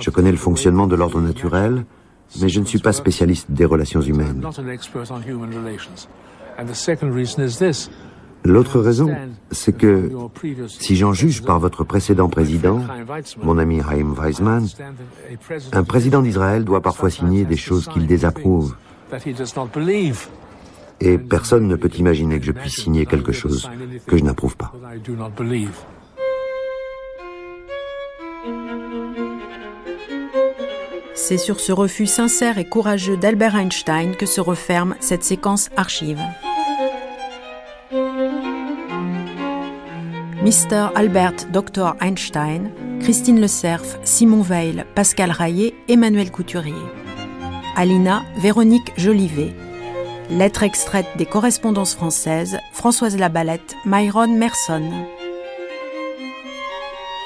Je 0.00 0.10
connais 0.10 0.30
le 0.30 0.36
fonctionnement 0.36 0.86
de 0.86 0.94
l'ordre 0.94 1.20
naturel, 1.20 1.84
mais 2.40 2.48
je 2.48 2.60
ne 2.60 2.64
suis 2.64 2.78
pas 2.78 2.92
spécialiste 2.92 3.50
des 3.50 3.64
relations 3.64 4.00
humaines. 4.00 4.42
L'autre 8.44 8.80
raison, 8.80 9.14
c'est 9.50 9.76
que 9.76 10.10
si 10.68 10.96
j'en 10.96 11.12
juge 11.12 11.42
par 11.42 11.58
votre 11.58 11.84
précédent 11.84 12.28
président, 12.28 12.80
mon 13.42 13.58
ami 13.58 13.82
Chaim 13.82 14.14
Weizmann, 14.16 14.66
un 15.72 15.84
président 15.84 16.22
d'Israël 16.22 16.64
doit 16.64 16.80
parfois 16.80 17.10
signer 17.10 17.44
des 17.44 17.56
choses 17.58 17.86
qu'il 17.88 18.06
désapprouve. 18.06 18.74
Et 21.02 21.18
personne 21.18 21.66
ne 21.66 21.76
peut 21.76 21.90
imaginer 21.98 22.38
que 22.40 22.46
je 22.46 22.52
puisse 22.52 22.76
signer 22.76 23.04
quelque 23.04 23.32
chose 23.32 23.68
que 24.06 24.16
je 24.16 24.24
n'approuve 24.24 24.56
pas. 24.56 24.72
C'est 31.30 31.38
sur 31.38 31.60
ce 31.60 31.70
refus 31.70 32.08
sincère 32.08 32.58
et 32.58 32.64
courageux 32.64 33.16
d'Albert 33.16 33.54
Einstein 33.54 34.16
que 34.16 34.26
se 34.26 34.40
referme 34.40 34.96
cette 34.98 35.22
séquence 35.22 35.70
archive. 35.76 36.18
Mr. 40.42 40.90
Albert 40.96 41.46
Dr. 41.52 41.94
Einstein, 42.00 42.72
Christine 42.98 43.40
Le 43.40 43.46
Cerf, 43.46 44.00
Simon 44.02 44.42
Veil, 44.42 44.84
Pascal 44.96 45.30
Raillet, 45.30 45.72
Emmanuel 45.86 46.32
Couturier. 46.32 46.74
Alina, 47.76 48.24
Véronique 48.38 48.92
Jolivet. 48.96 49.54
Lettre 50.30 50.64
extraite 50.64 51.06
des 51.16 51.26
correspondances 51.26 51.94
françaises, 51.94 52.58
Françoise 52.72 53.16
Labalette, 53.16 53.76
Myron 53.84 54.34
Merson. 54.34 54.82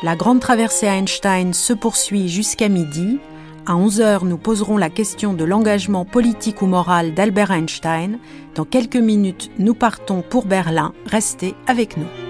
La 0.02 0.14
grande 0.14 0.40
traversée 0.40 0.88
Einstein 0.88 1.54
se 1.54 1.72
poursuit 1.72 2.28
jusqu'à 2.28 2.68
midi 2.68 3.18
À 3.66 3.76
11h, 3.76 4.26
nous 4.26 4.36
poserons 4.36 4.76
la 4.76 4.90
question 4.90 5.32
de 5.32 5.42
l'engagement 5.42 6.04
politique 6.04 6.60
ou 6.60 6.66
moral 6.66 7.14
d'Albert 7.14 7.50
Einstein. 7.50 8.18
Dans 8.54 8.66
quelques 8.66 8.96
minutes, 8.96 9.50
nous 9.58 9.72
partons 9.72 10.20
pour 10.20 10.44
Berlin. 10.44 10.92
Restez 11.06 11.54
avec 11.66 11.96
nous. 11.96 12.23